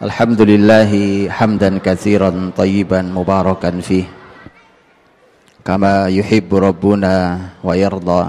الحمد 0.00 0.40
لله 0.40 0.92
حمدا 1.28 1.78
كثيرا 1.78 2.56
طيبا 2.56 3.02
مباركا 3.02 3.70
فيه. 3.84 4.04
كما 5.64 6.08
يحب 6.08 6.48
ربنا 6.48 7.40
ويرضى. 7.64 8.22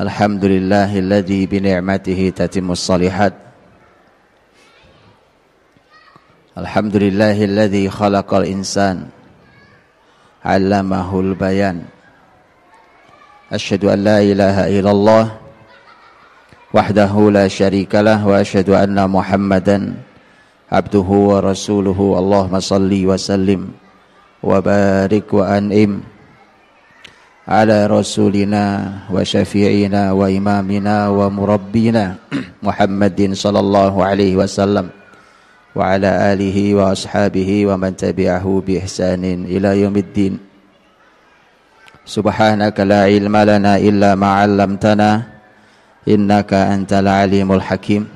الحمد 0.00 0.44
لله 0.44 0.98
الذي 0.98 1.46
بنعمته 1.46 2.32
تتم 2.36 2.72
الصالحات. 2.72 3.34
الحمد 6.58 6.96
لله 6.96 7.44
الذي 7.44 7.84
خلق 7.92 8.34
الإنسان. 8.34 9.12
علمه 10.44 11.20
البيان. 11.20 11.84
أشهد 13.52 13.84
أن 13.84 13.98
لا 14.04 14.18
إله 14.24 14.80
إلا 14.80 14.90
الله. 14.90 15.24
وحده 16.76 17.12
لا 17.32 17.48
شريك 17.48 17.88
له 18.04 18.20
وأشهد 18.20 18.68
أن 18.68 19.00
محمدا 19.08 19.96
عبده 20.68 21.08
ورسوله. 21.08 21.98
اللهم 22.20 22.54
صل 22.60 22.92
وسلم 22.92 23.60
وبارك 24.44 25.28
وأنئم 25.32 25.92
على 27.48 27.78
رسولنا 27.86 28.64
وشفيعنا 29.08 30.02
وإمامنا 30.12 30.96
ومربينا 31.08 32.04
محمد 32.62 33.20
صلى 33.32 33.60
الله 33.60 33.94
عليه 34.04 34.32
وسلم 34.36 34.86
وعلى 35.72 36.10
آله 36.32 36.58
وأصحابه 36.74 37.50
ومن 37.66 37.96
تبعه 37.96 38.46
بإحسان 38.66 39.24
إلى 39.48 39.70
يوم 39.80 39.96
الدين. 39.96 40.34
سبحانك 42.04 42.76
لا 42.84 43.08
علم 43.08 43.32
لنا 43.36 43.72
إلا 43.80 44.14
ما 44.14 44.44
علمتنا 44.44 45.35
innaka 46.06 46.70
antal 46.70 47.10
alimul 47.10 47.60
hakim 47.60 48.06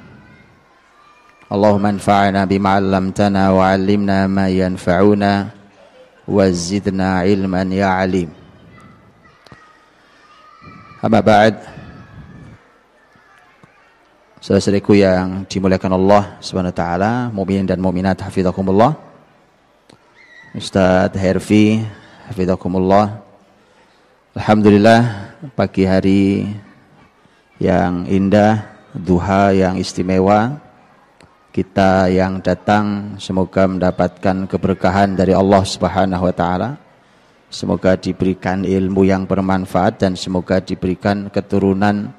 Allahumma 1.51 1.91
anfa'na 1.91 2.47
bima 2.47 2.79
'allamtana 2.79 3.51
wa 3.51 3.75
'allimna 3.75 4.31
ma 4.31 4.47
yanfa'una 4.47 5.51
wa 6.31 6.47
ilman 7.27 7.69
ya 7.75 7.99
'alim 7.99 8.31
Amma 11.03 11.19
ba'd 11.19 11.81
Saudara-saudariku 14.41 14.97
yang 14.97 15.45
dimuliakan 15.45 16.01
Allah 16.01 16.41
Subhanahu 16.41 16.73
wa 16.73 16.79
taala, 16.81 17.13
mukminin 17.29 17.69
dan 17.69 17.77
mukminat 17.77 18.17
hafizakumullah. 18.25 18.97
Ustaz 20.57 21.13
Herfi 21.13 21.85
hafizakumullah. 22.25 23.21
Alhamdulillah 24.33 25.01
pagi 25.53 25.85
hari 25.85 26.49
yang 27.61 28.09
indah, 28.09 28.67
duha 28.97 29.53
yang 29.53 29.77
istimewa. 29.77 30.59
Kita 31.51 32.09
yang 32.09 32.41
datang 32.41 33.19
semoga 33.19 33.67
mendapatkan 33.67 34.47
keberkahan 34.49 35.19
dari 35.19 35.37
Allah 35.37 35.63
Subhanahu 35.67 36.25
wa 36.25 36.35
taala. 36.35 36.71
Semoga 37.51 37.99
diberikan 37.99 38.63
ilmu 38.63 39.03
yang 39.03 39.27
bermanfaat 39.27 39.99
dan 39.99 40.15
semoga 40.15 40.63
diberikan 40.63 41.27
keturunan 41.29 42.15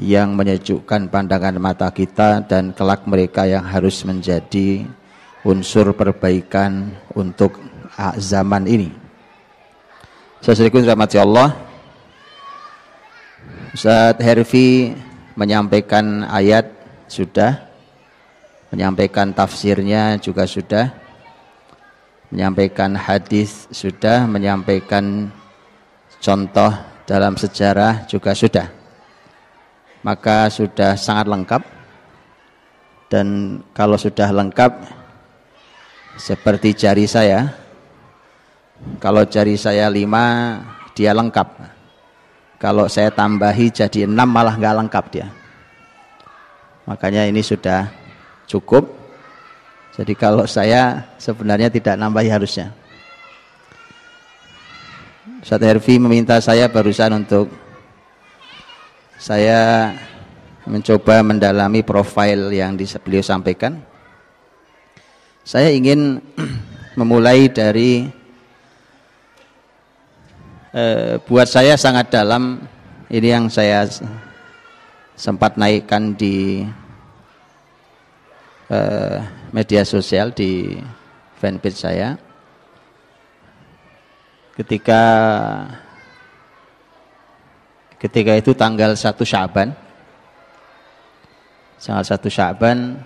yang 0.00 0.32
menyejukkan 0.34 1.12
pandangan 1.12 1.54
mata 1.60 1.92
kita 1.92 2.42
dan 2.48 2.72
kelak 2.72 3.04
mereka 3.04 3.44
yang 3.44 3.62
harus 3.62 4.00
menjadi 4.02 4.88
unsur 5.44 5.92
perbaikan 5.92 6.96
untuk 7.12 7.60
zaman 8.16 8.64
ini. 8.66 8.90
Saudaraku 10.40 10.82
rahmati 10.82 11.20
Allah. 11.20 11.63
Ustaz 13.74 14.22
Herfi 14.22 14.94
menyampaikan 15.34 16.22
ayat 16.30 16.70
sudah, 17.10 17.58
menyampaikan 18.70 19.34
tafsirnya 19.34 20.14
juga 20.22 20.46
sudah, 20.46 20.94
menyampaikan 22.30 22.94
hadis 22.94 23.66
sudah, 23.74 24.30
menyampaikan 24.30 25.26
contoh 26.22 26.70
dalam 27.02 27.34
sejarah 27.34 28.06
juga 28.06 28.30
sudah. 28.30 28.70
Maka 30.06 30.54
sudah 30.54 30.94
sangat 30.94 31.26
lengkap. 31.34 31.62
Dan 33.10 33.58
kalau 33.74 33.98
sudah 33.98 34.30
lengkap 34.30 34.86
seperti 36.14 36.78
jari 36.78 37.10
saya 37.10 37.50
kalau 39.02 39.26
jari 39.26 39.58
saya 39.58 39.90
lima 39.90 40.58
dia 40.94 41.10
lengkap 41.10 41.73
kalau 42.64 42.88
saya 42.88 43.12
tambahi 43.12 43.68
jadi 43.68 44.08
enam 44.08 44.24
malah 44.24 44.56
nggak 44.56 44.76
lengkap 44.80 45.04
dia. 45.12 45.28
Makanya 46.88 47.28
ini 47.28 47.44
sudah 47.44 47.92
cukup. 48.48 48.88
Jadi 49.92 50.16
kalau 50.16 50.48
saya 50.48 51.12
sebenarnya 51.20 51.68
tidak 51.68 52.00
nambahi 52.00 52.32
harusnya. 52.32 52.72
Ustaz 55.44 55.60
Hervi 55.60 56.00
meminta 56.00 56.40
saya 56.40 56.72
barusan 56.72 57.20
untuk 57.20 57.52
saya 59.20 59.92
mencoba 60.64 61.20
mendalami 61.20 61.84
profil 61.84 62.48
yang 62.48 62.80
beliau 62.80 63.20
sampaikan. 63.20 63.76
Saya 65.44 65.68
ingin 65.68 66.16
memulai 66.98 67.52
dari 67.52 68.23
eh, 70.74 71.22
buat 71.22 71.46
saya 71.46 71.78
sangat 71.78 72.10
dalam 72.10 72.58
ini 73.08 73.28
yang 73.30 73.46
saya 73.46 73.86
sempat 75.14 75.54
naikkan 75.54 76.18
di 76.18 76.66
eh, 78.68 79.16
media 79.54 79.86
sosial 79.86 80.34
di 80.34 80.74
fanpage 81.38 81.78
saya 81.78 82.18
ketika 84.58 85.02
Ketika 88.04 88.36
itu 88.36 88.52
tanggal 88.52 88.92
1 88.92 89.16
Syaban. 89.24 89.72
Tanggal 91.80 92.04
1 92.04 92.28
Syaban 92.28 93.00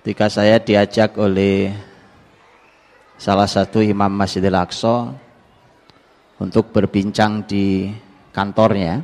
ketika 0.00 0.32
saya 0.32 0.56
diajak 0.56 1.12
oleh 1.20 1.68
salah 3.20 3.44
satu 3.44 3.84
imam 3.84 4.08
Masjidil 4.08 4.56
Aqsa 4.56 5.12
untuk 6.38 6.70
berbincang 6.70 7.44
di 7.46 7.90
kantornya. 8.30 9.02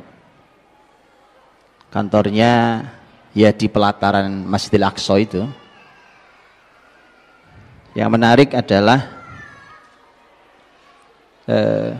Kantornya 1.91 2.83
ya 3.35 3.51
di 3.51 3.67
pelataran 3.67 4.47
Masjidil 4.47 4.87
Aqsa 4.87 5.15
itu. 5.19 5.43
Yang 7.95 8.09
menarik 8.11 8.49
adalah 8.51 8.99
eh, 11.47 11.95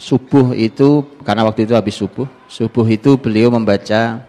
subuh 0.00 0.56
itu 0.56 1.04
karena 1.20 1.44
waktu 1.44 1.68
itu 1.68 1.76
habis 1.76 1.96
subuh, 1.96 2.24
subuh 2.48 2.86
itu 2.88 3.20
beliau 3.20 3.52
membaca 3.52 4.24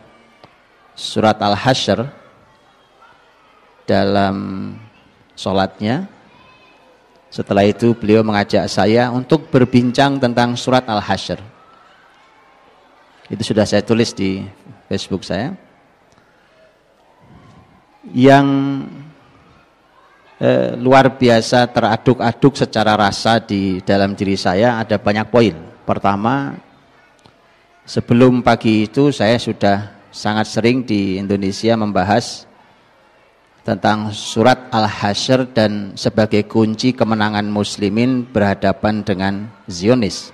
surat 0.95 1.39
Al-Hasyr 1.39 2.07
dalam 3.87 4.35
sholatnya. 5.35 6.14
Setelah 7.35 7.67
itu 7.67 7.91
beliau 7.91 8.23
mengajak 8.23 8.63
saya 8.71 9.11
untuk 9.11 9.51
berbincang 9.51 10.15
tentang 10.23 10.55
surat 10.55 10.87
Al-Hasyr. 10.87 11.35
Itu 13.27 13.43
sudah 13.43 13.67
saya 13.67 13.83
tulis 13.83 14.15
di 14.15 14.39
Facebook 14.87 15.27
saya. 15.27 15.51
Yang 18.07 18.47
eh, 20.39 20.79
luar 20.79 21.19
biasa 21.19 21.67
teraduk-aduk 21.75 22.55
secara 22.55 22.95
rasa 22.95 23.43
di 23.43 23.83
dalam 23.83 24.15
diri 24.15 24.39
saya 24.39 24.79
ada 24.79 24.95
banyak 24.95 25.27
poin. 25.27 25.59
Pertama, 25.83 26.55
sebelum 27.83 28.47
pagi 28.47 28.87
itu 28.87 29.11
saya 29.11 29.35
sudah 29.35 29.91
sangat 30.07 30.47
sering 30.47 30.87
di 30.87 31.19
Indonesia 31.19 31.75
membahas 31.75 32.47
tentang 33.65 34.13
surat 34.13 34.69
Al-Hasyr 34.69 35.49
dan 35.49 35.97
sebagai 35.97 36.45
kunci 36.45 36.93
kemenangan 36.93 37.49
muslimin 37.49 38.21
berhadapan 38.29 39.01
dengan 39.01 39.49
Zionis. 39.65 40.29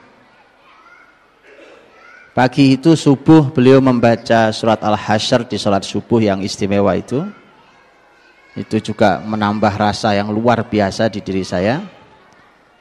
Pagi 2.35 2.75
itu 2.75 2.95
subuh 2.95 3.51
beliau 3.55 3.79
membaca 3.79 4.51
surat 4.51 4.83
Al-Hasyr 4.83 5.47
di 5.47 5.55
sholat 5.55 5.87
subuh 5.87 6.19
yang 6.19 6.43
istimewa 6.43 6.91
itu 6.99 7.23
itu 8.51 8.91
juga 8.91 9.23
menambah 9.23 9.71
rasa 9.79 10.11
yang 10.11 10.27
luar 10.27 10.67
biasa 10.67 11.07
di 11.07 11.23
diri 11.23 11.47
saya. 11.47 11.79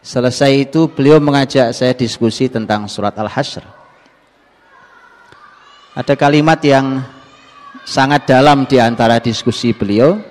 Selesai 0.03 0.67
itu 0.67 0.91
beliau 0.91 1.23
mengajak 1.23 1.71
saya 1.71 1.95
diskusi 1.95 2.51
tentang 2.51 2.91
surat 2.91 3.15
Al-Hasyr. 3.15 3.63
Ada 5.95 6.15
kalimat 6.19 6.59
yang 6.63 7.03
sangat 7.83 8.27
dalam 8.27 8.67
di 8.67 8.79
antara 8.79 9.23
diskusi 9.23 9.71
beliau. 9.75 10.30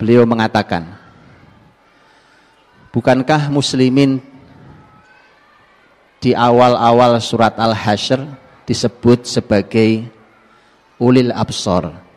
Beliau 0.00 0.24
mengatakan, 0.24 0.96
Bukankah 2.90 3.52
muslimin 3.52 4.18
di 6.18 6.34
awal-awal 6.34 7.20
surat 7.22 7.54
Al-Hasyr 7.54 8.24
disebut 8.66 9.28
sebagai 9.28 10.08
ulil 10.98 11.30
absor 11.30 12.10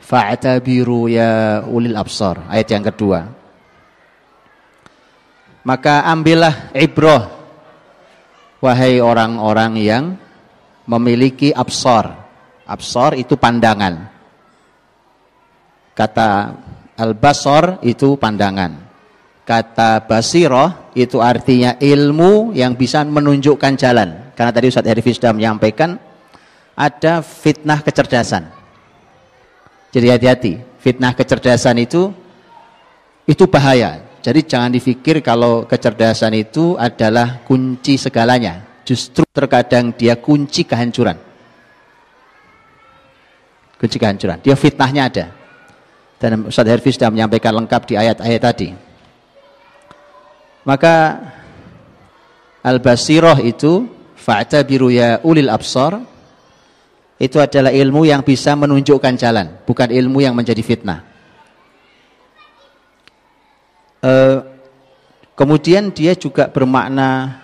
Fa'tabiru 0.00 1.06
ya 1.06 1.62
ulil 1.68 1.94
absar. 1.94 2.48
Ayat 2.50 2.68
yang 2.72 2.84
kedua. 2.88 3.30
Maka 5.62 6.08
ambillah 6.08 6.74
ibrah 6.74 7.30
wahai 8.58 8.98
orang-orang 8.98 9.78
yang 9.78 10.04
memiliki 10.88 11.54
absar. 11.54 12.26
Absar 12.66 13.14
itu 13.14 13.38
pandangan. 13.38 14.08
Kata 16.00 16.56
al-basar 16.96 17.76
itu 17.84 18.16
pandangan. 18.16 18.88
Kata 19.44 20.00
basiroh 20.08 20.96
itu 20.96 21.20
artinya 21.20 21.76
ilmu 21.76 22.56
yang 22.56 22.72
bisa 22.72 23.04
menunjukkan 23.04 23.76
jalan. 23.76 24.32
Karena 24.32 24.48
tadi 24.48 24.72
Ustaz 24.72 24.88
Herifis 24.88 25.20
sudah 25.20 25.36
menyampaikan 25.36 26.00
ada 26.72 27.20
fitnah 27.20 27.84
kecerdasan. 27.84 28.48
Jadi 29.92 30.06
hati-hati, 30.08 30.52
fitnah 30.80 31.12
kecerdasan 31.12 31.76
itu 31.84 32.08
itu 33.28 33.44
bahaya. 33.44 34.00
Jadi 34.24 34.40
jangan 34.48 34.72
dipikir 34.72 35.20
kalau 35.20 35.68
kecerdasan 35.68 36.32
itu 36.32 36.80
adalah 36.80 37.44
kunci 37.44 38.00
segalanya. 38.00 38.64
Justru 38.88 39.28
terkadang 39.28 39.92
dia 39.92 40.16
kunci 40.16 40.64
kehancuran. 40.64 41.20
Kunci 43.76 43.96
kehancuran. 44.00 44.40
Dia 44.40 44.56
fitnahnya 44.56 45.04
ada. 45.12 45.39
Dan 46.20 46.52
Ustaz 46.52 46.68
Herfi 46.68 46.92
sudah 46.92 47.08
menyampaikan 47.08 47.56
lengkap 47.56 47.82
di 47.88 47.94
ayat-ayat 47.96 48.42
tadi. 48.44 48.68
Maka 50.68 51.16
Al-Basiroh 52.60 53.40
itu 53.40 53.88
Fa'tabiru 54.20 54.92
ya 54.92 55.24
ulil 55.24 55.48
absar 55.48 55.96
itu 57.16 57.36
adalah 57.40 57.72
ilmu 57.72 58.04
yang 58.04 58.20
bisa 58.20 58.52
menunjukkan 58.52 59.16
jalan, 59.16 59.64
bukan 59.64 59.88
ilmu 59.88 60.24
yang 60.24 60.36
menjadi 60.36 60.60
fitnah. 60.60 61.04
E, 64.00 64.12
kemudian 65.36 65.92
dia 65.92 66.16
juga 66.16 66.48
bermakna 66.48 67.40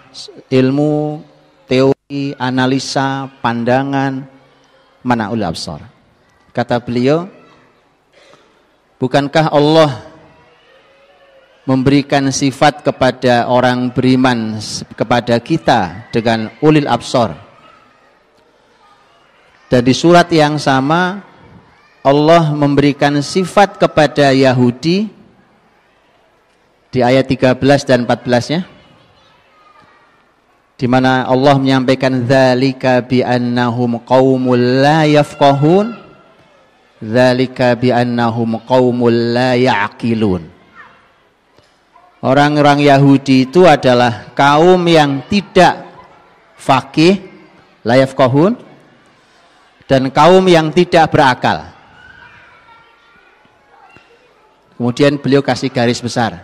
ilmu, 0.49 1.20
teori, 1.69 2.32
analisa, 2.40 3.28
pandangan, 3.44 4.25
mana 5.05 5.28
ul 5.28 5.44
absar. 5.44 5.84
Kata 6.56 6.81
beliau, 6.81 7.28
bukankah 9.00 9.52
Allah 9.52 10.12
memberikan 11.66 12.31
sifat 12.31 12.87
kepada 12.87 13.50
orang 13.50 13.90
beriman 13.90 14.56
kepada 14.94 15.37
kita 15.40 16.10
dengan 16.14 16.52
ulil 16.62 16.87
absar? 16.87 17.37
Dan 19.66 19.82
di 19.82 19.94
surat 19.96 20.31
yang 20.31 20.62
sama 20.62 21.26
Allah 22.06 22.54
memberikan 22.54 23.19
sifat 23.19 23.82
kepada 23.82 24.31
Yahudi 24.31 25.10
di 26.94 27.00
ayat 27.02 27.26
13 27.26 27.58
dan 27.82 28.06
14-nya 28.06 28.76
di 30.76 30.87
mana 30.87 31.25
Allah 31.25 31.56
menyampaikan 31.56 32.12
zalika 32.28 33.00
bi 33.00 33.25
annahum 33.25 33.96
qaumul 34.04 34.60
la 34.84 35.08
yafqahun 35.08 36.06
zalika 37.00 37.76
bi 37.76 37.93
annahum 37.93 38.60
qaumul 38.64 39.34
la 39.34 39.56
ya'qilun 39.56 40.56
Orang-orang 42.26 42.82
Yahudi 42.82 43.46
itu 43.46 43.69
adalah 43.69 44.34
kaum 44.34 44.82
yang 44.88 45.22
tidak 45.31 45.84
fakih, 46.58 47.22
layaf 47.87 48.19
kohun, 48.19 48.58
dan 49.87 50.10
kaum 50.10 50.43
yang 50.50 50.75
tidak 50.75 51.06
berakal. 51.12 51.70
Kemudian 54.75 55.22
beliau 55.22 55.38
kasih 55.38 55.70
garis 55.70 56.02
besar. 56.02 56.42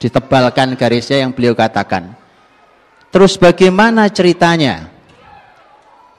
Ditebalkan 0.00 0.74
garisnya 0.80 1.22
yang 1.22 1.30
beliau 1.36 1.54
katakan. 1.54 2.16
Terus 3.12 3.36
bagaimana 3.36 4.08
ceritanya? 4.08 4.88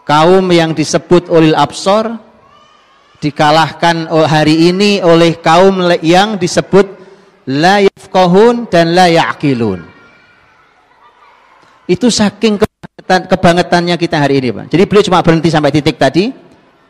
Kaum 0.06 0.46
yang 0.54 0.72
disebut 0.78 1.34
olil 1.34 1.58
absor 1.58 2.20
dikalahkan 3.24 4.12
hari 4.28 4.68
ini 4.68 5.00
oleh 5.00 5.40
kaum 5.40 5.80
yang 6.04 6.36
disebut 6.36 6.84
la 7.48 7.80
yafqahun 7.80 8.68
dan 8.68 8.92
la 8.92 9.08
ya'qilun. 9.08 9.80
Itu 11.88 12.12
saking 12.12 12.60
kebangetannya 13.08 13.96
kita 13.96 14.20
hari 14.20 14.44
ini, 14.44 14.52
Pak. 14.52 14.66
Jadi 14.72 14.84
beliau 14.84 15.04
cuma 15.08 15.24
berhenti 15.24 15.48
sampai 15.48 15.72
titik 15.72 15.96
tadi 15.96 16.32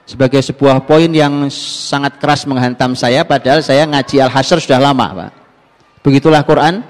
sebagai 0.09 0.41
sebuah 0.41 0.89
poin 0.89 1.09
yang 1.13 1.50
sangat 1.53 2.18
keras 2.18 2.50
menghantam 2.50 2.97
saya 2.97 3.24
padahal 3.24 3.62
saya 3.62 3.86
ngaji 3.86 4.21
Al-Hasyr 4.25 4.57
sudah 4.57 4.81
lama, 4.81 5.06
Pak. 5.13 5.31
Begitulah 6.01 6.41
Quran. 6.41 6.81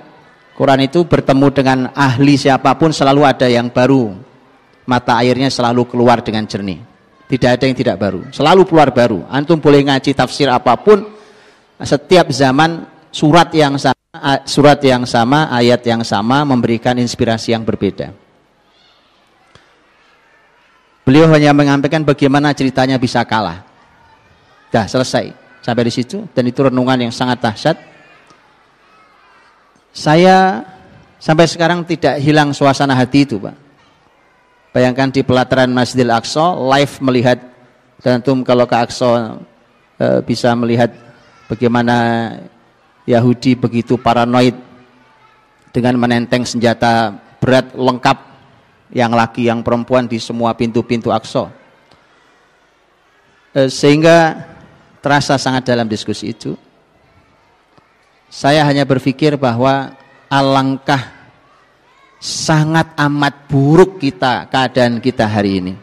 Quran 0.53 0.85
itu 0.85 1.01
bertemu 1.03 1.47
dengan 1.49 1.79
ahli 1.97 2.37
siapa 2.37 2.77
pun 2.77 2.93
selalu 2.93 3.25
ada 3.25 3.49
yang 3.49 3.73
baru. 3.73 4.13
Mata 4.85 5.17
airnya 5.17 5.49
selalu 5.49 5.89
keluar 5.89 6.21
dengan 6.21 6.45
jernih. 6.45 6.92
Tidak 7.27 7.49
ada 7.49 7.63
yang 7.65 7.77
tidak 7.77 7.97
baru. 7.97 8.21
Selalu 8.29 8.67
keluar 8.67 8.91
baru. 8.91 9.25
Antum 9.31 9.57
boleh 9.57 9.81
ngaji 9.87 10.11
tafsir 10.13 10.51
apa 10.51 10.75
pun. 10.77 11.07
Setiap 11.83 12.29
zaman 12.29 12.85
surat 13.09 13.49
yang 13.51 13.75
sama, 13.75 13.97
surat 14.45 14.79
yang 14.85 15.03
sama, 15.03 15.49
ayat 15.51 15.81
yang 15.83 16.05
sama 16.05 16.45
memberikan 16.45 16.95
inspirasi 16.95 17.51
yang 17.55 17.65
berbeda. 17.65 18.13
Beliau 21.03 21.27
hanya 21.35 21.51
menyampaikan 21.51 22.07
bagaimana 22.07 22.55
ceritanya 22.55 22.95
bisa 22.95 23.27
kalah. 23.27 23.67
Dah 24.71 24.87
selesai 24.87 25.35
sampai 25.59 25.83
di 25.87 25.93
situ 25.93 26.27
dan 26.31 26.43
itu 26.47 26.59
renungan 26.63 27.07
yang 27.07 27.13
sangat 27.13 27.43
dahsyat. 27.43 27.77
Saya 29.93 30.63
sampai 31.19 31.45
sekarang 31.45 31.85
tidak 31.85 32.17
hilang 32.23 32.55
suasana 32.55 32.95
hati 32.95 33.27
itu, 33.27 33.37
Pak. 33.37 33.62
Bayangkan 34.73 35.13
di 35.13 35.21
pelataran 35.21 35.69
Masjidil 35.69 36.09
Aqsa 36.09 36.57
live 36.57 36.97
melihat 37.05 37.37
dan 38.01 38.19
antum 38.19 38.41
kalau 38.41 38.65
ke 38.65 38.73
Aqsa 38.73 39.37
e, 40.01 40.05
bisa 40.25 40.49
melihat 40.57 40.89
bagaimana 41.45 41.95
Yahudi 43.05 43.53
begitu 43.53 44.01
paranoid 44.01 44.57
dengan 45.69 45.93
menenteng 46.01 46.41
senjata 46.41 47.13
berat 47.37 47.69
lengkap 47.77 48.17
yang 48.97 49.13
laki 49.13 49.45
yang 49.45 49.61
perempuan 49.61 50.09
di 50.09 50.17
semua 50.17 50.57
pintu-pintu 50.57 51.13
Aqsa. 51.13 51.53
Eh, 53.53 53.69
sehingga 53.69 54.49
terasa 55.05 55.37
sangat 55.37 55.69
dalam 55.69 55.85
diskusi 55.85 56.33
itu. 56.33 56.57
Saya 58.33 58.65
hanya 58.65 58.81
berpikir 58.81 59.37
bahwa 59.37 59.93
alangkah 60.25 61.22
sangat 62.23 62.95
amat 62.95 63.51
buruk 63.51 63.99
kita 63.99 64.47
keadaan 64.47 65.03
kita 65.03 65.27
hari 65.27 65.59
ini. 65.59 65.73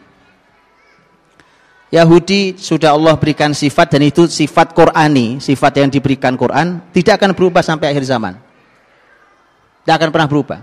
Yahudi 1.93 2.57
sudah 2.57 2.97
Allah 2.97 3.13
berikan 3.13 3.53
sifat 3.53 3.93
dan 3.93 4.09
itu 4.09 4.25
sifat 4.25 4.73
Qurani, 4.73 5.37
sifat 5.37 5.85
yang 5.85 5.93
diberikan 5.93 6.33
Quran 6.33 6.81
tidak 6.89 7.21
akan 7.21 7.37
berubah 7.37 7.61
sampai 7.61 7.93
akhir 7.93 8.09
zaman. 8.09 8.41
Tidak 9.85 9.93
akan 9.93 10.09
pernah 10.09 10.25
berubah. 10.25 10.59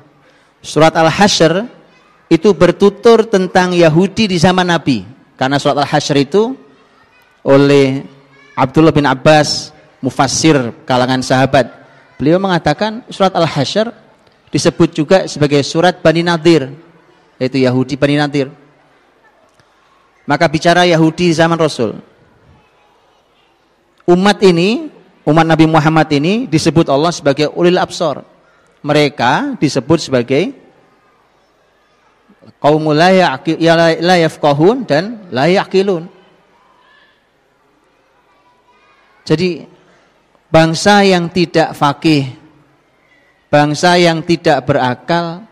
Surat 0.58 0.90
Al-Hasyr 0.99 1.68
itu 2.26 2.50
bertutur 2.58 3.23
tentang 3.28 3.70
Yahudi 3.70 4.26
di 4.26 4.40
zaman 4.40 4.66
Nabi. 4.66 5.06
Karena 5.38 5.62
surat 5.62 5.78
Al-Hasyr 5.78 6.26
itu 6.26 6.58
oleh 7.47 8.02
Abdullah 8.58 8.90
bin 8.90 9.06
Abbas, 9.06 9.70
mufassir 10.02 10.75
kalangan 10.82 11.23
sahabat. 11.23 11.70
Beliau 12.18 12.42
mengatakan 12.42 13.06
surat 13.12 13.37
Al-Hasyr 13.37 14.07
disebut 14.48 14.90
juga 14.92 15.18
sebagai 15.28 15.60
surat 15.64 16.00
Bani 16.00 16.24
Nadir, 16.24 16.72
yaitu 17.36 17.60
Yahudi 17.60 17.94
Bani 17.96 18.16
Nadir. 18.16 18.48
Maka 20.28 20.44
bicara 20.48 20.84
Yahudi 20.84 21.32
zaman 21.32 21.56
Rasul. 21.56 21.96
Umat 24.08 24.40
ini, 24.44 24.88
umat 25.24 25.44
Nabi 25.44 25.64
Muhammad 25.68 26.08
ini 26.12 26.48
disebut 26.48 26.88
Allah 26.88 27.12
sebagai 27.12 27.52
ulil 27.52 27.80
absor. 27.80 28.24
Mereka 28.84 29.56
disebut 29.60 29.98
sebagai 30.00 30.68
Kaum 32.56 32.80
ya 32.96 33.36
dan 34.88 35.04
la 35.28 35.46
yaqilun. 35.46 36.08
Jadi 39.28 39.68
bangsa 40.48 41.04
yang 41.04 41.28
tidak 41.28 41.76
fakih, 41.76 42.32
bangsa 43.48 43.96
yang 43.96 44.24
tidak 44.24 44.68
berakal 44.68 45.44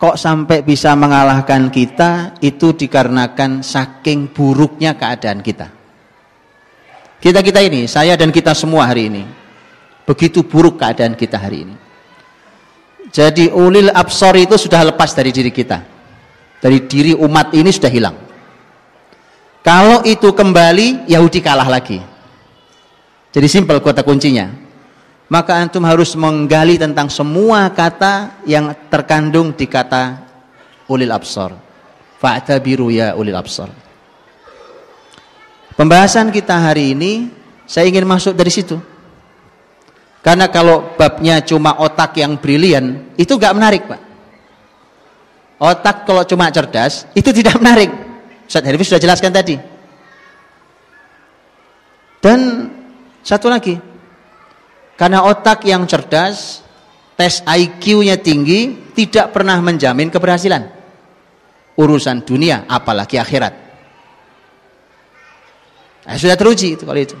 kok 0.00 0.16
sampai 0.18 0.66
bisa 0.66 0.96
mengalahkan 0.98 1.70
kita 1.70 2.40
itu 2.42 2.74
dikarenakan 2.74 3.62
saking 3.62 4.32
buruknya 4.32 4.96
keadaan 4.96 5.44
kita. 5.44 5.68
Kita-kita 7.20 7.60
ini, 7.60 7.84
saya 7.84 8.16
dan 8.16 8.32
kita 8.32 8.56
semua 8.56 8.88
hari 8.88 9.12
ini 9.12 9.24
begitu 10.08 10.42
buruk 10.42 10.80
keadaan 10.80 11.14
kita 11.14 11.36
hari 11.36 11.68
ini. 11.68 11.76
Jadi 13.10 13.50
ulil 13.50 13.90
absor 13.92 14.38
itu 14.40 14.56
sudah 14.56 14.88
lepas 14.88 15.12
dari 15.14 15.30
diri 15.30 15.52
kita. 15.52 15.78
Dari 16.60 16.86
diri 16.86 17.12
umat 17.16 17.52
ini 17.56 17.70
sudah 17.72 17.90
hilang. 17.90 18.16
Kalau 19.60 20.00
itu 20.08 20.32
kembali, 20.32 21.08
Yahudi 21.10 21.40
kalah 21.44 21.68
lagi. 21.68 22.00
Jadi 23.30 23.46
simpel 23.48 23.78
kota 23.84 24.00
kuncinya. 24.00 24.48
Maka 25.30 25.62
antum 25.62 25.86
harus 25.86 26.18
menggali 26.18 26.74
tentang 26.74 27.06
semua 27.06 27.70
kata 27.70 28.42
yang 28.50 28.74
terkandung 28.90 29.54
di 29.54 29.70
kata 29.70 30.26
ulil 30.90 31.14
absar. 31.14 31.54
Fa'tabiru 32.18 32.90
ya 32.90 33.14
ulil 33.14 33.38
absar. 33.38 33.70
Pembahasan 35.78 36.34
kita 36.34 36.58
hari 36.58 36.98
ini 36.98 37.30
saya 37.62 37.86
ingin 37.86 38.10
masuk 38.10 38.34
dari 38.34 38.50
situ. 38.50 38.76
Karena 40.20 40.52
kalau 40.52 40.98
babnya 41.00 41.40
cuma 41.40 41.80
otak 41.80 42.20
yang 42.20 42.36
brilian, 42.36 43.16
itu 43.16 43.40
gak 43.40 43.56
menarik, 43.56 43.88
Pak. 43.88 44.00
Otak 45.56 46.04
kalau 46.04 46.26
cuma 46.28 46.52
cerdas, 46.52 47.08
itu 47.16 47.32
tidak 47.32 47.56
menarik. 47.56 47.88
Ustaz 48.44 48.66
Herfi 48.66 48.84
sudah 48.84 49.00
jelaskan 49.00 49.32
tadi. 49.32 49.56
Dan 52.20 52.68
satu 53.24 53.48
lagi, 53.48 53.80
karena 55.00 55.24
otak 55.24 55.64
yang 55.64 55.88
cerdas, 55.88 56.60
tes 57.16 57.40
IQ-nya 57.48 58.20
tinggi, 58.20 58.92
tidak 58.92 59.32
pernah 59.32 59.56
menjamin 59.64 60.12
keberhasilan. 60.12 60.68
Urusan 61.80 62.20
dunia, 62.20 62.68
apalagi 62.68 63.16
akhirat. 63.16 63.54
Nah, 66.04 66.16
sudah 66.20 66.36
teruji 66.36 66.76
itu 66.76 66.84
kalau 66.84 67.00
itu. 67.00 67.16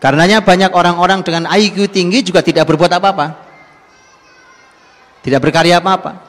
Karenanya 0.00 0.40
banyak 0.40 0.72
orang-orang 0.72 1.20
dengan 1.20 1.44
IQ 1.52 1.92
tinggi 1.92 2.24
juga 2.24 2.40
tidak 2.40 2.64
berbuat 2.64 2.96
apa-apa. 2.96 3.26
Tidak 5.20 5.36
berkarya 5.42 5.84
apa-apa 5.84 6.28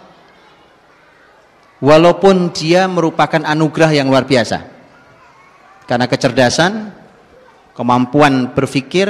walaupun 1.79 2.51
dia 2.51 2.85
merupakan 2.85 3.39
anugerah 3.39 3.91
yang 3.95 4.11
luar 4.11 4.27
biasa 4.27 4.67
karena 5.87 6.05
kecerdasan 6.05 6.91
kemampuan 7.79 8.51
berpikir 8.51 9.07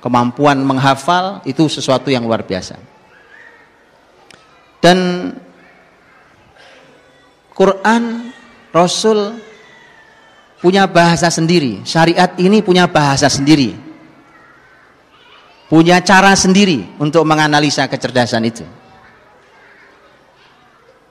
kemampuan 0.00 0.64
menghafal 0.64 1.44
itu 1.44 1.68
sesuatu 1.68 2.08
yang 2.08 2.24
luar 2.24 2.40
biasa. 2.40 2.80
Dan 4.80 5.28
Quran 7.52 8.32
Rasul 8.72 9.36
punya 10.64 10.88
bahasa 10.88 11.28
sendiri. 11.28 11.84
Syariat 11.84 12.32
ini 12.40 12.64
punya 12.64 12.88
bahasa 12.88 13.28
sendiri. 13.28 13.76
Punya 15.68 16.00
cara 16.00 16.32
sendiri 16.32 16.96
untuk 16.96 17.28
menganalisa 17.28 17.84
kecerdasan 17.92 18.40
itu. 18.48 18.64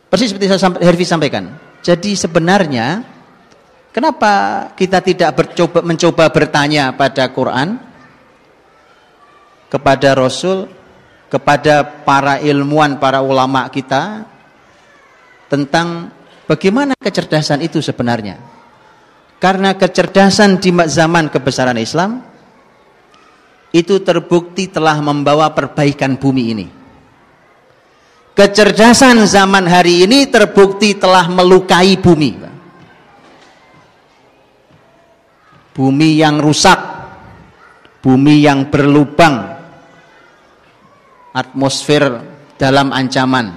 Persis 0.10 0.34
seperti 0.34 0.50
saya 0.50 0.74
Hervi 0.82 1.06
sampaikan. 1.06 1.54
Jadi 1.86 2.18
sebenarnya 2.18 3.17
kenapa 3.92 4.32
kita 4.74 5.04
tidak 5.04 5.32
bercoba, 5.36 5.80
mencoba 5.84 6.30
bertanya 6.32 6.96
pada 6.96 7.30
Quran, 7.32 7.78
kepada 9.68 10.16
Rasul, 10.16 10.68
kepada 11.28 11.84
para 11.84 12.40
ilmuwan, 12.40 13.00
para 13.00 13.20
ulama 13.20 13.68
kita 13.68 14.24
tentang 15.52 16.12
bagaimana 16.48 16.96
kecerdasan 16.96 17.64
itu 17.64 17.84
sebenarnya. 17.84 18.40
Karena 19.38 19.78
kecerdasan 19.78 20.58
di 20.58 20.74
zaman 20.74 21.30
kebesaran 21.30 21.78
Islam 21.78 22.26
itu 23.70 24.02
terbukti 24.02 24.66
telah 24.72 24.98
membawa 24.98 25.54
perbaikan 25.54 26.18
bumi 26.18 26.44
ini. 26.58 26.68
Kecerdasan 28.34 29.26
zaman 29.30 29.66
hari 29.70 30.06
ini 30.10 30.26
terbukti 30.30 30.98
telah 30.98 31.30
melukai 31.30 31.98
bumi. 32.02 32.47
Bumi 35.78 36.18
yang 36.18 36.42
rusak, 36.42 36.82
bumi 38.02 38.42
yang 38.42 38.74
berlubang, 38.74 39.46
atmosfer 41.38 42.18
dalam 42.58 42.90
ancaman, 42.90 43.54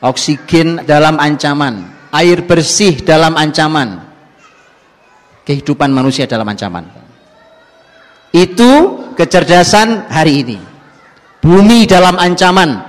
oksigen 0.00 0.88
dalam 0.88 1.20
ancaman, 1.20 1.84
air 2.16 2.48
bersih 2.48 2.96
dalam 3.04 3.36
ancaman, 3.36 4.08
kehidupan 5.44 5.92
manusia 5.92 6.24
dalam 6.24 6.48
ancaman. 6.48 6.88
Itu 8.32 9.04
kecerdasan 9.12 10.08
hari 10.08 10.32
ini. 10.48 10.58
Bumi 11.44 11.84
dalam 11.84 12.16
ancaman, 12.16 12.88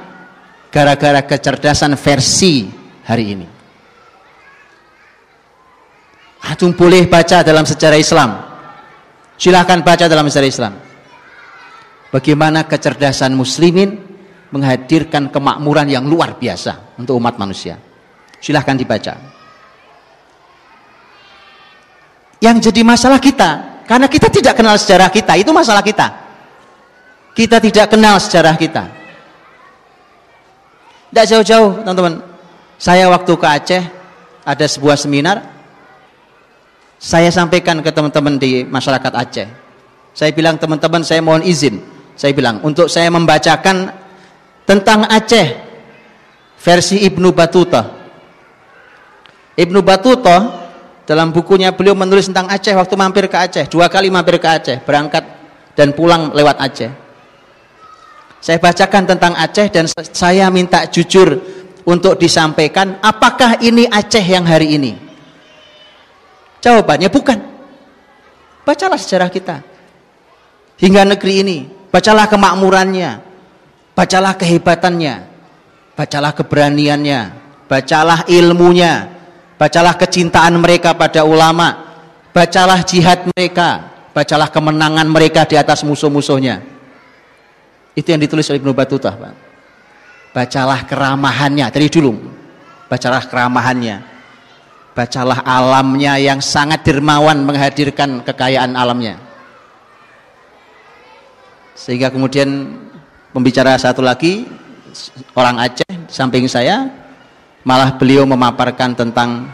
gara-gara 0.72 1.28
kecerdasan 1.28 2.00
versi 2.00 2.72
hari 3.04 3.26
ini. 3.36 3.59
Antum 6.50 6.74
boleh 6.74 7.06
baca 7.06 7.46
dalam 7.46 7.62
sejarah 7.62 8.00
Islam. 8.02 8.42
Silahkan 9.38 9.86
baca 9.86 10.10
dalam 10.10 10.26
sejarah 10.26 10.50
Islam. 10.50 10.74
Bagaimana 12.10 12.66
kecerdasan 12.66 13.38
muslimin 13.38 14.02
menghadirkan 14.50 15.30
kemakmuran 15.30 15.86
yang 15.94 16.10
luar 16.10 16.42
biasa 16.42 16.98
untuk 16.98 17.22
umat 17.22 17.38
manusia. 17.38 17.78
Silahkan 18.42 18.74
dibaca. 18.74 19.14
Yang 22.42 22.72
jadi 22.72 22.82
masalah 22.82 23.22
kita, 23.22 23.84
karena 23.86 24.10
kita 24.10 24.32
tidak 24.34 24.58
kenal 24.58 24.74
sejarah 24.74 25.14
kita, 25.14 25.38
itu 25.38 25.52
masalah 25.54 25.86
kita. 25.86 26.08
Kita 27.38 27.62
tidak 27.62 27.94
kenal 27.94 28.18
sejarah 28.18 28.56
kita. 28.58 28.84
Tidak 31.14 31.26
jauh-jauh 31.30 31.86
teman-teman. 31.86 32.26
Saya 32.80 33.06
waktu 33.12 33.34
ke 33.38 33.48
Aceh 33.48 33.84
ada 34.48 34.66
sebuah 34.66 34.98
seminar. 34.98 35.59
Saya 37.00 37.32
sampaikan 37.32 37.80
ke 37.80 37.90
teman-teman 37.90 38.36
di 38.36 38.68
masyarakat 38.68 39.14
Aceh. 39.16 39.48
Saya 40.12 40.32
bilang 40.36 40.60
teman-teman 40.60 41.00
saya 41.02 41.24
mohon 41.24 41.40
izin. 41.42 41.80
Saya 42.20 42.36
bilang 42.36 42.60
untuk 42.62 42.92
saya 42.92 43.08
membacakan 43.08 43.88
tentang 44.68 45.08
Aceh 45.08 45.48
versi 46.60 47.08
Ibnu 47.08 47.32
Batuta. 47.32 47.88
Ibnu 49.56 49.80
Batuta 49.80 50.38
dalam 51.08 51.32
bukunya 51.32 51.72
beliau 51.72 51.96
menulis 51.96 52.28
tentang 52.28 52.52
Aceh 52.52 52.76
waktu 52.76 52.94
mampir 53.00 53.32
ke 53.32 53.38
Aceh. 53.40 53.66
Dua 53.72 53.88
kali 53.88 54.12
mampir 54.12 54.36
ke 54.36 54.48
Aceh. 54.52 54.78
Berangkat 54.84 55.24
dan 55.80 55.96
pulang 55.96 56.36
lewat 56.36 56.60
Aceh 56.60 57.10
saya 58.40 58.58
bacakan 58.58 59.04
tentang 59.04 59.36
Aceh 59.36 59.68
dan 59.68 59.86
saya 60.16 60.48
minta 60.48 60.88
jujur 60.88 61.36
untuk 61.84 62.16
disampaikan 62.16 63.00
apakah 63.04 63.60
ini 63.60 63.84
Aceh 63.88 64.24
yang 64.24 64.48
hari 64.48 64.80
ini? 64.80 65.09
Jawabannya 66.60 67.10
bukan. 67.12 67.40
Bacalah 68.68 69.00
sejarah 69.00 69.32
kita. 69.32 69.64
Hingga 70.80 71.04
negeri 71.04 71.34
ini, 71.44 71.58
bacalah 71.92 72.28
kemakmurannya, 72.32 73.20
bacalah 73.96 74.36
kehebatannya, 74.40 75.28
bacalah 75.96 76.32
keberaniannya, 76.32 77.20
bacalah 77.68 78.24
ilmunya, 78.32 79.12
bacalah 79.60 80.00
kecintaan 80.00 80.56
mereka 80.56 80.96
pada 80.96 81.28
ulama, 81.28 82.00
bacalah 82.32 82.80
jihad 82.88 83.28
mereka, 83.36 83.92
bacalah 84.16 84.48
kemenangan 84.48 85.08
mereka 85.12 85.44
di 85.44 85.60
atas 85.60 85.84
musuh-musuhnya. 85.84 86.64
Itu 87.92 88.16
yang 88.16 88.24
ditulis 88.24 88.48
oleh 88.48 88.64
Ibnu 88.64 88.72
Battuta, 88.72 89.12
Pak. 89.12 89.36
Bacalah 90.32 90.88
keramahannya 90.88 91.68
dari 91.74 91.92
dulu. 91.92 92.16
Bacalah 92.88 93.28
keramahannya. 93.28 94.19
Bacalah 95.00 95.48
alamnya 95.48 96.20
yang 96.20 96.44
sangat 96.44 96.84
dermawan 96.84 97.40
menghadirkan 97.48 98.20
kekayaan 98.20 98.76
alamnya. 98.76 99.16
Sehingga 101.72 102.12
kemudian 102.12 102.76
pembicara 103.32 103.80
satu 103.80 104.04
lagi 104.04 104.44
orang 105.40 105.56
Aceh 105.56 106.12
samping 106.12 106.52
saya 106.52 106.92
malah 107.64 107.96
beliau 107.96 108.28
memaparkan 108.28 108.92
tentang 108.92 109.48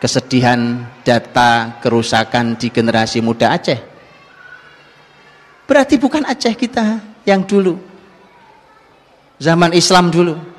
kesedihan 0.00 0.88
data 1.04 1.76
kerusakan 1.84 2.56
di 2.56 2.72
generasi 2.72 3.20
muda 3.20 3.52
Aceh. 3.52 3.76
Berarti 5.68 6.00
bukan 6.00 6.24
Aceh 6.24 6.56
kita 6.56 6.96
yang 7.28 7.44
dulu. 7.44 7.76
Zaman 9.36 9.76
Islam 9.76 10.08
dulu. 10.08 10.51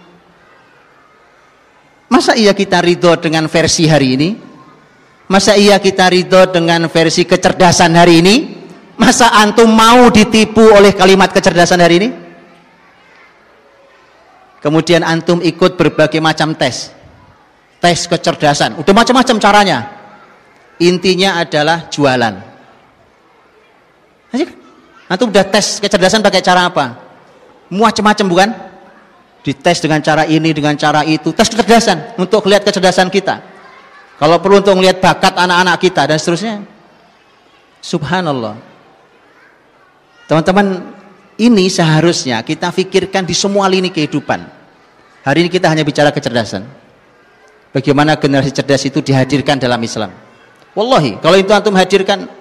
Masa 2.14 2.38
iya 2.38 2.54
kita 2.54 2.78
ridho 2.78 3.18
dengan 3.18 3.50
versi 3.50 3.90
hari 3.90 4.14
ini? 4.14 4.30
Masa 5.34 5.58
iya 5.58 5.82
kita 5.82 6.14
ridho 6.14 6.46
dengan 6.54 6.86
versi 6.86 7.26
kecerdasan 7.26 7.98
hari 7.98 8.22
ini? 8.22 8.36
Masa 9.02 9.34
antum 9.34 9.74
mau 9.74 10.14
ditipu 10.14 10.62
oleh 10.62 10.94
kalimat 10.94 11.34
kecerdasan 11.34 11.82
hari 11.82 11.96
ini? 11.98 12.10
Kemudian 14.62 15.02
antum 15.02 15.42
ikut 15.42 15.74
berbagai 15.74 16.22
macam 16.22 16.54
tes. 16.54 16.94
Tes 17.82 18.06
kecerdasan. 18.06 18.78
Udah 18.78 18.94
macam-macam 18.94 19.42
caranya. 19.42 19.80
Intinya 20.86 21.42
adalah 21.42 21.90
jualan. 21.90 22.36
Antum 25.10 25.34
udah 25.34 25.50
tes 25.50 25.82
kecerdasan 25.82 26.22
pakai 26.22 26.46
cara 26.46 26.70
apa? 26.70 26.94
Macam-macam 27.74 28.26
bukan? 28.30 28.50
Dites 29.44 29.84
dengan 29.84 30.00
cara 30.00 30.24
ini, 30.24 30.56
dengan 30.56 30.72
cara 30.80 31.04
itu. 31.04 31.36
Tes 31.36 31.52
kecerdasan 31.52 32.16
untuk 32.16 32.48
lihat 32.48 32.64
kecerdasan 32.64 33.12
kita. 33.12 33.44
Kalau 34.16 34.40
perlu 34.40 34.64
untuk 34.64 34.80
melihat 34.80 35.04
bakat 35.04 35.36
anak-anak 35.36 35.76
kita 35.84 36.08
dan 36.08 36.16
seterusnya. 36.16 36.64
Subhanallah. 37.84 38.56
Teman-teman, 40.32 40.96
ini 41.36 41.68
seharusnya 41.68 42.40
kita 42.40 42.72
pikirkan 42.72 43.28
di 43.28 43.36
semua 43.36 43.68
lini 43.68 43.92
kehidupan. 43.92 44.40
Hari 45.28 45.38
ini 45.44 45.50
kita 45.52 45.68
hanya 45.68 45.84
bicara 45.84 46.16
kecerdasan. 46.16 46.64
Bagaimana 47.76 48.16
generasi 48.16 48.56
cerdas 48.56 48.88
itu 48.88 49.04
dihadirkan 49.04 49.60
dalam 49.60 49.84
Islam. 49.84 50.16
Wallahi, 50.72 51.20
kalau 51.20 51.36
itu 51.36 51.52
antum 51.52 51.76
hadirkan, 51.76 52.32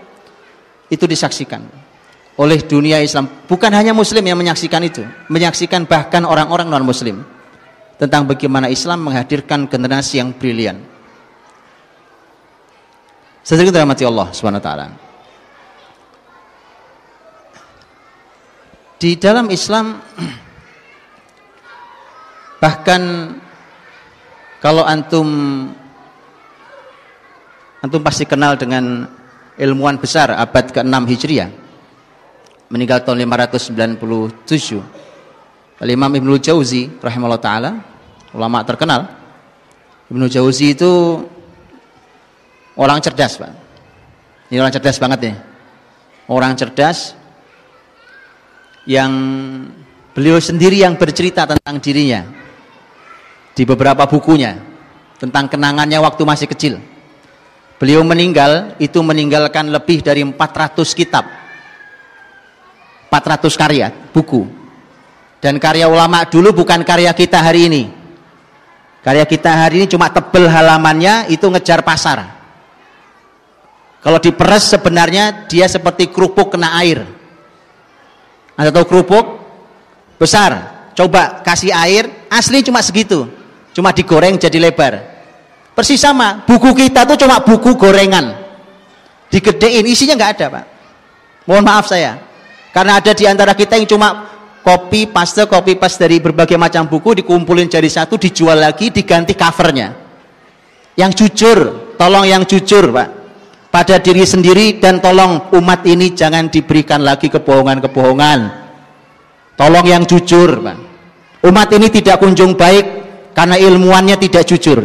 itu 0.87 1.03
disaksikan 1.11 1.82
oleh 2.41 2.59
dunia 2.65 3.01
Islam. 3.03 3.29
Bukan 3.45 3.73
hanya 3.73 3.93
Muslim 3.93 4.25
yang 4.25 4.39
menyaksikan 4.41 4.81
itu, 4.85 5.05
menyaksikan 5.29 5.85
bahkan 5.85 6.25
orang-orang 6.25 6.73
non 6.73 6.87
Muslim 6.87 7.21
tentang 8.01 8.25
bagaimana 8.25 8.73
Islam 8.73 9.05
menghadirkan 9.07 9.69
generasi 9.69 10.19
yang 10.19 10.33
brilian. 10.33 10.81
Sedikit 13.43 13.75
rahmati 13.75 14.07
Allah 14.07 14.31
Subhanahu 14.31 14.63
wa 14.63 14.67
taala. 14.67 14.87
Di 19.03 19.19
dalam 19.19 19.51
Islam 19.51 19.99
bahkan 22.63 23.03
kalau 24.63 24.87
antum 24.87 25.27
antum 27.83 28.01
pasti 28.07 28.31
kenal 28.31 28.55
dengan 28.55 29.11
ilmuwan 29.59 29.99
besar 29.99 30.31
abad 30.39 30.71
ke-6 30.71 31.03
Hijriah. 31.11 31.62
Meninggal 32.73 33.05
tahun 33.05 33.29
597. 33.29 34.81
Imam 35.85 36.09
Ibnu 36.09 36.41
Jauzi 36.41 36.89
rahimahullah 37.05 37.43
taala, 37.43 37.85
ulama 38.33 38.65
terkenal. 38.65 39.13
Ibnu 40.09 40.25
Jauzi 40.33 40.73
itu 40.73 41.21
orang 42.81 43.05
cerdas, 43.05 43.37
Pak. 43.37 43.53
Ini 44.49 44.57
orang 44.57 44.73
cerdas 44.73 44.97
banget 44.97 45.21
ya. 45.21 45.35
Orang 46.33 46.57
cerdas 46.57 47.13
yang 48.89 49.13
beliau 50.17 50.41
sendiri 50.41 50.81
yang 50.81 50.97
bercerita 50.97 51.45
tentang 51.45 51.77
dirinya 51.77 52.25
di 53.53 53.69
beberapa 53.69 54.09
bukunya 54.09 54.57
tentang 55.21 55.45
kenangannya 55.53 56.01
waktu 56.01 56.23
masih 56.25 56.49
kecil. 56.49 56.81
Beliau 57.77 58.01
meninggal 58.01 58.79
itu 58.81 58.97
meninggalkan 59.03 59.69
lebih 59.69 60.01
dari 60.01 60.25
400 60.25 60.89
kitab. 60.97 61.42
400 63.13 63.53
karya, 63.61 63.93
buku. 63.93 64.49
Dan 65.45 65.61
karya 65.61 65.85
ulama 65.85 66.25
dulu 66.25 66.65
bukan 66.65 66.81
karya 66.81 67.13
kita 67.13 67.45
hari 67.45 67.69
ini. 67.69 67.83
Karya 69.05 69.29
kita 69.29 69.53
hari 69.53 69.85
ini 69.85 69.87
cuma 69.91 70.09
tebel 70.09 70.49
halamannya 70.49 71.29
itu 71.29 71.45
ngejar 71.45 71.85
pasar. 71.85 72.25
Kalau 74.01 74.17
diperes 74.17 74.73
sebenarnya 74.73 75.45
dia 75.45 75.69
seperti 75.69 76.09
kerupuk 76.09 76.57
kena 76.57 76.81
air. 76.81 77.05
Anda 78.57 78.73
tahu 78.73 78.89
kerupuk? 78.89 79.27
Besar. 80.17 80.73
Coba 80.97 81.45
kasih 81.45 81.75
air, 81.77 82.09
asli 82.33 82.65
cuma 82.65 82.81
segitu 82.81 83.29
cuma 83.73 83.93
digoreng 83.93 84.41
jadi 84.41 84.57
lebar 84.57 85.01
persis 85.73 86.01
sama 86.01 86.45
buku 86.45 86.73
kita 86.73 87.09
tuh 87.09 87.17
cuma 87.21 87.41
buku 87.41 87.77
gorengan 87.77 88.37
digedein 89.33 89.85
isinya 89.89 90.17
nggak 90.17 90.33
ada 90.41 90.47
pak 90.49 90.65
mohon 91.49 91.65
maaf 91.65 91.89
saya 91.89 92.21
karena 92.73 92.99
ada 92.99 93.13
di 93.13 93.29
antara 93.29 93.53
kita 93.53 93.77
yang 93.77 93.85
cuma 93.85 94.09
copy 94.65 95.13
paste 95.13 95.45
copy 95.45 95.77
paste 95.77 96.09
dari 96.09 96.25
berbagai 96.25 96.57
macam 96.57 96.89
buku 96.89 97.21
dikumpulin 97.21 97.69
jadi 97.69 97.85
satu 97.85 98.17
dijual 98.17 98.57
lagi 98.57 98.89
diganti 98.89 99.37
covernya. 99.37 99.93
Yang 100.97 101.13
jujur 101.25 101.59
tolong 102.01 102.25
yang 102.25 102.49
jujur 102.49 102.89
pak. 102.89 103.09
Pada 103.73 103.97
diri 103.97 104.29
sendiri 104.29 104.77
dan 104.77 105.01
tolong 105.01 105.49
umat 105.57 105.81
ini 105.89 106.13
jangan 106.13 106.53
diberikan 106.53 107.01
lagi 107.01 107.33
kebohongan-kebohongan. 107.33 108.41
Tolong 109.57 109.87
yang 109.89 110.05
jujur 110.09 110.61
pak. 110.65 110.77
Umat 111.45 111.69
ini 111.77 111.93
tidak 111.93 112.21
kunjung 112.21 112.57
baik 112.57 112.87
karena 113.37 113.57
ilmuannya 113.61 114.17
tidak 114.17 114.49
jujur. 114.49 114.81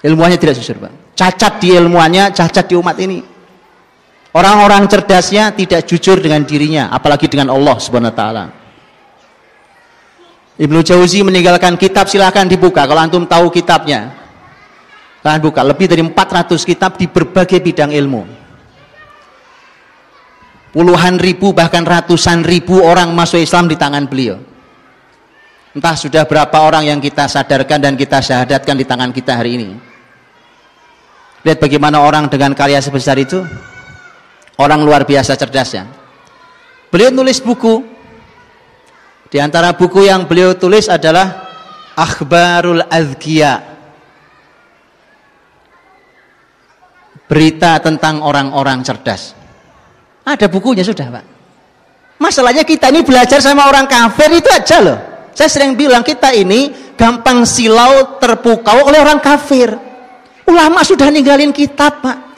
Ilmuannya 0.00 0.38
tidak 0.40 0.56
jujur 0.60 0.76
Pak. 0.80 0.92
Cacat 1.16 1.60
di 1.60 1.76
ilmuannya 1.76 2.32
cacat 2.32 2.64
di 2.68 2.74
umat 2.76 2.96
ini 3.00 3.20
orang-orang 4.34 4.86
cerdasnya 4.86 5.54
tidak 5.54 5.86
jujur 5.86 6.18
dengan 6.18 6.42
dirinya 6.46 6.90
apalagi 6.90 7.26
dengan 7.26 7.54
Allah 7.54 7.76
subhanahu 7.78 8.14
ta'ala 8.14 8.44
Ibnu 10.60 10.80
Jauzi 10.84 11.24
meninggalkan 11.24 11.80
kitab 11.80 12.06
silahkan 12.06 12.44
dibuka 12.44 12.84
kalau 12.84 13.00
antum 13.00 13.24
tahu 13.24 13.48
kitabnya 13.48 14.12
silahkan 15.20 15.40
buka 15.40 15.60
lebih 15.64 15.86
dari 15.88 16.02
400 16.04 16.56
kitab 16.62 17.00
di 17.00 17.08
berbagai 17.08 17.58
bidang 17.58 17.90
ilmu 17.92 18.22
puluhan 20.70 21.18
ribu 21.18 21.50
bahkan 21.50 21.82
ratusan 21.82 22.46
ribu 22.46 22.78
orang 22.84 23.10
masuk 23.16 23.42
Islam 23.42 23.66
di 23.66 23.74
tangan 23.74 24.06
beliau 24.06 24.50
Entah 25.70 25.94
sudah 25.94 26.26
berapa 26.26 26.66
orang 26.66 26.90
yang 26.90 26.98
kita 26.98 27.30
sadarkan 27.30 27.78
dan 27.78 27.94
kita 27.94 28.18
syahadatkan 28.18 28.74
di 28.74 28.82
tangan 28.82 29.14
kita 29.14 29.38
hari 29.38 29.54
ini. 29.54 29.68
Lihat 31.46 31.62
bagaimana 31.62 32.02
orang 32.02 32.26
dengan 32.26 32.50
karya 32.58 32.82
sebesar 32.82 33.14
itu. 33.22 33.46
Orang 34.60 34.84
luar 34.84 35.08
biasa 35.08 35.40
cerdasnya. 35.40 35.88
Beliau 36.92 37.08
nulis 37.08 37.40
buku. 37.40 37.80
Di 39.32 39.40
antara 39.40 39.72
buku 39.72 40.04
yang 40.04 40.28
beliau 40.28 40.52
tulis 40.52 40.84
adalah 40.84 41.48
Akhbarul 41.96 42.84
Azkiya. 42.84 43.56
Berita 47.24 47.80
tentang 47.80 48.20
orang-orang 48.20 48.84
cerdas. 48.84 49.32
Ada 50.28 50.50
bukunya 50.52 50.84
sudah, 50.84 51.08
Pak. 51.08 51.24
Masalahnya 52.20 52.66
kita 52.68 52.92
ini 52.92 53.00
belajar 53.00 53.40
sama 53.40 53.64
orang 53.64 53.88
kafir 53.88 54.28
itu 54.28 54.50
aja 54.52 54.84
loh. 54.84 54.98
Saya 55.32 55.48
sering 55.48 55.72
bilang 55.72 56.04
kita 56.04 56.36
ini 56.36 56.92
gampang 57.00 57.48
silau 57.48 58.20
terpukau 58.20 58.92
oleh 58.92 59.00
orang 59.00 59.24
kafir. 59.24 59.72
Ulama 60.44 60.84
sudah 60.84 61.08
ninggalin 61.08 61.48
kitab, 61.48 62.04
Pak. 62.04 62.29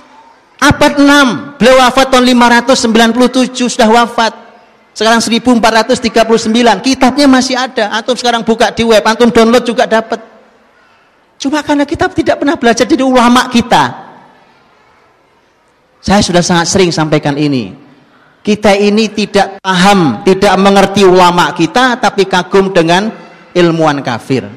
Abad 0.63 0.95
6, 0.95 1.59
beliau 1.59 1.83
wafat 1.83 2.07
tahun 2.15 2.25
597 2.39 3.67
sudah 3.67 3.91
wafat. 3.91 4.33
Sekarang 4.95 5.19
1439, 5.19 6.79
kitabnya 6.87 7.27
masih 7.27 7.59
ada. 7.59 7.91
Antum 7.91 8.15
sekarang 8.15 8.47
buka 8.47 8.71
di 8.71 8.87
web, 8.87 9.03
antum 9.03 9.35
download 9.35 9.67
juga 9.67 9.91
dapat. 9.91 10.23
Cuma 11.43 11.59
karena 11.67 11.83
kitab 11.83 12.15
tidak 12.15 12.39
pernah 12.39 12.55
belajar 12.55 12.87
dari 12.87 13.03
ulama 13.03 13.51
kita. 13.51 14.15
Saya 15.99 16.23
sudah 16.23 16.43
sangat 16.47 16.71
sering 16.71 16.95
sampaikan 16.95 17.35
ini 17.35 17.83
kita 18.43 18.75
ini 18.75 19.07
tidak 19.15 19.63
paham, 19.63 20.27
tidak 20.27 20.55
mengerti 20.59 21.07
ulama 21.07 21.55
kita, 21.55 21.97
tapi 22.03 22.27
kagum 22.27 22.75
dengan 22.75 23.07
ilmuwan 23.55 24.03
kafir. 24.03 24.51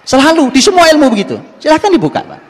Selalu 0.00 0.48
di 0.48 0.60
semua 0.64 0.88
ilmu 0.88 1.12
begitu. 1.12 1.36
Silahkan 1.60 1.92
dibuka, 1.92 2.24
Pak. 2.24 2.40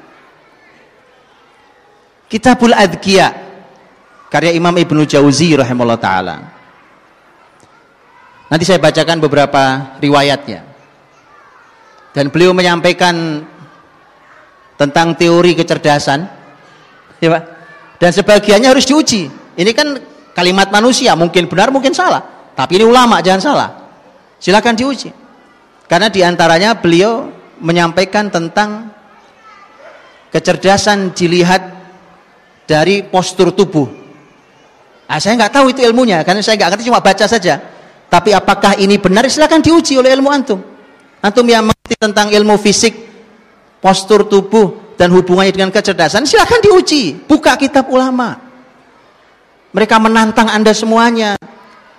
Kitabul 2.26 2.74
Adkiya 2.74 3.30
karya 4.26 4.52
Imam 4.54 4.74
Ibnu 4.74 5.06
Jauzi 5.06 5.54
rahimahullah 5.54 6.00
taala. 6.00 6.36
Nanti 8.46 8.64
saya 8.66 8.78
bacakan 8.78 9.18
beberapa 9.18 9.94
riwayatnya. 9.98 10.62
Dan 12.14 12.32
beliau 12.32 12.56
menyampaikan 12.56 13.44
tentang 14.78 15.12
teori 15.18 15.52
kecerdasan, 15.52 16.24
ya 17.22 17.28
Pak. 17.28 17.42
Dan 17.98 18.10
sebagiannya 18.12 18.68
harus 18.72 18.88
diuji. 18.88 19.28
Ini 19.56 19.70
kan 19.72 19.98
kalimat 20.36 20.68
manusia 20.68 21.16
mungkin 21.16 21.48
benar 21.48 21.72
mungkin 21.72 21.96
salah 21.96 22.52
tapi 22.52 22.76
ini 22.76 22.84
ulama 22.84 23.24
jangan 23.24 23.40
salah 23.40 23.70
silakan 24.36 24.76
diuji 24.76 25.08
karena 25.88 26.12
di 26.12 26.20
antaranya 26.20 26.76
beliau 26.76 27.32
menyampaikan 27.56 28.28
tentang 28.28 28.92
kecerdasan 30.28 31.16
dilihat 31.16 31.75
dari 32.66 33.06
postur 33.06 33.54
tubuh 33.54 33.86
nah, 35.08 35.18
saya 35.22 35.38
nggak 35.38 35.52
tahu 35.54 35.72
itu 35.72 35.80
ilmunya 35.86 36.20
karena 36.26 36.42
saya 36.42 36.58
nggak 36.58 36.76
ngerti 36.76 36.84
cuma 36.90 37.00
baca 37.00 37.24
saja 37.24 37.54
tapi 38.06 38.34
apakah 38.34 38.76
ini 38.76 38.98
benar 38.98 39.26
silakan 39.30 39.62
diuji 39.62 39.96
oleh 39.96 40.12
ilmu 40.12 40.28
antum 40.28 40.60
antum 41.22 41.46
yang 41.46 41.64
mengerti 41.64 41.96
tentang 41.96 42.28
ilmu 42.34 42.58
fisik 42.58 42.94
postur 43.78 44.26
tubuh 44.26 44.98
dan 44.98 45.14
hubungannya 45.14 45.54
dengan 45.54 45.70
kecerdasan 45.70 46.26
silakan 46.26 46.60
diuji 46.60 47.24
buka 47.26 47.54
kitab 47.54 47.86
ulama 47.88 48.46
mereka 49.76 50.00
menantang 50.00 50.48
Anda 50.48 50.72
semuanya. 50.72 51.36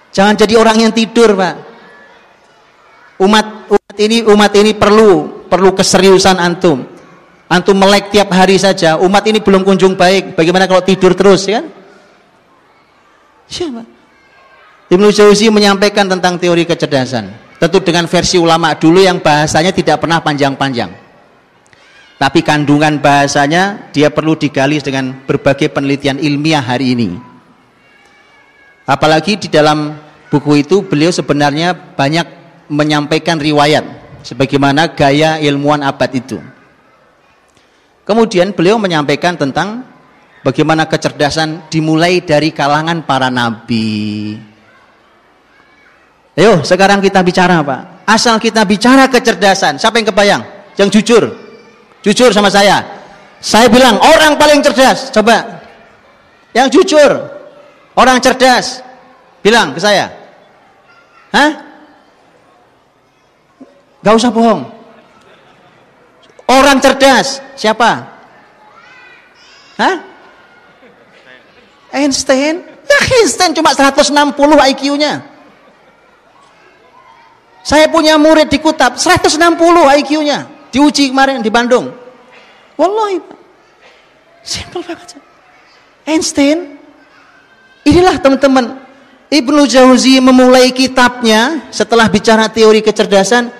Jangan 0.09 0.33
jadi 0.33 0.57
orang 0.57 0.81
yang 0.81 0.93
tidur, 0.97 1.37
Pak. 1.37 1.55
Umat 3.21 3.69
umat 3.69 3.95
ini 4.01 4.25
umat 4.25 4.51
ini 4.57 4.73
perlu 4.73 5.45
perlu 5.45 5.77
keseriusan 5.77 6.41
antum. 6.41 6.96
Antum 7.47 7.79
melek 7.79 8.11
tiap 8.11 8.27
hari 8.35 8.59
saja. 8.59 8.99
Umat 8.99 9.23
ini 9.23 9.39
belum 9.39 9.63
kunjung 9.63 9.95
baik. 9.95 10.35
Bagaimana 10.35 10.67
kalau 10.67 10.83
tidur 10.83 11.15
terus, 11.15 11.47
ya 11.47 11.63
kan? 11.63 11.65
Siapa? 13.47 13.81
Ibnu 14.91 15.07
Jauzi 15.11 15.47
menyampaikan 15.47 16.07
tentang 16.11 16.35
teori 16.35 16.67
kecerdasan. 16.67 17.31
Tentu 17.57 17.79
dengan 17.79 18.05
versi 18.05 18.35
ulama 18.35 18.75
dulu 18.75 18.99
yang 18.99 19.23
bahasanya 19.23 19.71
tidak 19.71 20.03
pernah 20.03 20.19
panjang-panjang. 20.19 20.91
Tapi 22.17 22.39
kandungan 22.43 22.99
bahasanya 22.99 23.93
dia 23.95 24.11
perlu 24.11 24.35
digali 24.35 24.81
dengan 24.83 25.15
berbagai 25.23 25.71
penelitian 25.71 26.19
ilmiah 26.19 26.61
hari 26.61 26.97
ini. 26.97 27.15
Apalagi 28.87 29.39
di 29.39 29.47
dalam 29.47 29.95
buku 30.31 30.63
itu 30.65 30.83
beliau 30.83 31.11
sebenarnya 31.11 31.75
banyak 31.75 32.27
menyampaikan 32.67 33.39
riwayat 33.39 33.83
sebagaimana 34.23 34.91
gaya 34.91 35.39
ilmuwan 35.39 35.83
abad 35.83 36.11
itu. 36.15 36.39
Kemudian 38.07 38.55
beliau 38.55 38.79
menyampaikan 38.79 39.35
tentang 39.35 39.83
bagaimana 40.39 40.87
kecerdasan 40.87 41.67
dimulai 41.67 42.23
dari 42.23 42.55
kalangan 42.55 43.03
para 43.03 43.27
nabi. 43.27 44.39
Ayo 46.39 46.63
sekarang 46.63 47.03
kita 47.03 47.19
bicara 47.19 47.59
Pak. 47.59 48.07
Asal 48.07 48.39
kita 48.39 48.63
bicara 48.63 49.11
kecerdasan, 49.11 49.75
siapa 49.75 49.99
yang 49.99 50.07
kebayang? 50.07 50.43
Yang 50.79 50.89
jujur. 51.01 51.23
Jujur 51.99 52.31
sama 52.31 52.47
saya. 52.47 52.79
Saya 53.43 53.67
bilang 53.67 53.99
orang 53.99 54.39
paling 54.39 54.63
cerdas. 54.63 55.11
Coba. 55.11 55.59
Yang 56.55 56.79
jujur. 56.79 57.11
Orang 57.97 58.23
cerdas. 58.23 58.79
Bilang 59.43 59.75
ke 59.75 59.83
saya. 59.83 60.07
Hah? 61.35 61.51
Gak 63.99 64.15
usah 64.15 64.31
bohong. 64.31 64.76
Orang 66.47 66.79
cerdas. 66.79 67.43
Siapa? 67.59 67.91
Hah? 69.77 69.95
Einstein? 71.91 72.63
Ya 72.87 72.99
Einstein 73.19 73.51
cuma 73.51 73.75
160 73.75 74.15
IQ-nya. 74.73 75.23
Saya 77.67 77.91
punya 77.91 78.15
murid 78.15 78.47
di 78.47 78.63
Kutab 78.63 78.95
160 78.95 79.35
IQ-nya. 79.99 80.47
Diuji 80.71 81.11
kemarin 81.11 81.43
di 81.43 81.51
Bandung. 81.51 81.91
Wallahi. 82.79 83.19
Simple 84.39 84.87
banget. 84.87 85.19
Einstein. 86.07 86.79
Inilah 87.83 88.15
teman-teman. 88.23 88.87
Ibnu 89.27 89.67
Jauzi 89.67 90.23
memulai 90.23 90.71
kitabnya 90.71 91.67
setelah 91.67 92.07
bicara 92.07 92.47
teori 92.47 92.79
kecerdasan. 92.79 93.51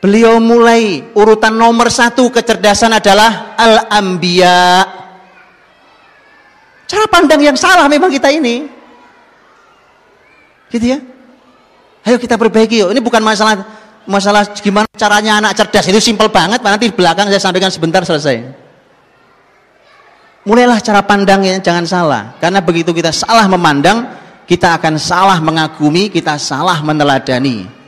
Beliau 0.00 0.40
mulai 0.40 1.12
urutan 1.12 1.52
nomor 1.52 1.92
satu 1.92 2.32
kecerdasan 2.32 2.96
adalah 2.96 3.52
Al-Ambiya. 3.52 4.88
Cara 6.88 7.04
pandang 7.04 7.44
yang 7.44 7.54
salah 7.54 7.84
memang 7.84 8.08
kita 8.08 8.32
ini. 8.32 8.64
Gitu 10.72 10.96
ya. 10.96 10.98
Ayo 12.08 12.16
kita 12.16 12.40
perbaiki 12.40 12.80
yuk. 12.80 12.96
Ini 12.96 13.00
bukan 13.04 13.20
masalah 13.20 13.60
masalah 14.08 14.48
gimana 14.56 14.88
caranya 14.96 15.36
anak 15.36 15.52
cerdas. 15.60 15.84
Itu 15.92 16.00
simpel 16.00 16.32
banget. 16.32 16.64
Nanti 16.64 16.88
di 16.88 16.96
belakang 16.96 17.28
saya 17.28 17.38
sampaikan 17.42 17.68
sebentar 17.68 18.00
selesai. 18.00 18.40
Mulailah 20.48 20.80
cara 20.80 21.04
pandangnya 21.04 21.60
jangan 21.60 21.84
salah. 21.84 22.22
Karena 22.40 22.64
begitu 22.64 22.96
kita 22.96 23.12
salah 23.12 23.44
memandang, 23.44 24.08
kita 24.48 24.80
akan 24.80 24.96
salah 24.96 25.36
mengagumi, 25.44 26.08
kita 26.08 26.40
salah 26.40 26.80
meneladani. 26.80 27.79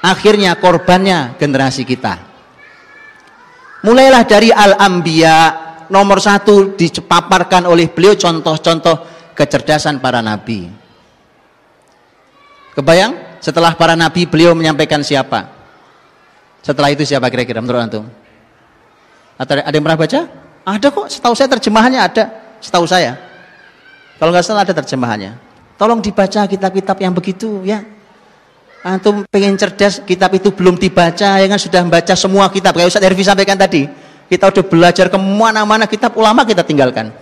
Akhirnya 0.00 0.56
korbannya 0.56 1.36
generasi 1.36 1.84
kita. 1.84 2.16
Mulailah 3.84 4.24
dari 4.24 4.48
Al-Anbiya 4.52 5.36
nomor 5.92 6.20
satu 6.20 6.76
dipaparkan 6.76 7.68
oleh 7.68 7.88
beliau 7.88 8.16
contoh-contoh 8.16 8.96
kecerdasan 9.36 10.00
para 10.00 10.20
nabi. 10.24 10.68
Kebayang? 12.76 13.30
setelah 13.40 13.72
para 13.72 13.96
nabi 13.96 14.28
beliau 14.28 14.52
menyampaikan 14.52 15.00
siapa? 15.00 15.48
Setelah 16.60 16.92
itu 16.92 17.08
siapa 17.08 17.32
kira-kira 17.32 17.64
menurut 17.64 17.80
antum? 17.80 18.04
Ada 19.40 19.72
yang 19.72 19.80
pernah 19.80 19.96
baca? 19.96 20.20
Ada 20.68 20.86
kok, 20.92 21.06
setahu 21.08 21.32
saya 21.32 21.48
terjemahannya 21.56 22.00
ada, 22.04 22.24
setahu 22.60 22.84
saya. 22.84 23.16
Kalau 24.20 24.28
nggak 24.28 24.44
salah 24.44 24.68
ada 24.68 24.76
terjemahannya. 24.76 25.32
Tolong 25.80 26.04
dibaca 26.04 26.44
kitab-kitab 26.44 27.00
yang 27.00 27.16
begitu 27.16 27.64
ya. 27.64 27.80
Antum 28.80 29.28
pengen 29.28 29.60
cerdas, 29.60 30.00
kitab 30.00 30.32
itu 30.32 30.48
belum 30.56 30.80
dibaca, 30.80 31.36
ya 31.36 31.46
kan 31.46 31.60
sudah 31.60 31.84
membaca 31.84 32.14
semua 32.16 32.48
kitab. 32.48 32.72
Kayak 32.72 32.88
Ustaz 32.88 33.04
Herfi 33.04 33.20
sampaikan 33.20 33.60
tadi, 33.60 33.84
kita 34.32 34.48
udah 34.48 34.64
belajar 34.64 35.12
ke 35.12 35.18
mana-mana 35.20 35.84
kitab 35.84 36.16
ulama 36.16 36.48
kita 36.48 36.64
tinggalkan. 36.64 37.12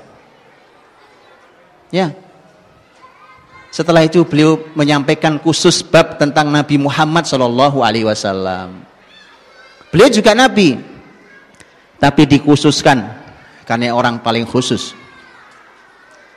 Ya, 1.90 2.14
setelah 3.68 4.04
itu 4.04 4.22
beliau 4.22 4.60
menyampaikan 4.78 5.36
khusus 5.42 5.82
bab 5.82 6.14
tentang 6.16 6.46
Nabi 6.48 6.78
Muhammad 6.78 7.26
Shallallahu 7.26 7.84
Alaihi 7.84 8.06
Wasallam. 8.06 8.84
Beliau 9.90 10.08
juga 10.12 10.36
Nabi, 10.36 10.76
tapi 11.98 12.22
dikhususkan 12.28 13.02
karena 13.66 13.92
orang 13.92 14.20
paling 14.20 14.46
khusus. 14.46 14.96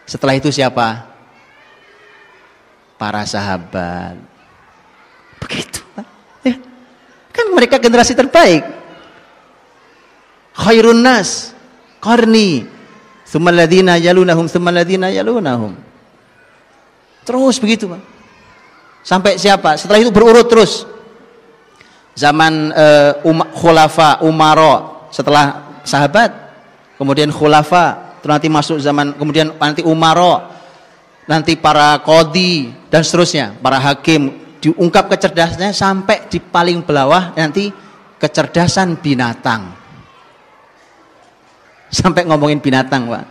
Setelah 0.08 0.40
itu 0.40 0.52
siapa? 0.52 1.08
Para 3.00 3.24
sahabat. 3.28 4.31
Begitu. 5.42 5.82
Ya. 6.46 6.56
Kan 7.34 7.46
mereka 7.54 7.82
generasi 7.82 8.14
terbaik. 8.14 8.66
Khairun 10.52 11.02
nas, 11.02 11.56
qarni, 12.04 12.68
thumma 13.26 13.52
yalunahum, 13.98 14.46
thumma 14.46 14.72
yalunahum. 14.84 15.74
Terus 17.26 17.56
begitu, 17.62 17.88
Pak. 17.88 18.02
Sampai 19.02 19.38
siapa? 19.42 19.78
Setelah 19.78 20.02
itu 20.02 20.14
berurut 20.14 20.46
terus. 20.46 20.86
Zaman 22.12 22.76
uh, 22.76 23.12
um, 23.26 23.40
khulafa, 23.56 24.22
umaro, 24.22 25.08
setelah 25.10 25.80
sahabat, 25.88 26.30
kemudian 27.00 27.32
khulafa, 27.32 28.20
nanti 28.20 28.52
masuk 28.52 28.78
zaman 28.84 29.16
kemudian 29.16 29.56
nanti 29.56 29.82
umaro, 29.82 30.44
nanti 31.26 31.56
para 31.56 31.98
kodi 32.04 32.76
dan 32.92 33.02
seterusnya, 33.02 33.56
para 33.64 33.80
hakim 33.80 34.41
diungkap 34.62 35.10
kecerdasannya 35.10 35.74
sampai 35.74 36.30
di 36.30 36.38
paling 36.38 36.86
bawah 36.86 37.34
nanti 37.34 37.74
kecerdasan 38.22 39.02
binatang. 39.02 39.74
Sampai 41.92 42.24
ngomongin 42.24 42.62
binatang, 42.62 43.10
Pak. 43.10 43.26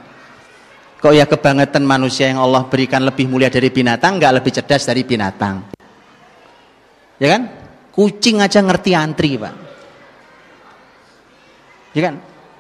Kok 1.01 1.17
ya 1.17 1.25
kebangetan 1.25 1.81
manusia 1.87 2.29
yang 2.29 2.45
Allah 2.45 2.69
berikan 2.69 3.01
lebih 3.01 3.25
mulia 3.25 3.49
dari 3.49 3.73
binatang, 3.73 4.21
nggak 4.21 4.43
lebih 4.43 4.53
cerdas 4.53 4.85
dari 4.85 5.01
binatang. 5.01 5.65
Ya 7.17 7.39
kan? 7.39 7.43
Kucing 7.95 8.45
aja 8.45 8.61
ngerti 8.61 8.93
antri, 8.93 9.41
Pak. 9.41 9.55
Ya 11.97 12.11
kan? 12.11 12.15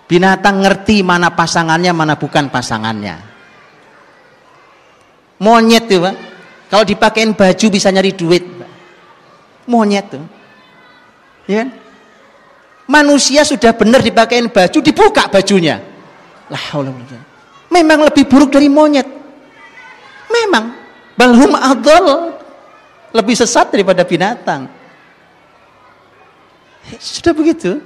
Binatang 0.08 0.64
ngerti 0.64 1.04
mana 1.04 1.36
pasangannya, 1.36 1.92
mana 1.92 2.16
bukan 2.16 2.48
pasangannya. 2.48 3.20
Monyet 5.44 5.84
tuh, 5.84 6.00
Pak. 6.00 6.16
Kalau 6.70 6.84
dipakein 6.86 7.34
baju 7.34 7.66
bisa 7.68 7.90
nyari 7.90 8.14
duit. 8.14 8.59
Monyet 9.70 10.10
tuh. 10.10 10.24
Ya 11.46 11.62
kan? 11.62 11.68
Manusia 12.90 13.46
sudah 13.46 13.70
benar 13.70 14.02
dipakein 14.02 14.50
baju, 14.50 14.78
dibuka 14.82 15.30
bajunya. 15.30 15.78
Lah, 16.50 16.74
memang 17.70 18.02
lebih 18.02 18.26
buruk 18.26 18.50
dari 18.50 18.66
monyet. 18.66 19.06
Memang 20.26 20.74
balhum 21.14 21.54
adol 21.54 22.34
lebih 23.14 23.38
sesat 23.38 23.70
daripada 23.70 24.02
binatang. 24.02 24.66
Sudah 26.98 27.30
begitu. 27.30 27.78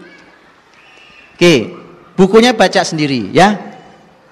Oke, 1.37 1.77
bukunya 2.16 2.57
baca 2.57 2.81
sendiri 2.81 3.29
ya. 3.35 3.61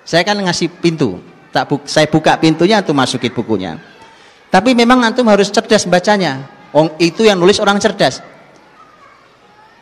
Saya 0.08 0.24
kan 0.24 0.40
ngasih 0.40 0.72
pintu, 0.80 1.20
tak 1.52 1.68
bu 1.68 1.84
saya 1.84 2.08
buka 2.08 2.34
pintunya 2.40 2.80
atau 2.80 2.96
masukin 2.96 3.28
bukunya. 3.28 3.76
Tapi 4.48 4.76
memang 4.76 5.00
antum 5.04 5.28
harus 5.28 5.48
cerdas 5.48 5.88
bacanya. 5.88 6.51
Oh, 6.72 6.88
itu 6.96 7.28
yang 7.28 7.36
nulis 7.36 7.60
orang 7.60 7.76
cerdas. 7.76 8.24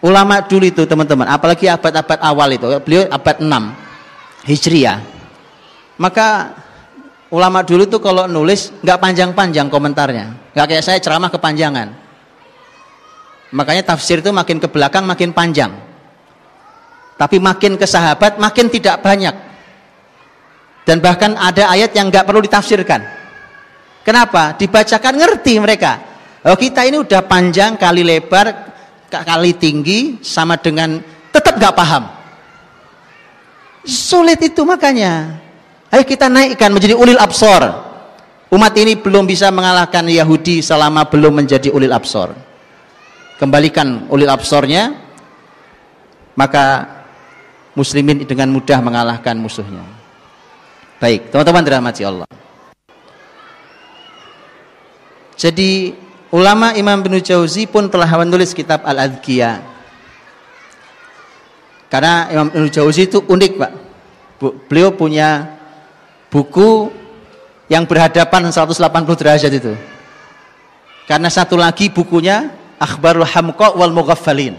Ulama 0.03 0.43
dulu 0.43 0.65
itu 0.67 0.83
teman-teman, 0.89 1.29
apalagi 1.29 1.69
abad-abad 1.69 2.19
awal 2.25 2.49
itu, 2.57 2.67
beliau 2.83 3.05
abad 3.13 3.37
6 3.37 4.49
Hijriah 4.49 5.21
maka 6.01 6.57
ulama 7.29 7.61
dulu 7.61 7.85
tuh 7.85 8.01
kalau 8.01 8.25
nulis 8.25 8.73
nggak 8.81 8.99
panjang-panjang 8.99 9.69
komentarnya, 9.69 10.57
nggak 10.57 10.67
kayak 10.67 10.85
saya 10.85 10.97
ceramah 10.97 11.29
kepanjangan. 11.29 11.93
Makanya 13.53 13.85
tafsir 13.85 14.25
itu 14.25 14.33
makin 14.33 14.57
ke 14.57 14.69
belakang 14.73 15.05
makin 15.05 15.37
panjang. 15.37 15.69
Tapi 17.21 17.37
makin 17.37 17.77
ke 17.77 17.85
sahabat 17.85 18.41
makin 18.41 18.73
tidak 18.73 19.05
banyak. 19.05 19.37
Dan 20.89 21.05
bahkan 21.05 21.37
ada 21.37 21.69
ayat 21.69 21.93
yang 21.93 22.09
nggak 22.09 22.25
perlu 22.25 22.41
ditafsirkan. 22.41 23.05
Kenapa? 24.01 24.57
Dibacakan 24.57 25.15
ngerti 25.21 25.61
mereka. 25.61 26.01
Oh 26.41 26.57
kita 26.57 26.89
ini 26.89 26.97
udah 27.01 27.21
panjang 27.25 27.77
kali 27.77 28.01
lebar 28.01 28.73
kali 29.11 29.53
tinggi 29.59 30.23
sama 30.25 30.57
dengan 30.57 30.97
tetap 31.29 31.61
nggak 31.61 31.77
paham. 31.77 32.05
Sulit 33.85 34.41
itu 34.41 34.65
makanya. 34.65 35.37
Ayo 35.91 36.07
kita 36.07 36.31
naikkan 36.31 36.71
menjadi 36.71 36.95
ulil 36.97 37.19
absor. 37.19 37.67
Umat 38.51 38.75
ini 38.79 38.99
belum 38.99 39.27
bisa 39.29 39.53
mengalahkan 39.53 40.07
Yahudi 40.07 40.63
selama 40.65 41.07
belum 41.07 41.45
menjadi 41.45 41.71
ulil 41.71 41.93
absor. 41.93 42.51
kembalikan 43.41 44.05
ulil 44.13 44.29
absornya 44.29 44.93
maka 46.37 46.85
muslimin 47.73 48.21
dengan 48.29 48.53
mudah 48.53 48.85
mengalahkan 48.85 49.33
musuhnya 49.41 49.81
baik 51.01 51.33
teman-teman 51.33 51.65
dirahmati 51.65 52.05
Allah 52.05 52.29
jadi 55.41 55.97
ulama 56.31 56.75
Imam 56.79 57.03
Ibnu 57.03 57.19
Jauzi 57.23 57.67
pun 57.67 57.91
telah 57.91 58.11
menulis 58.19 58.55
kitab 58.55 58.83
Al-Adhkiya 58.87 59.63
karena 61.91 62.31
Imam 62.31 62.49
Ibnu 62.51 62.69
Jauzi 62.71 63.07
itu 63.11 63.23
unik 63.23 63.53
Pak 63.59 63.73
beliau 64.67 64.95
punya 64.95 65.59
buku 66.31 66.91
yang 67.71 67.87
berhadapan 67.87 68.51
180 68.51 68.79
derajat 69.21 69.53
itu 69.53 69.75
karena 71.11 71.27
satu 71.27 71.59
lagi 71.59 71.91
bukunya 71.91 72.61
Akhbarul 72.81 73.29
Hamqa 73.29 73.77
wal 73.77 73.93
Mughaffalin. 73.93 74.57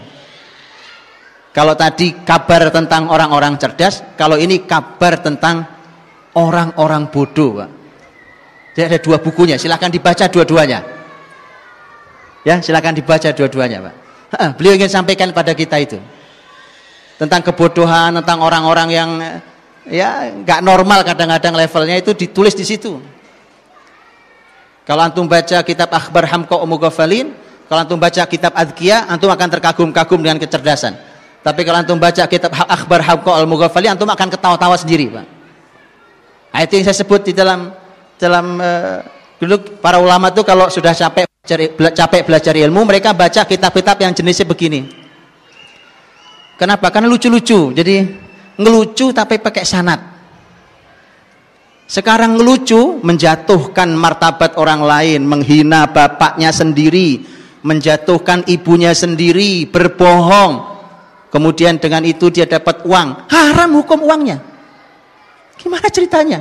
Kalau 1.52 1.74
tadi 1.76 2.12
kabar 2.24 2.68
tentang 2.68 3.08
orang-orang 3.08 3.56
cerdas, 3.56 4.00
kalau 4.14 4.36
ini 4.36 4.64
kabar 4.64 5.20
tentang 5.20 5.64
orang-orang 6.38 7.08
bodoh, 7.12 7.60
Pak. 7.60 7.70
Jadi 8.72 8.84
ada 8.88 8.98
dua 9.04 9.20
bukunya, 9.20 9.60
silahkan 9.60 9.92
dibaca 9.92 10.28
dua-duanya. 10.32 11.01
Ya, 12.42 12.58
silahkan 12.58 12.94
dibaca 12.94 13.30
dua-duanya, 13.30 13.78
Pak. 13.86 13.94
beliau 14.58 14.74
ingin 14.74 14.88
sampaikan 14.88 15.28
pada 15.30 15.52
kita 15.52 15.76
itu 15.76 16.00
tentang 17.20 17.44
kebodohan, 17.44 18.18
tentang 18.18 18.42
orang-orang 18.42 18.88
yang 18.90 19.10
ya 19.86 20.32
nggak 20.32 20.60
normal 20.64 21.06
kadang-kadang 21.06 21.54
levelnya 21.54 22.00
itu 22.02 22.10
ditulis 22.16 22.56
di 22.56 22.66
situ. 22.66 22.98
Kalau 24.82 25.06
antum 25.06 25.30
baca 25.30 25.62
kitab 25.62 25.94
Akhbar 25.94 26.26
Hamqa 26.26 26.58
Umugafalin, 26.58 27.30
kalau 27.70 27.86
antum 27.86 27.96
baca 28.02 28.26
kitab 28.26 28.50
Adkiya, 28.58 29.06
antum 29.06 29.30
akan 29.30 29.48
terkagum-kagum 29.48 30.18
dengan 30.18 30.42
kecerdasan. 30.42 30.98
Tapi 31.42 31.60
kalau 31.62 31.78
antum 31.78 31.96
baca 31.96 32.26
kitab 32.26 32.50
Akhbar 32.50 33.00
Habqa 33.02 33.38
Al-Mughafali, 33.38 33.86
antum 33.86 34.10
akan 34.10 34.28
ketawa-tawa 34.30 34.74
sendiri, 34.74 35.08
Pak. 35.08 35.26
Nah, 36.52 36.60
itu 36.60 36.72
yang 36.76 36.84
saya 36.90 36.98
sebut 37.00 37.22
di 37.24 37.32
dalam 37.32 37.72
dalam 38.20 38.60
uh, 38.60 39.00
dulu 39.40 39.78
para 39.80 39.96
ulama 40.02 40.28
itu 40.28 40.44
kalau 40.44 40.68
sudah 40.68 40.92
capek 40.92 41.31
capek 41.42 42.22
belajar 42.22 42.54
ilmu, 42.54 42.86
mereka 42.86 43.10
baca 43.10 43.42
kitab-kitab 43.42 43.98
yang 43.98 44.14
jenisnya 44.14 44.46
begini. 44.46 44.86
Kenapa? 46.54 46.94
Karena 46.94 47.10
lucu-lucu. 47.10 47.74
Jadi 47.74 48.06
ngelucu 48.62 49.10
tapi 49.10 49.42
pakai 49.42 49.66
sanat. 49.66 50.00
Sekarang 51.90 52.38
ngelucu 52.38 53.02
menjatuhkan 53.02 53.90
martabat 53.90 54.54
orang 54.54 54.86
lain, 54.86 55.26
menghina 55.26 55.90
bapaknya 55.90 56.54
sendiri, 56.54 57.26
menjatuhkan 57.66 58.46
ibunya 58.46 58.94
sendiri, 58.94 59.66
berbohong. 59.66 60.70
Kemudian 61.34 61.82
dengan 61.82 62.06
itu 62.06 62.30
dia 62.30 62.46
dapat 62.46 62.86
uang. 62.86 63.26
Haram 63.26 63.82
hukum 63.82 64.06
uangnya. 64.06 64.38
Gimana 65.58 65.90
ceritanya? 65.90 66.38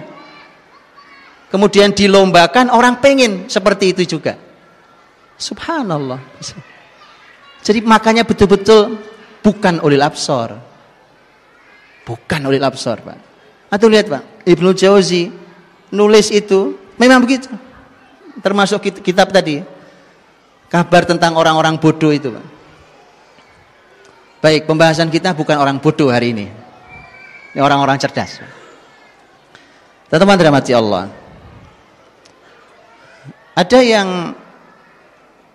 Kemudian 1.50 1.90
dilombakan 1.90 2.70
orang 2.70 3.02
pengen 3.02 3.50
seperti 3.50 3.98
itu 3.98 4.06
juga. 4.06 4.51
Subhanallah. 5.42 6.22
Jadi 7.66 7.82
makanya 7.82 8.22
betul-betul 8.22 9.02
bukan 9.42 9.82
ulil 9.82 10.06
absor. 10.06 10.54
Bukan 12.06 12.42
ulil 12.46 12.62
absor, 12.62 13.02
Pak. 13.02 13.18
Atau 13.74 13.90
lihat, 13.90 14.06
Pak, 14.06 14.46
Ibnu 14.46 14.70
Jauzi 14.78 15.34
nulis 15.90 16.30
itu 16.30 16.78
memang 17.02 17.26
begitu. 17.26 17.50
Termasuk 18.42 19.02
kitab 19.02 19.34
tadi 19.34 19.66
kabar 20.72 21.04
tentang 21.04 21.36
orang-orang 21.36 21.76
bodoh 21.78 22.14
itu 22.16 22.32
Pak. 22.32 22.46
Baik, 24.42 24.66
pembahasan 24.66 25.14
kita 25.14 25.38
bukan 25.38 25.60
orang 25.62 25.78
bodoh 25.78 26.10
hari 26.10 26.34
ini. 26.34 26.48
Ini 27.54 27.60
orang-orang 27.62 28.00
cerdas. 28.02 28.42
Teman-teman 30.10 30.64
Allah. 30.74 31.06
Ada 33.52 33.80
yang 33.84 34.34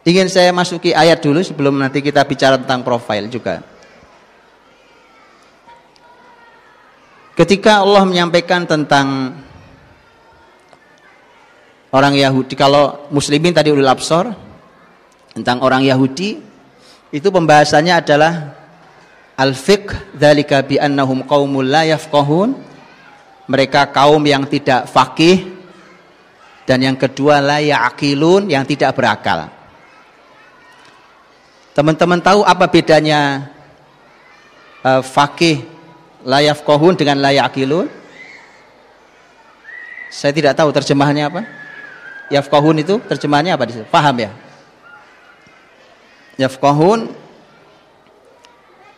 ingin 0.06 0.30
saya 0.30 0.54
masuki 0.54 0.94
ayat 0.94 1.18
dulu 1.18 1.42
sebelum 1.42 1.82
nanti 1.82 1.98
kita 1.98 2.22
bicara 2.22 2.54
tentang 2.62 2.86
profil 2.86 3.26
juga. 3.26 3.58
Ketika 7.36 7.84
Allah 7.84 8.06
menyampaikan 8.06 8.64
tentang 8.64 9.36
orang 11.92 12.16
Yahudi, 12.16 12.56
kalau 12.56 13.10
muslimin 13.12 13.52
tadi 13.52 13.68
ulil 13.68 13.90
absor, 13.90 14.32
tentang 15.36 15.60
orang 15.60 15.84
Yahudi 15.84 16.40
itu 17.12 17.28
pembahasannya 17.28 17.92
adalah 17.92 18.56
al-fiqh 19.36 20.16
dzalika 20.16 20.64
bi 20.64 20.80
annahum 20.80 21.28
qaumul 21.28 21.68
la 21.68 21.84
yafqahun 21.84 22.56
mereka 23.52 23.92
kaum 23.92 24.24
yang 24.24 24.48
tidak 24.48 24.88
fakih 24.88 25.44
dan 26.64 26.80
yang 26.80 26.96
kedua 26.96 27.44
la 27.44 27.60
yaqilun 27.60 28.48
yang 28.48 28.64
tidak 28.64 28.96
berakal 28.96 29.55
teman-teman 31.76 32.24
tahu 32.24 32.40
apa 32.40 32.64
bedanya 32.72 33.52
uh, 34.80 35.04
fakih 35.04 35.60
la 36.24 36.40
yafqahun 36.40 36.96
dengan 36.96 37.20
la 37.20 37.36
yaqilun 37.36 37.84
saya 40.08 40.32
tidak 40.32 40.56
tahu 40.56 40.72
terjemahannya 40.72 41.28
apa 41.28 41.44
yafqahun 42.32 42.80
itu 42.80 42.96
terjemahannya 43.04 43.52
apa 43.52 43.64
di 43.68 43.84
paham 43.92 44.16
ya 44.16 44.32
yafqahun 46.40 47.12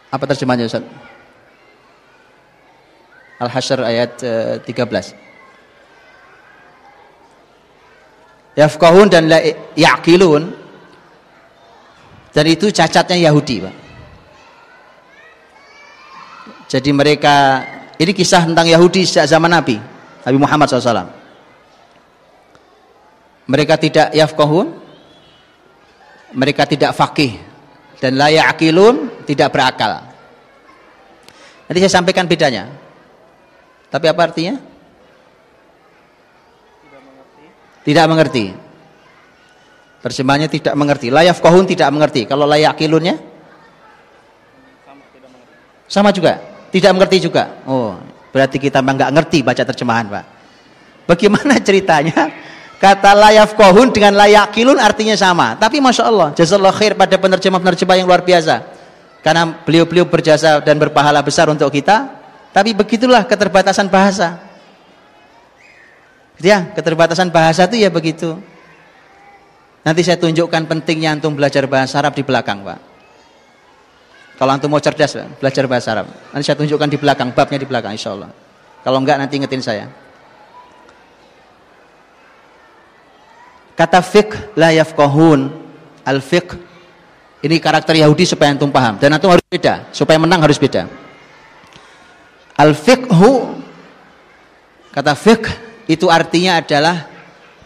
apa 0.09 0.25
terjemahnya 0.25 0.65
Ustaz? 0.65 0.85
Al-Hasyr 3.39 3.79
ayat 3.85 4.13
uh, 4.25 4.57
13. 4.65 5.15
Yafqahun 8.59 9.07
dan 9.07 9.31
yaqilun 9.79 10.58
dan 12.39 12.47
itu 12.47 12.71
cacatnya 12.71 13.19
Yahudi, 13.27 13.67
Pak. 13.67 13.75
Jadi 16.71 16.95
mereka 16.95 17.67
ini 17.99 18.15
kisah 18.15 18.47
tentang 18.47 18.71
Yahudi 18.71 19.03
sejak 19.03 19.27
zaman 19.27 19.51
Nabi, 19.51 19.75
Nabi 20.23 20.39
Muhammad 20.39 20.71
SAW. 20.71 21.11
Mereka 23.51 23.75
tidak 23.83 24.15
yafqahun, 24.15 24.71
mereka 26.39 26.63
tidak 26.63 26.95
fakih 26.95 27.43
dan 27.99 28.15
layak 28.15 28.55
akilun 28.55 29.11
tidak 29.27 29.51
berakal. 29.51 30.07
Nanti 31.67 31.79
saya 31.83 31.99
sampaikan 31.99 32.31
bedanya. 32.31 32.71
Tapi 33.91 34.07
apa 34.07 34.31
artinya? 34.31 34.55
Tidak 36.87 37.03
mengerti. 37.03 37.45
Tidak 37.83 38.05
mengerti. 38.07 38.68
Terjemahnya 39.99 40.47
tidak 40.47 40.75
mengerti. 40.79 41.11
Layaf 41.11 41.43
kohun 41.43 41.67
tidak 41.67 41.91
mengerti. 41.91 42.23
Kalau 42.23 42.47
layak 42.47 42.79
akilunnya? 42.79 43.19
Sama, 44.87 45.03
Sama 45.91 46.11
juga. 46.15 46.39
Tidak 46.71 46.93
mengerti 46.95 47.27
juga. 47.27 47.65
Oh, 47.67 47.99
berarti 48.31 48.61
kita 48.61 48.79
nggak 48.79 49.11
ngerti 49.11 49.43
baca 49.43 49.63
terjemahan, 49.65 50.07
Pak. 50.07 50.25
Bagaimana 51.09 51.59
ceritanya? 51.67 52.31
Kata 52.79 53.11
layaf 53.11 53.59
kohun 53.59 53.91
dengan 53.91 54.15
layak 54.15 54.55
kilun 54.55 54.79
artinya 54.79 55.19
sama. 55.19 55.59
Tapi 55.59 55.83
Masya 55.83 56.05
Allah, 56.07 56.29
jazallah 56.39 56.71
khair 56.71 56.95
pada 56.95 57.19
penerjemah-penerjemah 57.19 57.97
yang 57.99 58.07
luar 58.07 58.23
biasa. 58.23 58.63
Karena 59.19 59.51
beliau-beliau 59.67 60.07
berjasa 60.07 60.63
dan 60.63 60.79
berpahala 60.79 61.19
besar 61.27 61.51
untuk 61.51 61.67
kita. 61.75 62.07
Tapi 62.55 62.79
begitulah 62.79 63.27
keterbatasan 63.27 63.91
bahasa. 63.91 64.39
Ya, 66.39 66.71
keterbatasan 66.71 67.35
bahasa 67.35 67.67
itu 67.67 67.83
ya 67.83 67.91
begitu. 67.91 68.39
Nanti 69.87 70.01
saya 70.03 70.19
tunjukkan 70.19 70.67
pentingnya 70.67 71.17
antum 71.17 71.35
belajar 71.35 71.65
bahasa 71.71 71.99
Arab 72.03 72.15
di 72.19 72.27
belakang, 72.27 72.67
Pak. 72.67 72.79
Kalau 74.39 74.51
antum 74.55 74.71
mau 74.71 74.83
cerdas, 74.83 75.19
belajar 75.43 75.65
bahasa 75.67 75.89
Arab. 75.99 76.07
Nanti 76.31 76.45
saya 76.47 76.59
tunjukkan 76.59 76.89
di 76.91 76.99
belakang, 76.99 77.29
babnya 77.35 77.59
di 77.59 77.67
belakang, 77.67 77.93
insya 77.95 78.15
Allah. 78.15 78.31
Kalau 78.87 78.99
enggak, 79.03 79.17
nanti 79.19 79.39
ingetin 79.39 79.63
saya. 79.63 79.91
Kata 83.79 84.03
fiqh 84.03 84.59
la 84.59 84.75
yafqahun. 84.75 85.71
Al 86.03 86.19
fiqh 86.19 86.57
ini 87.47 87.63
karakter 87.63 87.95
Yahudi 87.95 88.27
supaya 88.27 88.51
antum 88.51 88.73
paham 88.75 88.99
dan 88.99 89.15
antum 89.15 89.31
harus 89.31 89.45
beda, 89.47 89.87
supaya 89.95 90.19
menang 90.19 90.43
harus 90.43 90.59
beda. 90.59 90.91
Al 92.59 92.75
fiqhu 92.75 93.55
kata 94.91 95.15
fiqh 95.15 95.47
itu 95.87 96.11
artinya 96.11 96.59
adalah 96.59 97.07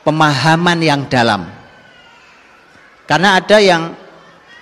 pemahaman 0.04 0.78
yang 0.84 1.08
dalam. 1.08 1.61
Karena 3.04 3.38
ada 3.40 3.58
yang 3.58 3.92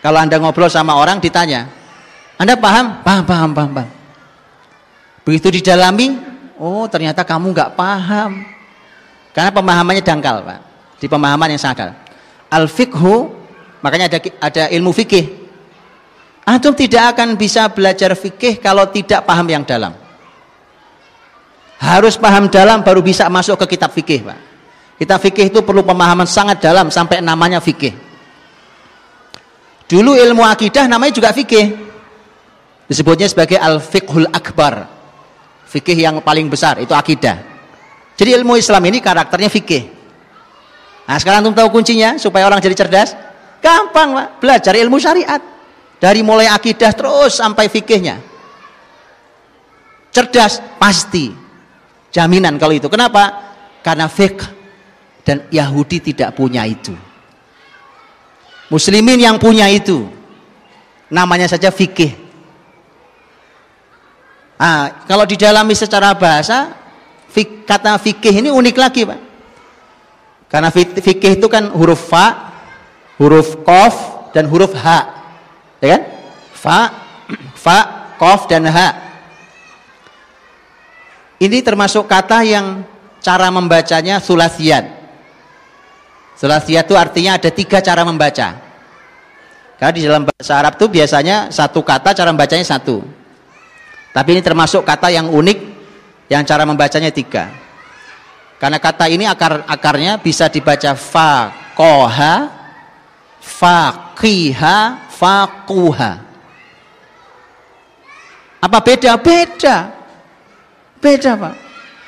kalau 0.00 0.18
Anda 0.20 0.40
ngobrol 0.40 0.72
sama 0.72 0.96
orang 0.96 1.20
ditanya, 1.20 1.68
"Anda 2.40 2.56
paham?" 2.56 3.04
"Paham, 3.04 3.22
paham, 3.28 3.50
paham, 3.52 3.70
paham." 3.76 3.90
Begitu 5.24 5.60
didalami, 5.60 6.16
"Oh, 6.56 6.88
ternyata 6.88 7.22
kamu 7.22 7.52
nggak 7.52 7.70
paham." 7.76 8.42
Karena 9.30 9.50
pemahamannya 9.54 10.02
dangkal, 10.02 10.42
Pak 10.42 10.70
di 11.00 11.08
pemahaman 11.08 11.48
yang 11.56 11.58
sadar. 11.58 11.96
Al 12.52 12.68
fiqhu 12.68 13.32
makanya 13.80 14.12
ada 14.12 14.18
ada 14.44 14.62
ilmu 14.68 14.92
fikih 14.92 15.40
Antum 16.44 16.76
tidak 16.76 17.16
akan 17.16 17.38
bisa 17.38 17.70
belajar 17.70 18.12
fikih 18.18 18.58
kalau 18.58 18.88
tidak 18.90 19.22
paham 19.22 19.46
yang 19.46 19.62
dalam. 19.62 19.94
Harus 21.78 22.18
paham 22.18 22.50
dalam 22.50 22.82
baru 22.82 23.04
bisa 23.06 23.30
masuk 23.30 23.54
ke 23.64 23.76
kitab 23.76 23.94
fikih, 23.94 24.26
Pak. 24.26 24.38
Kitab 24.98 25.18
fikih 25.22 25.46
itu 25.46 25.62
perlu 25.62 25.86
pemahaman 25.86 26.26
sangat 26.26 26.58
dalam 26.58 26.90
sampai 26.90 27.22
namanya 27.22 27.62
fikih. 27.62 27.94
Dulu 29.90 30.14
ilmu 30.14 30.46
akidah 30.46 30.86
namanya 30.86 31.18
juga 31.18 31.34
fikih. 31.34 31.74
Disebutnya 32.86 33.26
sebagai 33.26 33.58
al-fiqhul 33.58 34.30
akbar. 34.30 34.86
Fikih 35.66 35.98
yang 35.98 36.22
paling 36.22 36.46
besar 36.46 36.78
itu 36.78 36.94
akidah. 36.94 37.42
Jadi 38.14 38.30
ilmu 38.38 38.54
Islam 38.54 38.86
ini 38.86 39.02
karakternya 39.02 39.50
fikih. 39.50 39.82
Nah 41.10 41.18
sekarang 41.18 41.42
antum 41.42 41.58
tahu 41.58 41.74
kuncinya 41.74 42.14
supaya 42.22 42.46
orang 42.46 42.62
jadi 42.62 42.78
cerdas? 42.78 43.18
Gampang 43.58 44.14
Pak, 44.14 44.28
belajar 44.38 44.78
ilmu 44.78 45.02
syariat. 45.02 45.42
Dari 45.98 46.22
mulai 46.22 46.46
akidah 46.46 46.94
terus 46.94 47.42
sampai 47.42 47.66
fikihnya. 47.66 48.22
Cerdas 50.14 50.62
pasti. 50.78 51.34
Jaminan 52.14 52.62
kalau 52.62 52.78
itu. 52.78 52.86
Kenapa? 52.86 53.50
Karena 53.82 54.06
fikih 54.06 54.50
dan 55.26 55.50
Yahudi 55.50 55.98
tidak 56.14 56.38
punya 56.38 56.62
itu. 56.62 57.09
Muslimin 58.70 59.18
yang 59.18 59.36
punya 59.36 59.66
itu. 59.66 60.06
Namanya 61.10 61.50
saja 61.50 61.74
fikih. 61.74 62.14
Ah, 64.54 65.02
kalau 65.10 65.26
didalami 65.26 65.74
secara 65.74 66.14
bahasa, 66.14 66.70
fik, 67.34 67.66
kata 67.66 67.98
fikih 67.98 68.44
ini 68.44 68.48
unik 68.54 68.76
lagi, 68.78 69.02
Pak. 69.02 69.20
Karena 70.46 70.70
fikih 70.70 71.38
itu 71.38 71.46
kan 71.50 71.74
huruf 71.74 72.10
fa, 72.10 72.54
huruf 73.18 73.58
kof, 73.66 74.30
dan 74.30 74.46
huruf 74.46 74.70
ha. 74.78 75.26
Ya 75.82 75.98
kan? 75.98 76.02
Fa, 76.54 76.80
fa, 77.64 77.78
kof, 78.20 78.46
dan 78.46 78.70
ha. 78.70 78.88
Ini 81.40 81.64
termasuk 81.64 82.04
kata 82.04 82.44
yang 82.44 82.84
cara 83.24 83.48
membacanya 83.48 84.20
sulasiat. 84.20 84.99
Sulasiyah 86.40 86.88
itu 86.88 86.96
artinya 86.96 87.36
ada 87.36 87.52
tiga 87.52 87.84
cara 87.84 88.00
membaca. 88.00 88.56
Karena 89.76 89.92
di 89.92 90.02
dalam 90.08 90.24
bahasa 90.24 90.56
Arab 90.56 90.80
itu 90.80 90.88
biasanya 90.88 91.52
satu 91.52 91.84
kata 91.84 92.16
cara 92.16 92.32
membacanya 92.32 92.64
satu. 92.64 93.04
Tapi 94.16 94.28
ini 94.32 94.40
termasuk 94.40 94.80
kata 94.80 95.12
yang 95.12 95.28
unik 95.28 95.58
yang 96.32 96.40
cara 96.48 96.64
membacanya 96.64 97.12
tiga. 97.12 97.52
Karena 98.56 98.80
kata 98.80 99.08
ini 99.12 99.28
akar 99.28 99.68
akarnya 99.68 100.16
bisa 100.16 100.48
dibaca 100.48 100.96
fa 100.96 101.52
koha, 101.76 102.48
fa 103.40 103.78
kiha, 104.16 105.08
fa 105.12 105.64
kuha. 105.68 106.12
Apa 108.60 108.78
beda? 108.80 109.16
Beda. 109.20 109.76
Beda 111.00 111.32
Pak. 111.36 111.54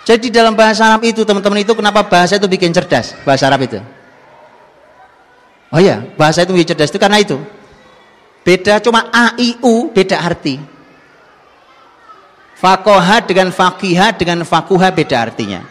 Jadi 0.09 0.29
dalam 0.29 0.57
bahasa 0.57 0.89
Arab 0.89 1.05
itu 1.05 1.25
teman-teman 1.25 1.65
itu 1.65 1.73
kenapa 1.73 2.05
bahasa 2.05 2.37
itu 2.37 2.49
bikin 2.49 2.73
cerdas 2.73 3.17
bahasa 3.25 3.49
Arab 3.49 3.65
itu? 3.65 3.81
Oh 5.73 5.81
iya, 5.81 6.05
bahasa 6.21 6.45
itu 6.45 6.53
cerdas 6.69 6.93
itu 6.93 7.01
karena 7.01 7.17
itu. 7.17 7.41
Beda 8.45 8.77
cuma 8.85 9.09
a 9.09 9.33
i 9.41 9.57
u 9.65 9.89
beda 9.89 10.21
arti. 10.21 10.61
Fakoha 12.61 13.25
dengan 13.25 13.49
fakiha 13.49 14.13
dengan 14.15 14.45
fakuha 14.45 14.93
beda 14.93 15.17
artinya. 15.17 15.65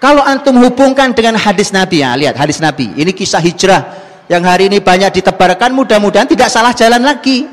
Kalau 0.00 0.24
antum 0.24 0.56
hubungkan 0.64 1.12
dengan 1.12 1.36
hadis 1.36 1.68
Nabi 1.76 2.00
ya, 2.00 2.16
lihat 2.16 2.34
hadis 2.40 2.64
Nabi. 2.64 2.96
Ini 2.96 3.12
kisah 3.12 3.44
hijrah 3.44 3.82
yang 4.32 4.40
hari 4.40 4.72
ini 4.72 4.80
banyak 4.80 5.20
ditebarkan 5.20 5.76
mudah-mudahan 5.76 6.24
tidak 6.24 6.48
salah 6.48 6.72
jalan 6.72 7.04
lagi. 7.04 7.44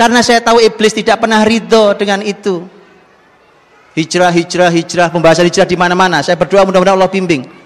Karena 0.00 0.24
saya 0.24 0.40
tahu 0.40 0.64
iblis 0.64 0.96
tidak 0.96 1.20
pernah 1.20 1.44
ridho 1.44 1.92
dengan 1.92 2.24
itu. 2.24 2.64
Hijrah, 3.92 4.32
hijrah, 4.32 4.72
hijrah, 4.72 5.12
pembahasan 5.12 5.44
hijrah 5.44 5.68
di 5.68 5.76
mana-mana. 5.76 6.24
Saya 6.24 6.40
berdoa 6.40 6.64
mudah-mudahan 6.64 6.96
Allah 6.96 7.12
bimbing. 7.12 7.59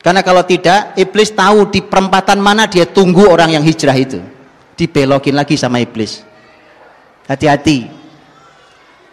Karena 0.00 0.24
kalau 0.24 0.40
tidak, 0.48 0.96
iblis 0.96 1.36
tahu 1.36 1.68
di 1.68 1.84
perempatan 1.84 2.40
mana 2.40 2.64
dia 2.64 2.88
tunggu 2.88 3.28
orang 3.28 3.52
yang 3.52 3.64
hijrah 3.64 3.92
itu. 3.92 4.16
Dibelokin 4.72 5.36
lagi 5.36 5.60
sama 5.60 5.76
iblis. 5.76 6.24
Hati-hati. 7.28 7.84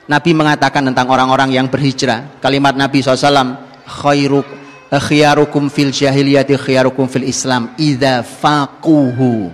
Nabi 0.07 0.31
mengatakan 0.31 0.87
tentang 0.87 1.11
orang-orang 1.11 1.51
yang 1.51 1.67
berhijrah. 1.67 2.39
Kalimat 2.39 2.79
Nabi 2.79 3.03
SAW, 3.03 3.59
khairuk 3.83 4.47
khiyarukum 4.87 5.67
fil 5.67 5.91
jahiliyati 5.91 6.55
khiyarukum 6.55 7.11
fil 7.11 7.27
Islam 7.27 7.75
idza 7.75 8.23
faquhu. 8.23 9.51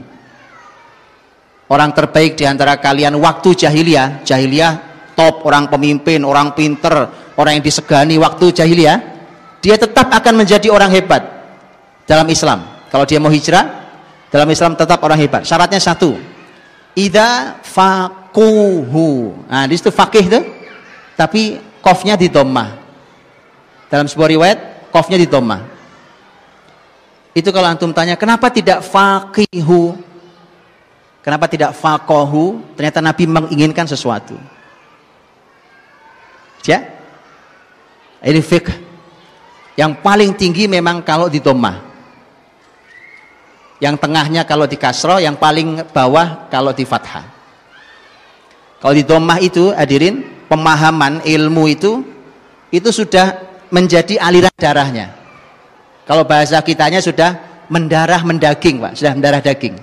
Orang 1.66 1.90
terbaik 1.98 2.38
di 2.38 2.46
antara 2.46 2.78
kalian 2.78 3.18
waktu 3.18 3.58
jahiliyah, 3.58 4.22
jahiliyah 4.22 4.72
top 5.18 5.42
orang 5.50 5.66
pemimpin, 5.74 6.22
orang 6.22 6.54
pinter, 6.54 7.10
orang 7.34 7.58
yang 7.58 7.66
disegani 7.66 8.22
waktu 8.22 8.54
jahiliyah 8.54 9.13
dia 9.64 9.80
tetap 9.80 10.12
akan 10.12 10.44
menjadi 10.44 10.68
orang 10.68 10.92
hebat 10.92 11.24
dalam 12.04 12.28
Islam. 12.28 12.68
Kalau 12.92 13.08
dia 13.08 13.16
mau 13.16 13.32
hijrah, 13.32 13.64
dalam 14.28 14.52
Islam 14.52 14.76
tetap 14.76 15.00
orang 15.00 15.16
hebat. 15.16 15.48
Syaratnya 15.48 15.80
satu. 15.80 16.20
Ida 17.00 17.64
fakuhu. 17.64 19.32
Nah, 19.48 19.64
di 19.64 19.80
situ 19.80 19.88
fakih 19.88 20.28
itu. 20.28 20.40
Tapi 21.16 21.64
kofnya 21.80 22.20
di 22.20 22.28
domah. 22.28 22.76
Dalam 23.88 24.04
sebuah 24.04 24.30
riwayat, 24.36 24.60
kofnya 24.92 25.16
di 25.16 25.32
domah. 25.32 25.64
Itu 27.32 27.50
kalau 27.56 27.72
antum 27.72 27.96
tanya, 27.96 28.20
kenapa 28.20 28.52
tidak 28.52 28.84
fakihu? 28.84 29.96
Kenapa 31.24 31.48
tidak 31.48 31.72
fakohu? 31.72 32.76
Ternyata 32.76 33.00
Nabi 33.00 33.24
menginginkan 33.32 33.88
sesuatu. 33.88 34.36
Ya? 36.68 36.84
Ini 38.24 38.40
fikih 38.44 38.93
yang 39.74 39.98
paling 40.06 40.38
tinggi 40.38 40.70
memang 40.70 41.02
kalau 41.02 41.30
di 41.30 41.42
domah. 41.42 41.92
Yang 43.82 43.96
tengahnya 44.00 44.46
kalau 44.46 44.70
di 44.70 44.78
kasro, 44.78 45.18
yang 45.20 45.36
paling 45.36 45.90
bawah 45.92 46.48
kalau 46.48 46.72
di 46.72 46.86
fathah. 46.86 47.26
Kalau 48.80 48.94
di 48.96 49.04
domah 49.04 49.42
itu, 49.42 49.74
hadirin, 49.74 50.46
pemahaman 50.48 51.26
ilmu 51.26 51.64
itu, 51.68 52.00
itu 52.72 52.90
sudah 52.94 53.44
menjadi 53.74 54.22
aliran 54.22 54.54
darahnya. 54.56 55.12
Kalau 56.06 56.24
bahasa 56.24 56.62
kitanya 56.62 57.02
sudah 57.02 57.66
mendarah 57.68 58.22
mendaging, 58.24 58.80
Pak, 58.80 58.94
sudah 58.96 59.12
mendarah 59.18 59.42
daging. 59.42 59.76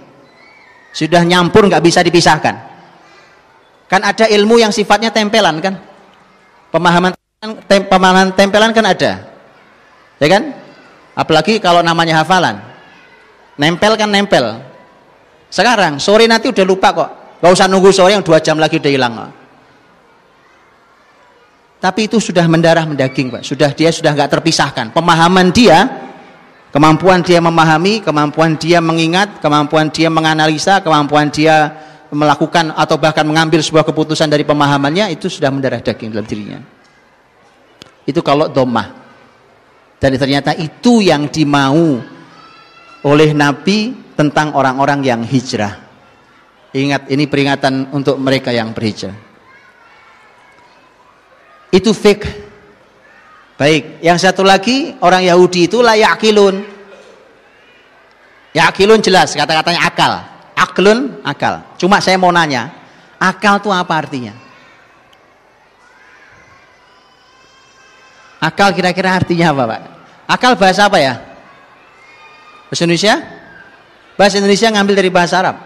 Sudah 0.94 1.26
nyampur 1.26 1.66
nggak 1.66 1.82
bisa 1.82 2.00
dipisahkan. 2.00 2.56
Kan 3.90 4.00
ada 4.06 4.30
ilmu 4.30 4.62
yang 4.62 4.70
sifatnya 4.70 5.10
tempelan 5.10 5.58
kan? 5.58 5.74
Pemahaman 6.70 7.12
tem, 7.66 7.82
pemahaman 7.84 8.30
tempelan 8.32 8.70
kan 8.70 8.86
ada 8.86 9.29
ya 10.20 10.28
kan? 10.28 10.42
Apalagi 11.16 11.58
kalau 11.58 11.80
namanya 11.80 12.22
hafalan. 12.22 12.60
Nempel 13.58 13.96
kan 13.98 14.08
nempel. 14.08 14.60
Sekarang 15.50 15.98
sore 15.98 16.30
nanti 16.30 16.48
udah 16.48 16.64
lupa 16.64 16.94
kok. 16.94 17.10
Gak 17.40 17.50
usah 17.50 17.66
nunggu 17.66 17.90
sore 17.90 18.14
yang 18.14 18.22
dua 18.22 18.38
jam 18.38 18.60
lagi 18.60 18.78
udah 18.78 18.92
hilang. 18.92 19.14
Tapi 21.80 22.06
itu 22.06 22.20
sudah 22.20 22.44
mendarah 22.44 22.84
mendaging 22.84 23.32
pak. 23.32 23.42
Sudah 23.42 23.72
dia 23.72 23.88
sudah 23.88 24.12
nggak 24.12 24.30
terpisahkan. 24.38 24.92
Pemahaman 24.92 25.48
dia 25.48 25.88
kemampuan 26.70 27.24
dia 27.24 27.40
memahami 27.40 28.04
kemampuan 28.04 28.54
dia 28.60 28.78
mengingat 28.78 29.40
kemampuan 29.40 29.88
dia 29.88 30.06
menganalisa 30.12 30.78
kemampuan 30.84 31.32
dia 31.32 31.72
melakukan 32.12 32.76
atau 32.76 33.00
bahkan 33.00 33.24
mengambil 33.24 33.64
sebuah 33.64 33.82
keputusan 33.88 34.28
dari 34.28 34.44
pemahamannya 34.44 35.16
itu 35.16 35.32
sudah 35.32 35.48
mendarah 35.48 35.80
daging 35.80 36.12
dalam 36.12 36.28
dirinya. 36.28 36.60
Itu 38.04 38.20
kalau 38.20 38.52
domah 38.52 38.99
dan 40.00 40.16
ternyata 40.16 40.56
itu 40.56 41.04
yang 41.04 41.28
dimau 41.28 42.00
oleh 43.04 43.30
Nabi 43.36 43.92
tentang 44.16 44.56
orang-orang 44.56 45.04
yang 45.04 45.20
hijrah. 45.20 45.76
Ingat 46.72 47.12
ini 47.12 47.28
peringatan 47.28 47.92
untuk 47.92 48.16
mereka 48.16 48.48
yang 48.48 48.72
berhijrah. 48.72 49.16
Itu 51.68 51.92
fake. 51.92 52.48
Baik, 53.60 54.00
yang 54.00 54.16
satu 54.16 54.40
lagi 54.40 54.96
orang 55.04 55.20
Yahudi 55.28 55.68
itu 55.68 55.84
layak 55.84 56.16
yakilun. 56.16 56.64
Yakilun 58.56 59.04
jelas 59.04 59.36
kata-katanya 59.36 59.84
akal. 59.84 60.12
Aklun 60.56 61.20
akal. 61.20 61.76
Cuma 61.76 62.00
saya 62.00 62.16
mau 62.16 62.32
nanya, 62.32 62.72
akal 63.20 63.60
itu 63.60 63.68
apa 63.68 63.94
artinya? 64.00 64.32
Akal 68.40 68.72
kira-kira 68.72 69.12
artinya 69.12 69.52
apa 69.52 69.62
Pak? 69.68 69.80
Akal 70.24 70.52
bahasa 70.56 70.88
apa 70.88 70.96
ya? 70.96 71.20
Bahasa 72.72 72.88
Indonesia? 72.88 73.14
Bahasa 74.16 74.40
Indonesia 74.40 74.68
ngambil 74.72 74.94
dari 74.96 75.10
bahasa 75.12 75.34
Arab. 75.44 75.56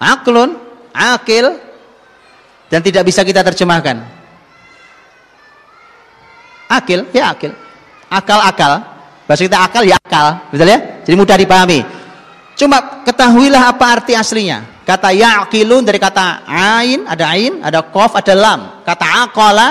Aklun, 0.00 0.56
akil, 0.96 1.60
dan 2.72 2.80
tidak 2.80 3.04
bisa 3.04 3.20
kita 3.20 3.44
terjemahkan. 3.44 4.00
Akil, 6.72 7.04
ya 7.12 7.36
akil. 7.36 7.52
Akal-akal. 8.08 8.72
Bahasa 9.28 9.42
kita 9.44 9.58
akal, 9.60 9.82
ya 9.84 10.00
akal. 10.00 10.50
Betul 10.50 10.72
ya? 10.72 10.78
Jadi 11.04 11.16
mudah 11.18 11.36
dipahami. 11.36 11.80
Cuma 12.56 13.04
ketahuilah 13.04 13.76
apa 13.76 13.84
arti 14.00 14.16
aslinya. 14.16 14.64
Kata 14.86 15.10
ya'qilun 15.10 15.82
dari 15.82 15.98
kata 15.98 16.46
ain, 16.46 17.04
ada 17.04 17.24
ain, 17.34 17.58
ada 17.60 17.84
qaf, 17.84 18.16
ada 18.16 18.32
lam. 18.32 18.60
Kata 18.86 19.26
aqala 19.26 19.68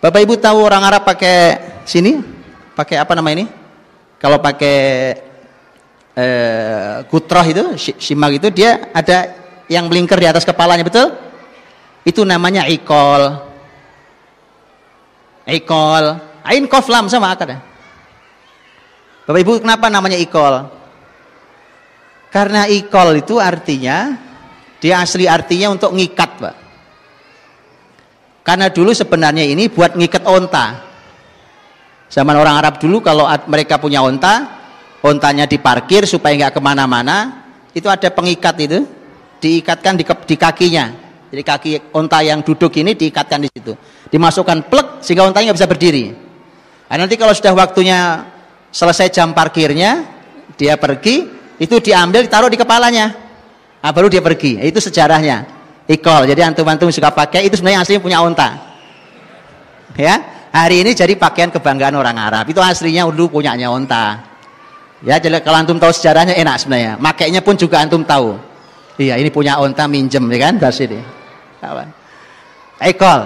Bapak 0.00 0.20
Ibu 0.24 0.40
tahu 0.40 0.64
orang 0.64 0.80
Arab 0.80 1.04
pakai 1.04 1.60
sini? 1.84 2.16
Pakai 2.72 2.96
apa 2.96 3.12
nama 3.12 3.28
ini? 3.36 3.44
Kalau 4.16 4.40
pakai 4.40 4.76
eh, 6.16 6.94
kutroh 7.04 7.44
itu, 7.44 7.76
simak 8.00 8.40
itu 8.40 8.48
dia 8.48 8.88
ada 8.96 9.28
yang 9.68 9.92
melingkar 9.92 10.16
di 10.16 10.24
atas 10.24 10.48
kepalanya, 10.48 10.88
betul? 10.88 11.12
Itu 12.00 12.24
namanya 12.24 12.64
ikol. 12.64 13.44
Ikol. 15.44 16.04
Ain 16.48 16.64
qaf 16.64 16.88
lam 16.88 17.12
sama 17.12 17.36
akad. 17.36 17.60
Bapak 19.28 19.40
Ibu 19.44 19.60
kenapa 19.60 19.92
namanya 19.92 20.16
ikol? 20.16 20.64
Karena 22.32 22.64
ikol 22.72 23.20
itu 23.20 23.36
artinya 23.36 24.16
dia 24.80 25.04
asli 25.04 25.28
artinya 25.28 25.76
untuk 25.76 25.92
ngikat, 25.92 26.30
Pak. 26.40 26.69
Karena 28.50 28.66
dulu 28.66 28.90
sebenarnya 28.90 29.46
ini 29.46 29.70
buat 29.70 29.94
ngikat 29.94 30.26
onta. 30.26 30.90
Zaman 32.10 32.34
orang 32.34 32.58
Arab 32.58 32.82
dulu 32.82 32.98
kalau 32.98 33.30
mereka 33.46 33.78
punya 33.78 34.02
onta, 34.02 34.58
ontanya 35.06 35.46
diparkir 35.46 36.02
supaya 36.02 36.34
nggak 36.34 36.58
ke 36.58 36.60
mana-mana, 36.60 37.46
itu 37.70 37.86
ada 37.86 38.10
pengikat 38.10 38.58
itu, 38.58 38.82
diikatkan 39.38 39.94
di, 39.94 40.02
di 40.02 40.34
kakinya. 40.34 40.90
Jadi 41.30 41.42
kaki 41.46 41.70
onta 41.94 42.26
yang 42.26 42.42
duduk 42.42 42.74
ini 42.74 42.98
diikatkan 42.98 43.46
di 43.46 43.48
situ. 43.54 43.78
Dimasukkan 44.10 44.66
plek 44.66 45.06
sehingga 45.06 45.30
ontanya 45.30 45.54
nggak 45.54 45.58
bisa 45.62 45.70
berdiri. 45.70 46.10
Nah, 46.90 47.06
nanti 47.06 47.14
kalau 47.14 47.30
sudah 47.30 47.54
waktunya 47.54 48.26
selesai 48.74 49.14
jam 49.14 49.30
parkirnya, 49.30 50.10
dia 50.58 50.74
pergi, 50.74 51.38
itu 51.62 51.76
diambil 51.78 52.26
ditaruh 52.26 52.50
di 52.50 52.56
kepalanya 52.58 53.12
nah, 53.84 53.92
baru 53.92 54.08
dia 54.08 54.24
pergi 54.24 54.56
itu 54.64 54.80
sejarahnya 54.80 55.59
ikol 55.90 56.22
jadi 56.30 56.46
antum-antum 56.46 56.94
suka 56.94 57.10
pakai 57.10 57.50
itu 57.50 57.58
sebenarnya 57.58 57.82
aslinya 57.82 58.02
punya 58.02 58.18
onta 58.22 58.48
ya? 59.98 60.16
Hari 60.50 60.82
ini 60.82 60.90
jadi 60.98 61.14
pakaian 61.14 61.46
kebanggaan 61.54 61.94
orang 61.94 62.18
Arab. 62.18 62.42
Itu 62.50 62.58
aslinya 62.58 63.06
dulu 63.06 63.38
punyanya 63.38 63.70
onta 63.70 64.18
ya 65.02 65.16
jadi 65.22 65.38
kalau 65.42 65.62
antum 65.62 65.78
tahu 65.78 65.90
sejarahnya 65.90 66.34
enak 66.38 66.56
sebenarnya. 66.62 66.92
Makainya 66.98 67.40
pun 67.42 67.58
juga 67.58 67.82
antum 67.82 68.02
tahu. 68.06 68.38
Iya 68.98 69.16
ini 69.18 69.30
punya 69.30 69.58
onta 69.58 69.86
minjem 69.86 70.22
ya 70.30 70.38
kan? 70.50 70.54
Dari 70.58 70.74
sini 70.74 71.00
ikol 72.86 73.20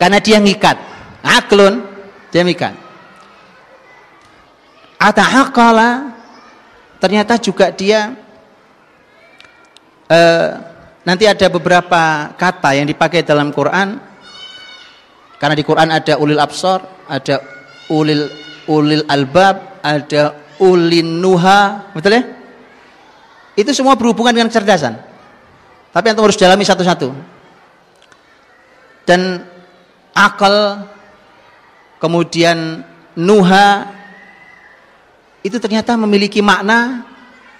karena 0.00 0.18
dia 0.22 0.38
ngikat. 0.40 0.76
Aklun 1.20 1.84
dia 2.32 2.42
ngikat. 2.42 2.74
Atahakala 5.00 6.12
ternyata 7.00 7.40
juga 7.40 7.72
dia 7.72 8.12
eh, 10.10 10.69
nanti 11.10 11.26
ada 11.26 11.50
beberapa 11.50 12.30
kata 12.38 12.78
yang 12.78 12.86
dipakai 12.86 13.26
dalam 13.26 13.50
Quran. 13.50 13.98
Karena 15.42 15.58
di 15.58 15.66
Quran 15.66 15.90
ada 15.90 16.14
ulil 16.22 16.38
absor 16.38 16.78
ada 17.10 17.42
ulil 17.90 18.30
ulil 18.70 19.02
albab 19.10 19.82
ada 19.82 20.38
ulin 20.62 21.18
nuha 21.18 21.90
betul 21.90 22.14
ya? 22.14 22.22
Itu 23.58 23.74
semua 23.74 23.98
berhubungan 23.98 24.30
dengan 24.30 24.46
kecerdasan. 24.54 24.94
Tapi 25.90 26.06
yang 26.06 26.22
harus 26.22 26.38
dalami 26.38 26.62
satu-satu. 26.62 27.10
Dan 29.02 29.42
akal 30.14 30.86
kemudian 31.98 32.86
nuha 33.18 33.90
itu 35.42 35.58
ternyata 35.58 35.98
memiliki 35.98 36.38
makna 36.38 37.02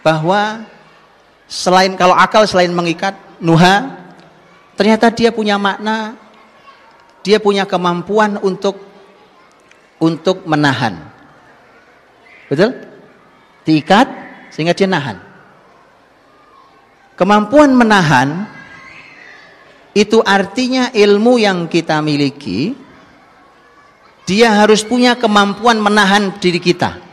bahwa 0.07 0.63
selain 1.51 1.99
kalau 1.99 2.15
akal 2.15 2.47
selain 2.47 2.71
mengikat 2.71 3.19
nuha 3.43 3.99
ternyata 4.79 5.11
dia 5.11 5.35
punya 5.35 5.59
makna 5.59 6.15
dia 7.27 7.43
punya 7.43 7.69
kemampuan 7.69 8.41
untuk 8.41 8.81
untuk 10.01 10.49
menahan. 10.49 10.97
Betul? 12.49 12.73
Diikat 13.69 14.09
sehingga 14.49 14.73
dia 14.73 14.89
nahan. 14.89 15.21
Kemampuan 17.15 17.77
menahan 17.77 18.49
itu 19.93 20.25
artinya 20.25 20.89
ilmu 20.97 21.37
yang 21.37 21.69
kita 21.69 22.01
miliki 22.01 22.73
dia 24.25 24.55
harus 24.57 24.81
punya 24.87 25.19
kemampuan 25.19 25.77
menahan 25.83 26.39
diri 26.41 26.63
kita 26.63 27.10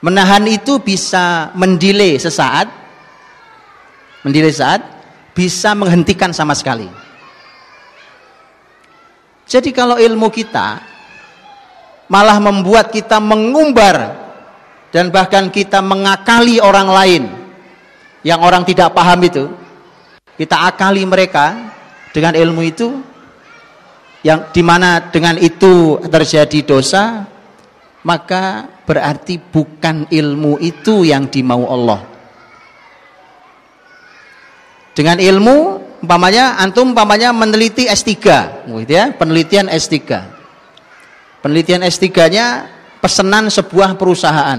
Menahan 0.00 0.48
itu 0.48 0.80
bisa 0.80 1.52
mendile 1.52 2.16
sesaat, 2.16 2.72
mendile 4.24 4.48
saat, 4.48 4.80
bisa 5.36 5.76
menghentikan 5.76 6.32
sama 6.32 6.56
sekali. 6.56 6.88
Jadi 9.44 9.76
kalau 9.76 10.00
ilmu 10.00 10.32
kita 10.32 10.80
malah 12.08 12.40
membuat 12.40 12.88
kita 12.88 13.20
mengumbar 13.20 14.16
dan 14.88 15.12
bahkan 15.12 15.52
kita 15.52 15.84
mengakali 15.84 16.62
orang 16.64 16.88
lain 16.88 17.22
yang 18.24 18.40
orang 18.40 18.64
tidak 18.64 18.96
paham 18.96 19.20
itu, 19.20 19.52
kita 20.40 20.64
akali 20.64 21.04
mereka 21.04 21.76
dengan 22.16 22.32
ilmu 22.32 22.62
itu 22.64 22.88
yang 24.24 24.48
di 24.52 24.60
mana 24.64 25.12
dengan 25.12 25.36
itu 25.40 26.00
terjadi 26.08 26.60
dosa, 26.64 27.24
maka 28.04 28.68
berarti 28.90 29.38
bukan 29.38 30.10
ilmu 30.10 30.58
itu 30.58 31.06
yang 31.06 31.30
dimau 31.30 31.62
Allah. 31.70 32.02
Dengan 34.90 35.22
ilmu 35.22 35.56
umpamanya 36.02 36.58
antum 36.58 36.90
umpamanya 36.90 37.30
meneliti 37.30 37.86
S3, 37.86 38.10
gitu 38.66 38.90
ya, 38.90 39.14
penelitian 39.14 39.70
S3. 39.70 39.94
Penelitian 41.38 41.86
S3-nya 41.86 42.66
pesanan 42.98 43.46
sebuah 43.46 43.94
perusahaan. 43.94 44.58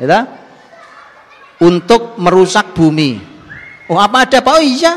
Ya, 0.00 0.24
untuk 1.60 2.16
merusak 2.16 2.72
bumi. 2.72 3.20
Oh, 3.92 4.00
apa 4.00 4.24
ada 4.24 4.40
Pak? 4.40 4.52
Oh 4.56 4.64
iya. 4.64 4.96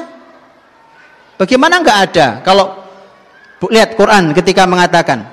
Bagaimana 1.35 1.83
enggak 1.83 1.99
ada? 2.07 2.27
Kalau 2.39 2.71
lihat 3.67 3.99
Quran 3.99 4.31
ketika 4.31 4.63
mengatakan 4.63 5.27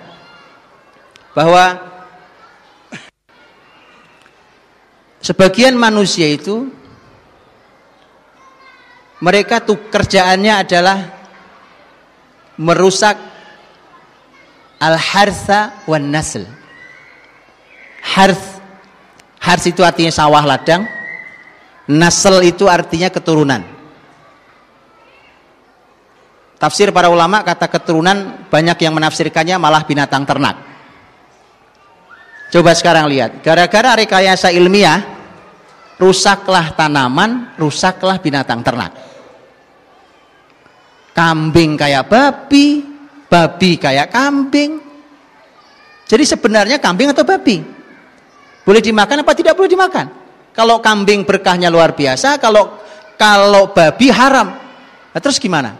bahwa 1.38 1.89
Sebagian 5.30 5.78
manusia 5.78 6.26
itu 6.26 6.66
mereka 9.22 9.62
tuh 9.62 9.78
kerjaannya 9.86 10.66
adalah 10.66 10.98
merusak 12.58 13.14
al-hartha 14.82 15.86
wan 15.86 16.10
nasl. 16.10 16.42
Harth 18.02 18.58
harth 19.38 19.70
itu 19.70 19.86
artinya 19.86 20.10
sawah 20.10 20.42
ladang, 20.42 20.82
nasl 21.86 22.42
itu 22.42 22.66
artinya 22.66 23.06
keturunan. 23.06 23.62
Tafsir 26.58 26.90
para 26.90 27.06
ulama 27.06 27.46
kata 27.46 27.70
keturunan 27.70 28.50
banyak 28.50 28.82
yang 28.82 28.98
menafsirkannya 28.98 29.62
malah 29.62 29.86
binatang 29.86 30.26
ternak. 30.26 30.58
Coba 32.50 32.74
sekarang 32.74 33.06
lihat, 33.06 33.46
gara-gara 33.46 33.94
rekayasa 33.94 34.50
ilmiah, 34.50 35.19
rusaklah 36.00 36.72
tanaman, 36.72 37.52
rusaklah 37.60 38.16
binatang 38.16 38.64
ternak. 38.64 38.96
Kambing 41.12 41.76
kayak 41.76 42.08
babi, 42.08 42.80
babi 43.28 43.76
kayak 43.76 44.08
kambing. 44.08 44.80
Jadi 46.08 46.24
sebenarnya 46.24 46.80
kambing 46.80 47.12
atau 47.12 47.22
babi? 47.22 47.60
Boleh 48.64 48.80
dimakan 48.80 49.20
apa 49.20 49.32
tidak 49.36 49.54
boleh 49.54 49.68
dimakan? 49.68 50.06
Kalau 50.56 50.80
kambing 50.80 51.28
berkahnya 51.28 51.68
luar 51.68 51.92
biasa, 51.92 52.40
kalau 52.40 52.80
kalau 53.20 53.70
babi 53.76 54.08
haram. 54.08 54.48
Nah, 55.12 55.20
terus 55.20 55.36
gimana? 55.36 55.76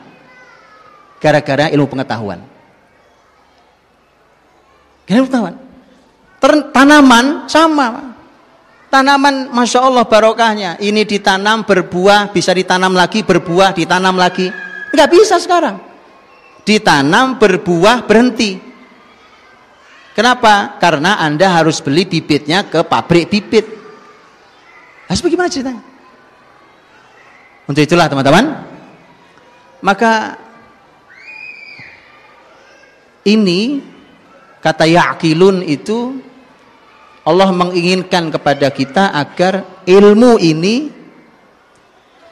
Gara-gara 1.17 1.73
ilmu 1.73 1.89
pengetahuan. 1.89 2.39
Ilmu 5.09 5.27
pengetahuan 5.27 5.71
tanaman 6.73 7.45
sama 7.45 8.10
tanaman 8.91 9.49
masya 9.55 9.87
Allah 9.87 10.05
barokahnya. 10.05 10.77
Ini 10.83 11.07
ditanam 11.07 11.63
berbuah 11.65 12.35
bisa 12.35 12.51
ditanam 12.51 12.93
lagi 12.93 13.23
berbuah 13.23 13.73
ditanam 13.73 14.19
lagi. 14.19 14.51
Nggak 14.91 15.09
bisa 15.09 15.39
sekarang. 15.39 15.79
Ditanam 16.67 17.39
berbuah 17.39 18.05
berhenti. 18.05 18.61
Kenapa? 20.13 20.77
Karena 20.77 21.17
anda 21.23 21.49
harus 21.49 21.79
beli 21.81 22.05
bibitnya 22.05 22.67
ke 22.67 22.83
pabrik 22.85 23.31
bibit. 23.31 23.65
Harus 25.07 25.23
bagaimana 25.23 25.49
ceritanya? 25.49 25.83
Untuk 27.65 27.87
itulah 27.87 28.11
teman-teman. 28.11 28.67
Maka 29.81 30.37
ini 33.25 33.81
kata 34.61 34.85
ya'kilun 34.85 35.65
itu 35.65 36.21
Allah 37.21 37.53
menginginkan 37.53 38.33
kepada 38.33 38.73
kita 38.73 39.13
agar 39.13 39.85
ilmu 39.85 40.41
ini 40.41 40.89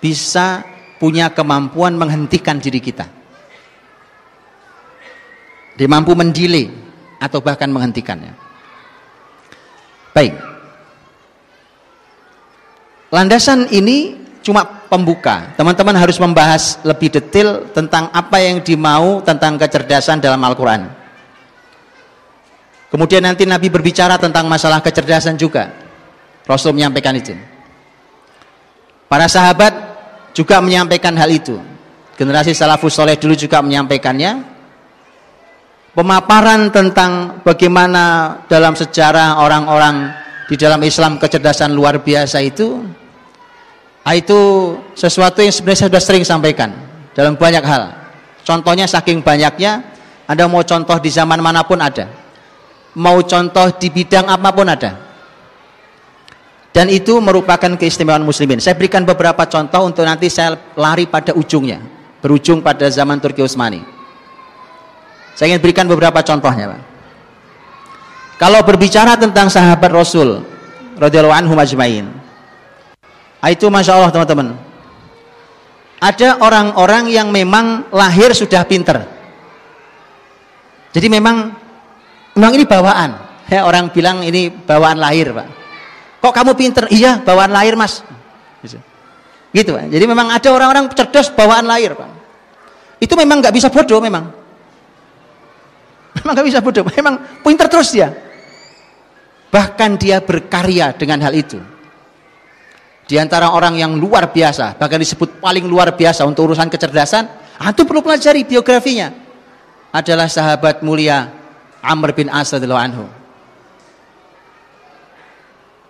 bisa 0.01 0.65
punya 0.97 1.29
kemampuan 1.31 1.95
menghentikan 1.95 2.57
diri 2.57 2.81
kita. 2.81 3.07
Dia 5.79 5.87
mampu 5.87 6.17
mendile 6.19 6.73
atau 7.23 7.39
bahkan 7.39 7.71
menghentikannya. 7.71 8.35
Baik. 10.11 10.35
Landasan 13.15 13.71
ini 13.71 14.19
cuma 14.43 14.67
pembuka. 14.67 15.55
Teman-teman 15.55 15.95
harus 15.95 16.19
membahas 16.19 16.83
lebih 16.83 17.15
detail 17.15 17.71
tentang 17.71 18.11
apa 18.11 18.43
yang 18.43 18.59
dimau 18.59 19.23
tentang 19.23 19.55
kecerdasan 19.55 20.19
dalam 20.19 20.43
Al-Quran. 20.43 20.98
Kemudian 22.89 23.21
nanti 23.21 23.45
Nabi 23.45 23.69
berbicara 23.69 24.17
tentang 24.17 24.49
masalah 24.49 24.81
kecerdasan 24.81 25.37
juga. 25.37 25.69
Rasul 26.49 26.73
menyampaikan 26.73 27.13
itu. 27.13 27.37
Para 29.09 29.29
sahabat 29.29 29.73
juga 30.33 30.61
menyampaikan 30.65 31.13
hal 31.17 31.29
itu. 31.29 31.61
Generasi 32.17 32.57
salafus 32.57 32.97
soleh 32.97 33.21
dulu 33.21 33.37
juga 33.37 33.61
menyampaikannya 33.61 34.59
pemaparan 35.99 36.71
tentang 36.71 37.43
bagaimana 37.43 38.39
dalam 38.47 38.79
sejarah 38.79 39.43
orang-orang 39.43 40.15
di 40.47 40.55
dalam 40.55 40.79
Islam 40.87 41.19
kecerdasan 41.19 41.75
luar 41.75 41.99
biasa 41.99 42.39
itu 42.39 42.87
itu 44.09 44.41
sesuatu 44.97 45.45
yang 45.45 45.53
sebenarnya 45.53 45.81
saya 45.85 45.89
sudah 45.93 46.03
sering 46.07 46.25
sampaikan 46.25 46.71
dalam 47.13 47.35
banyak 47.35 47.61
hal 47.61 47.93
contohnya 48.41 48.89
saking 48.89 49.21
banyaknya 49.21 49.85
Anda 50.31 50.49
mau 50.49 50.65
contoh 50.65 50.97
di 51.03 51.11
zaman 51.13 51.43
mana 51.43 51.67
pun 51.67 51.83
ada 51.83 52.07
mau 52.97 53.21
contoh 53.21 53.69
di 53.77 53.89
bidang 53.93 54.31
apa 54.31 54.49
pun 54.55 54.69
ada 54.71 54.91
dan 56.73 56.87
itu 56.89 57.19
merupakan 57.21 57.75
keistimewaan 57.77 58.25
muslimin 58.25 58.63
saya 58.63 58.79
berikan 58.79 59.05
beberapa 59.05 59.45
contoh 59.45 59.85
untuk 59.85 60.07
nanti 60.07 60.33
saya 60.33 60.57
lari 60.79 61.05
pada 61.05 61.37
ujungnya 61.37 61.83
berujung 62.25 62.65
pada 62.65 62.89
zaman 62.89 63.21
Turki 63.21 63.45
Utsmani 63.45 63.99
saya 65.39 65.55
ingin 65.55 65.63
berikan 65.63 65.87
beberapa 65.87 66.19
contohnya, 66.27 66.75
Pak. 66.75 66.81
Kalau 68.43 68.59
berbicara 68.67 69.15
tentang 69.15 69.47
sahabat 69.47 69.87
Rasul 69.87 70.43
radhiyallahu 70.99 71.31
anhu 71.31 71.55
majmain. 71.55 72.11
Itu 73.47 73.71
Masya 73.71 74.03
Allah 74.03 74.11
teman-teman. 74.11 74.59
Ada 76.03 76.43
orang-orang 76.43 77.07
yang 77.07 77.31
memang 77.31 77.87
lahir 77.95 78.35
sudah 78.35 78.67
pinter. 78.67 79.07
Jadi 80.91 81.07
memang 81.07 81.55
memang 82.39 82.55
ini 82.55 82.65
bawaan. 82.65 83.11
Ya, 83.51 83.67
orang 83.67 83.91
bilang 83.91 84.23
ini 84.23 84.55
bawaan 84.55 85.03
lahir, 85.03 85.35
Pak. 85.35 85.49
Kok 86.23 86.33
kamu 86.33 86.53
pinter? 86.55 86.85
Iya, 86.87 87.19
bawaan 87.27 87.51
lahir, 87.51 87.75
Mas. 87.75 88.07
Gitu, 89.51 89.71
Pak. 89.75 89.91
Jadi 89.91 90.05
memang 90.07 90.31
ada 90.31 90.49
orang-orang 90.55 90.87
cerdas 90.95 91.35
bawaan 91.35 91.67
lahir, 91.67 91.99
Pak. 91.99 92.11
Itu 93.03 93.19
memang 93.19 93.43
nggak 93.43 93.55
bisa 93.55 93.67
bodoh 93.67 93.99
memang. 93.99 94.39
Memang 96.19 96.35
gak 96.35 96.49
bisa 96.51 96.59
bodoh, 96.59 96.83
memang 96.83 97.15
pinter 97.47 97.71
terus 97.71 97.95
dia. 97.95 98.11
Bahkan 99.55 99.91
dia 100.03 100.19
berkarya 100.19 100.91
dengan 100.99 101.23
hal 101.23 101.31
itu. 101.31 101.63
Di 103.07 103.15
antara 103.23 103.55
orang 103.55 103.79
yang 103.79 103.95
luar 103.95 104.35
biasa, 104.35 104.75
bahkan 104.83 104.99
disebut 104.99 105.39
paling 105.39 105.63
luar 105.71 105.95
biasa 105.95 106.27
untuk 106.27 106.51
urusan 106.51 106.67
kecerdasan, 106.67 107.23
antum 107.63 107.87
perlu 107.87 108.03
pelajari 108.03 108.43
biografinya. 108.43 109.15
Adalah 109.95 110.27
sahabat 110.27 110.83
mulia 110.83 111.38
Amr 111.89 112.13
bin 112.13 112.29
As 112.29 112.53
anhu. 112.53 113.09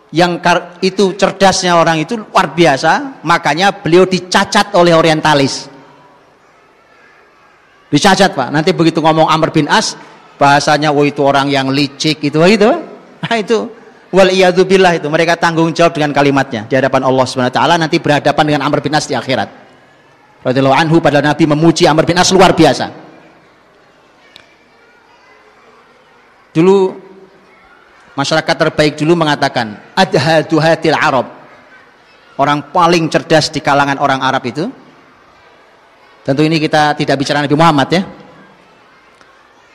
Yang 0.09 0.33
itu 0.81 1.13
cerdasnya 1.19 1.77
orang 1.77 2.01
itu 2.01 2.17
luar 2.17 2.57
biasa, 2.57 3.21
makanya 3.27 3.75
beliau 3.75 4.09
dicacat 4.09 4.73
oleh 4.73 4.97
orientalis. 4.97 5.69
Dicacat 7.93 8.33
Pak, 8.33 8.49
nanti 8.49 8.73
begitu 8.73 9.05
ngomong 9.05 9.29
Amr 9.29 9.53
bin 9.53 9.69
As, 9.69 9.99
bahasanya 10.41 10.95
oh 10.95 11.05
itu 11.05 11.21
orang 11.21 11.53
yang 11.53 11.69
licik 11.69 12.25
itu 12.25 12.39
itu. 12.47 12.71
Nah 13.19 13.35
itu. 13.37 13.69
Wal 14.09 14.33
billah 14.65 14.97
itu. 14.97 15.05
Mereka 15.05 15.37
tanggung 15.37 15.69
jawab 15.77 15.93
dengan 15.93 16.17
kalimatnya 16.17 16.65
di 16.65 16.73
hadapan 16.73 17.05
Allah 17.05 17.29
Subhanahu 17.29 17.53
taala 17.53 17.77
nanti 17.77 18.01
berhadapan 18.01 18.45
dengan 18.49 18.65
Amr 18.65 18.81
bin 18.81 18.97
As 18.97 19.05
di 19.05 19.13
akhirat. 19.13 19.53
Radhiyallahu 20.41 20.79
anhu 20.81 20.97
pada 21.05 21.21
Nabi 21.21 21.45
memuji 21.45 21.85
Amr 21.85 22.09
bin 22.09 22.17
As 22.17 22.33
luar 22.33 22.57
biasa 22.57 23.08
dulu 26.53 26.97
masyarakat 28.19 28.55
terbaik 28.55 28.95
dulu 28.99 29.15
mengatakan 29.15 29.79
adhadu 29.95 30.59
hatil 30.59 30.97
arab 30.97 31.27
orang 32.41 32.71
paling 32.71 33.07
cerdas 33.11 33.51
di 33.51 33.59
kalangan 33.63 33.99
orang 33.99 34.23
Arab 34.23 34.43
itu 34.47 34.67
tentu 36.23 36.43
ini 36.43 36.61
kita 36.63 36.95
tidak 36.99 37.17
bicara 37.19 37.43
Nabi 37.43 37.57
Muhammad 37.59 37.89
ya 37.91 38.03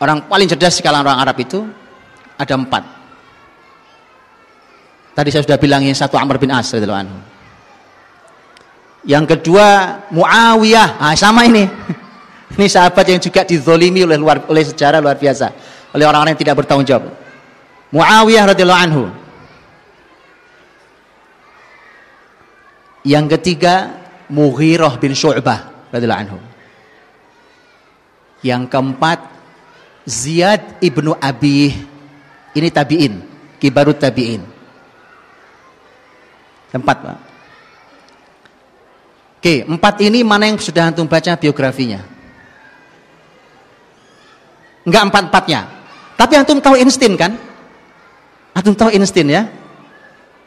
Orang 0.04 0.28
paling 0.28 0.52
cerdas 0.52 0.76
di 0.76 0.84
kalangan 0.84 1.16
orang 1.16 1.22
Arab 1.24 1.38
itu 1.40 1.64
ada 2.36 2.54
empat. 2.60 2.84
Tadi 5.16 5.30
saya 5.32 5.48
sudah 5.48 5.56
bilang 5.56 5.80
yang 5.80 5.96
satu 5.96 6.20
Amr 6.20 6.36
bin 6.36 6.52
As. 6.52 6.76
Yang 9.08 9.26
kedua 9.32 9.68
Muawiyah, 10.12 11.00
nah, 11.00 11.16
sama 11.16 11.48
ini. 11.48 11.64
Ini 12.54 12.68
sahabat 12.70 13.10
yang 13.10 13.18
juga 13.18 13.42
dizolimi 13.48 14.06
oleh 14.06 14.14
luar 14.20 14.46
oleh 14.46 14.62
sejarah 14.62 15.02
luar 15.02 15.18
biasa, 15.18 15.50
oleh 15.94 16.06
orang-orang 16.10 16.34
yang 16.34 16.42
tidak 16.42 16.58
bertanggung 16.60 16.90
jawab. 16.90 17.14
Muawiyah 17.94 18.44
radhiyallahu 18.50 18.84
anhu. 18.90 19.04
Yang 23.06 23.26
ketiga 23.38 23.94
Mughirah 24.34 24.98
bin 24.98 25.14
Syu'bah 25.14 25.90
radhiyallahu 25.94 26.24
anhu. 26.26 26.40
Yang 28.42 28.64
keempat 28.74 29.20
Ziyad 30.04 30.84
ibnu 30.84 31.16
Abi 31.16 31.72
ini 32.54 32.70
tabiin, 32.70 33.14
kibarut 33.62 33.98
tabiin. 33.98 34.42
Empat 36.74 36.98
pak. 37.06 37.20
Oke, 39.38 39.62
empat 39.68 40.02
ini 40.02 40.26
mana 40.26 40.50
yang 40.50 40.58
sudah 40.58 40.90
antum 40.90 41.06
baca 41.06 41.38
biografinya? 41.38 42.02
Enggak 44.88 45.04
empat-empatnya. 45.12 45.62
Tapi 46.14 46.34
antum 46.38 46.62
tahu 46.62 46.78
instin 46.78 47.18
kan? 47.18 47.34
Antum 48.54 48.78
tahu 48.78 48.94
instin 48.94 49.28
ya? 49.30 49.50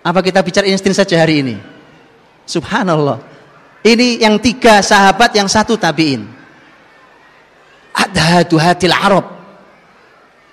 Apa 0.07 0.23
kita 0.23 0.39
bicara 0.47 0.71
instin 0.71 0.95
saja 0.95 1.19
hari 1.19 1.43
ini? 1.43 1.57
Subhanallah. 2.47 3.19
Ini 3.83 4.23
yang 4.23 4.39
tiga 4.39 4.79
sahabat, 4.83 5.35
yang 5.35 5.51
satu 5.51 5.75
tabiin. 5.75 6.23
Ada 7.95 8.47
hatil 8.47 8.95
Arab. 8.95 9.27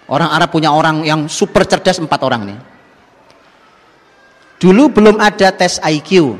Orang 0.09 0.29
Arab 0.29 0.49
punya 0.49 0.73
orang 0.73 1.05
yang 1.05 1.25
super 1.29 1.65
cerdas 1.65 2.01
empat 2.01 2.19
orang 2.25 2.41
nih. 2.49 2.59
Dulu 4.61 4.83
belum 4.95 5.17
ada 5.19 5.51
tes 5.51 5.77
IQ. 5.81 6.39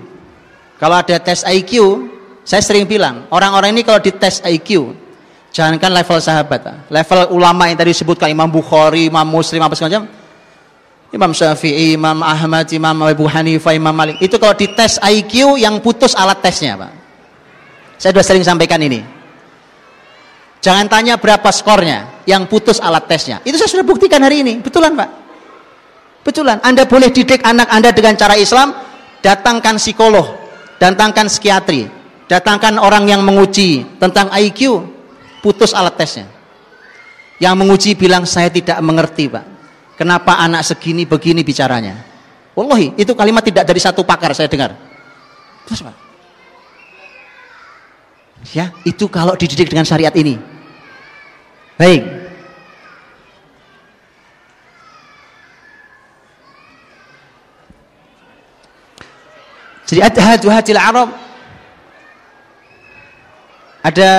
Kalau 0.79 0.95
ada 0.95 1.15
tes 1.19 1.43
IQ, 1.43 2.07
saya 2.43 2.59
sering 2.59 2.87
bilang, 2.87 3.27
orang-orang 3.31 3.71
ini 3.71 3.81
kalau 3.87 4.03
dites 4.03 4.43
IQ, 4.43 4.95
jangankan 5.53 5.93
level 5.93 6.17
sahabat, 6.17 6.89
level 6.89 7.19
ulama 7.37 7.69
yang 7.69 7.77
tadi 7.77 7.93
disebutkan 7.93 8.27
Imam 8.33 8.49
Bukhari, 8.49 9.07
Imam 9.07 9.23
Muslim, 9.23 9.61
apa 9.61 9.77
segala 9.77 10.01
macam, 10.01 10.03
Imam 11.13 11.29
Syafi'i, 11.29 11.93
Imam 11.93 12.25
Ahmad, 12.25 12.65
Imam 12.73 12.97
Abu 13.05 13.29
Hanifah, 13.29 13.77
Imam 13.77 13.93
Malik. 13.93 14.17
Itu 14.17 14.41
kalau 14.41 14.57
dites 14.57 14.97
IQ 14.97 15.61
yang 15.61 15.77
putus 15.77 16.17
alat 16.17 16.41
tesnya, 16.41 16.73
Pak. 16.73 16.91
Saya 18.01 18.17
sudah 18.17 18.25
sering 18.25 18.41
sampaikan 18.41 18.81
ini. 18.81 19.05
Jangan 20.57 20.89
tanya 20.89 21.21
berapa 21.21 21.53
skornya, 21.53 22.25
yang 22.25 22.49
putus 22.49 22.81
alat 22.81 23.05
tesnya. 23.05 23.45
Itu 23.45 23.61
saya 23.61 23.69
sudah 23.69 23.85
buktikan 23.85 24.25
hari 24.25 24.41
ini. 24.41 24.57
Betulan 24.57 24.97
Pak? 24.97 25.09
Betulan. 26.25 26.57
Anda 26.65 26.89
boleh 26.89 27.13
didik 27.13 27.45
anak 27.45 27.69
Anda 27.69 27.93
dengan 27.93 28.17
cara 28.17 28.33
Islam, 28.33 28.73
datangkan 29.21 29.77
psikolog, 29.77 30.33
datangkan 30.81 31.29
psikiatri, 31.29 31.85
datangkan 32.25 32.81
orang 32.81 33.05
yang 33.05 33.21
menguji 33.21 34.01
tentang 34.01 34.33
IQ, 34.33 34.92
putus 35.43 35.75
alat 35.75 35.99
tesnya. 35.99 36.23
Yang 37.43 37.55
menguji 37.59 37.91
bilang 37.99 38.23
saya 38.23 38.47
tidak 38.47 38.79
mengerti 38.79 39.27
Pak. 39.27 39.43
Kenapa 39.99 40.39
anak 40.39 40.63
segini 40.63 41.03
begini 41.03 41.43
bicaranya? 41.43 41.99
Wallahi, 42.55 42.95
itu 42.95 43.11
kalimat 43.11 43.43
tidak 43.43 43.67
dari 43.67 43.83
satu 43.83 44.07
pakar 44.07 44.31
saya 44.31 44.47
dengar. 44.47 44.71
Terus 45.67 45.83
Pak. 45.83 45.95
Ya, 48.55 48.71
itu 48.87 49.11
kalau 49.11 49.35
dididik 49.35 49.67
dengan 49.67 49.83
syariat 49.83 50.15
ini. 50.15 50.39
Baik. 51.75 52.23
Jadi 59.83 59.99
hadil 59.99 60.79
Arab 60.79 61.11
ada 63.83 64.09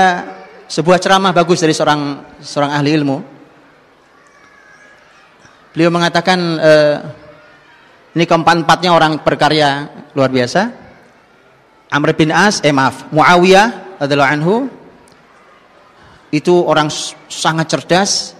sebuah 0.74 0.98
ceramah 0.98 1.30
bagus 1.30 1.62
dari 1.62 1.70
seorang 1.70 2.34
seorang 2.42 2.74
ahli 2.74 2.90
ilmu. 2.98 3.18
Beliau 5.70 5.90
mengatakan 5.94 6.38
eh, 6.58 6.96
ini 8.18 8.24
keempat-empatnya 8.26 8.90
orang 8.90 9.22
berkarya 9.22 9.86
luar 10.18 10.34
biasa. 10.34 10.82
Amr 11.94 12.10
bin 12.18 12.34
As, 12.34 12.58
eh 12.66 12.74
maaf, 12.74 13.06
Muawiyah 13.14 14.02
adalah 14.02 14.34
anhu 14.34 14.66
itu 16.34 16.50
orang 16.50 16.90
sangat 17.30 17.70
cerdas 17.70 18.34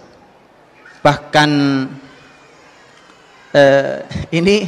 bahkan 0.99 1.47
eh, 3.55 4.03
ini 4.35 4.67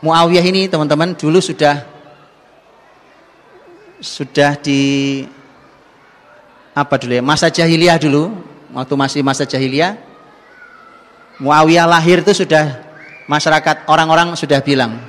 Muawiyah 0.00 0.44
ini 0.48 0.72
teman-teman 0.72 1.12
dulu 1.12 1.36
sudah 1.36 1.84
sudah 4.00 4.56
di 4.56 4.80
apa 6.76 6.94
dulu 7.00 7.16
ya 7.16 7.24
masa 7.24 7.48
jahiliyah 7.48 7.96
dulu 7.96 8.36
waktu 8.76 8.94
masih 8.94 9.20
masa 9.24 9.48
jahiliyah 9.48 9.96
Muawiyah 11.40 11.88
lahir 11.88 12.20
itu 12.24 12.32
sudah 12.44 12.80
masyarakat 13.28 13.88
orang-orang 13.88 14.36
sudah 14.36 14.60
bilang 14.60 15.00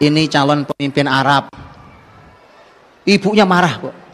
ini 0.00 0.28
calon 0.28 0.68
pemimpin 0.68 1.08
Arab 1.08 1.48
ibunya 3.08 3.48
marah 3.48 3.74
kok 3.80 4.04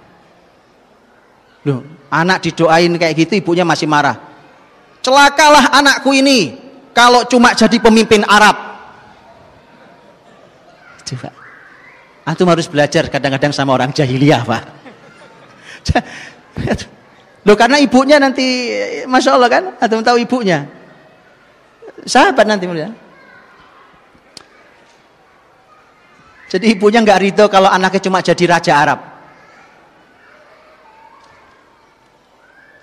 Loh, 1.68 1.84
anak 2.08 2.40
didoain 2.40 2.88
kayak 2.96 3.14
gitu 3.20 3.36
ibunya 3.36 3.68
masih 3.68 3.84
marah. 3.84 4.16
Celakalah 5.04 5.76
anakku 5.76 6.12
ini 6.16 6.56
kalau 6.96 7.24
cuma 7.28 7.52
jadi 7.52 7.76
pemimpin 7.76 8.24
Arab. 8.24 8.56
Coba. 11.04 11.30
Antum 12.24 12.48
harus 12.48 12.68
belajar 12.68 13.08
kadang-kadang 13.12 13.52
sama 13.52 13.76
orang 13.76 13.92
jahiliyah, 13.92 14.44
Pak. 14.44 14.79
Loh 17.48 17.56
karena 17.56 17.80
ibunya 17.80 18.20
nanti 18.20 18.68
Masya 19.08 19.30
Allah 19.32 19.48
kan 19.48 19.64
Antum 19.80 20.04
tahu 20.04 20.20
ibunya 20.20 20.68
Sahabat 22.04 22.44
nanti 22.44 22.68
mulia 22.68 22.92
Jadi 26.50 26.66
ibunya 26.76 27.00
nggak 27.00 27.20
ridho 27.20 27.46
kalau 27.48 27.72
anaknya 27.72 28.00
cuma 28.04 28.20
jadi 28.20 28.44
raja 28.44 28.72
Arab 28.76 29.10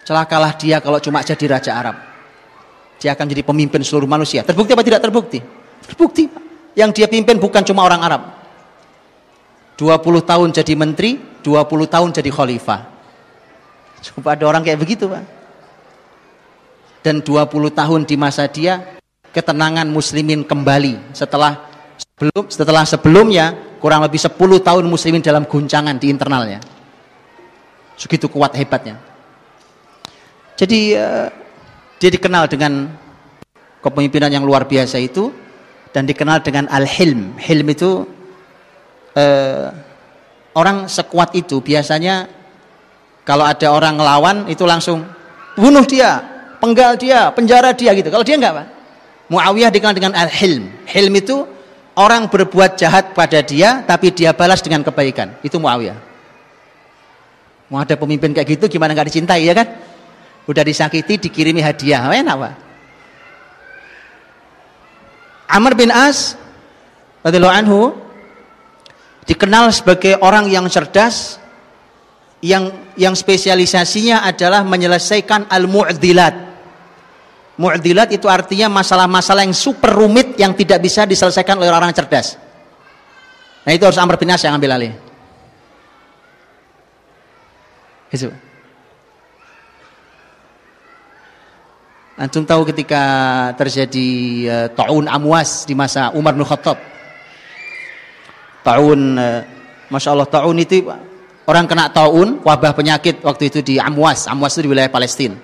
Celakalah 0.08 0.56
dia 0.56 0.80
kalau 0.80 1.04
cuma 1.04 1.20
jadi 1.20 1.46
raja 1.52 1.76
Arab. 1.76 2.00
Dia 2.96 3.12
akan 3.12 3.28
jadi 3.28 3.44
pemimpin 3.44 3.84
seluruh 3.84 4.08
manusia. 4.08 4.40
Terbukti 4.40 4.72
apa 4.72 4.80
tidak 4.80 5.04
terbukti? 5.04 5.44
Terbukti. 5.84 6.32
Yang 6.80 6.90
dia 6.96 7.08
pimpin 7.12 7.36
bukan 7.36 7.60
cuma 7.68 7.84
orang 7.84 8.00
Arab. 8.00 8.22
20 9.78 10.26
tahun 10.26 10.50
jadi 10.50 10.74
menteri, 10.74 11.22
20 11.46 11.86
tahun 11.86 12.10
jadi 12.10 12.30
khalifah. 12.34 12.82
Coba 14.02 14.34
ada 14.34 14.46
orang 14.50 14.66
kayak 14.66 14.82
begitu, 14.82 15.06
Pak. 15.06 15.24
Dan 17.06 17.22
20 17.22 17.72
tahun 17.72 18.02
di 18.04 18.16
masa 18.18 18.50
dia 18.50 18.98
ketenangan 19.32 19.86
muslimin 19.86 20.42
kembali 20.42 21.14
setelah 21.14 21.70
sebelum 22.02 22.44
setelah 22.50 22.84
sebelumnya 22.90 23.54
kurang 23.78 24.02
lebih 24.02 24.18
10 24.18 24.34
tahun 24.66 24.84
muslimin 24.90 25.22
dalam 25.22 25.46
guncangan 25.46 25.94
di 26.02 26.10
internalnya. 26.10 26.58
Segitu 27.94 28.26
kuat 28.34 28.58
hebatnya. 28.58 28.98
Jadi 30.58 30.98
uh, 30.98 31.30
dia 32.02 32.10
dikenal 32.10 32.50
dengan 32.50 32.90
kepemimpinan 33.82 34.34
yang 34.34 34.42
luar 34.42 34.66
biasa 34.66 34.98
itu 34.98 35.30
dan 35.94 36.10
dikenal 36.10 36.42
dengan 36.42 36.66
al-hilm. 36.74 37.38
Hilm 37.38 37.68
itu 37.70 38.17
uh, 39.18 39.66
orang 40.54 40.86
sekuat 40.86 41.34
itu 41.34 41.60
biasanya 41.60 42.30
kalau 43.26 43.44
ada 43.44 43.68
orang 43.74 43.98
ngelawan 43.98 44.38
itu 44.48 44.64
langsung 44.64 45.04
bunuh 45.58 45.84
dia, 45.84 46.22
penggal 46.62 46.96
dia, 46.96 47.34
penjara 47.34 47.74
dia 47.74 47.92
gitu. 47.98 48.08
Kalau 48.08 48.24
dia 48.24 48.38
enggak, 48.40 48.54
Pak. 48.56 48.68
Muawiyah 49.28 49.68
dikenal 49.68 49.92
dengan 49.92 50.14
al-hilm. 50.16 50.72
Hilm 50.88 51.14
itu 51.20 51.44
orang 52.00 52.32
berbuat 52.32 52.80
jahat 52.80 53.12
pada 53.12 53.44
dia 53.44 53.84
tapi 53.84 54.16
dia 54.16 54.32
balas 54.32 54.64
dengan 54.64 54.88
kebaikan. 54.88 55.36
Itu 55.44 55.60
Muawiyah. 55.60 56.00
Mau 57.68 57.84
ada 57.84 58.00
pemimpin 58.00 58.32
kayak 58.32 58.48
gitu 58.56 58.72
gimana 58.72 58.96
nggak 58.96 59.12
dicintai 59.12 59.44
ya 59.44 59.52
kan? 59.52 59.68
Udah 60.48 60.64
disakiti 60.64 61.20
dikirimi 61.28 61.60
hadiah. 61.60 62.08
Enak 62.08 62.36
Pak. 62.40 62.54
Amr 65.52 65.76
bin 65.76 65.92
As 65.92 66.40
radhiyallahu 67.28 67.56
anhu 67.60 68.07
dikenal 69.28 69.70
sebagai 69.76 70.16
orang 70.24 70.48
yang 70.48 70.66
cerdas 70.72 71.38
yang 72.40 72.72
yang 72.96 73.14
spesialisasinya 73.14 74.24
adalah 74.24 74.64
menyelesaikan 74.64 75.52
al-mu'dilat. 75.52 76.48
Mu'dilat 77.58 78.10
itu 78.14 78.30
artinya 78.30 78.72
masalah-masalah 78.72 79.44
yang 79.44 79.58
super 79.58 79.92
rumit 79.92 80.38
yang 80.40 80.54
tidak 80.56 80.80
bisa 80.80 81.04
diselesaikan 81.04 81.58
oleh 81.60 81.68
orang, 81.68 81.92
-orang 81.92 81.98
cerdas. 81.98 82.38
Nah 83.68 83.76
itu 83.76 83.84
harus 83.84 84.00
Amr 84.00 84.16
bin 84.16 84.32
As 84.32 84.40
yang 84.46 84.56
ambil 84.56 84.80
alih. 84.80 84.94
Itu. 88.08 88.32
Antum 92.18 92.48
tahu 92.50 92.66
ketika 92.74 93.04
terjadi 93.60 94.10
uh, 94.50 94.68
taun 94.74 95.06
amwas 95.06 95.70
di 95.70 95.78
masa 95.78 96.10
Umar 96.18 96.34
bin 96.34 96.48
Khattab. 96.48 96.97
Taun 98.68 99.16
uh, 99.16 99.40
Masya 99.88 100.12
Allah 100.12 100.28
taun 100.28 100.60
itu 100.60 100.84
orang 101.48 101.64
kena 101.64 101.88
taun 101.88 102.44
wabah 102.44 102.76
penyakit 102.76 103.24
waktu 103.24 103.48
itu 103.48 103.60
di 103.64 103.80
Amwas. 103.80 104.28
Amwas 104.28 104.60
itu 104.60 104.68
di 104.68 104.70
wilayah 104.76 104.92
Palestina. 104.92 105.40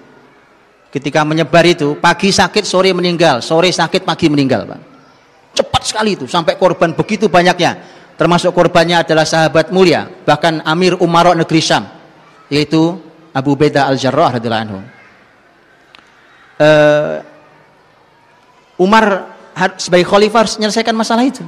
Ketika 0.92 1.24
menyebar 1.24 1.64
itu 1.64 1.96
pagi 1.96 2.30
sakit 2.30 2.68
sore 2.68 2.92
meninggal, 2.92 3.40
sore 3.40 3.72
sakit 3.72 4.04
pagi 4.04 4.28
meninggal, 4.28 4.68
Pak. 4.68 4.80
Cepat 5.56 5.82
sekali 5.88 6.20
itu 6.20 6.28
sampai 6.28 6.60
korban 6.60 6.92
begitu 6.92 7.32
banyaknya. 7.32 7.80
Termasuk 8.14 8.54
korbannya 8.54 9.02
adalah 9.02 9.26
sahabat 9.26 9.74
mulia, 9.74 10.06
bahkan 10.28 10.62
Amir 10.68 11.00
Umar 11.02 11.34
negeri 11.34 11.64
Syam, 11.64 11.88
yaitu 12.46 13.00
Abu 13.34 13.58
Beda 13.58 13.90
Al-Jarrah 13.90 14.38
radhiyallahu 14.38 14.66
anhu 14.70 14.80
uh, 16.60 17.16
Umar 18.78 19.34
sebagai 19.78 20.06
khalifah 20.10 20.46
harus 20.46 20.58
menyelesaikan 20.58 20.96
masalah 20.98 21.24
itu. 21.24 21.46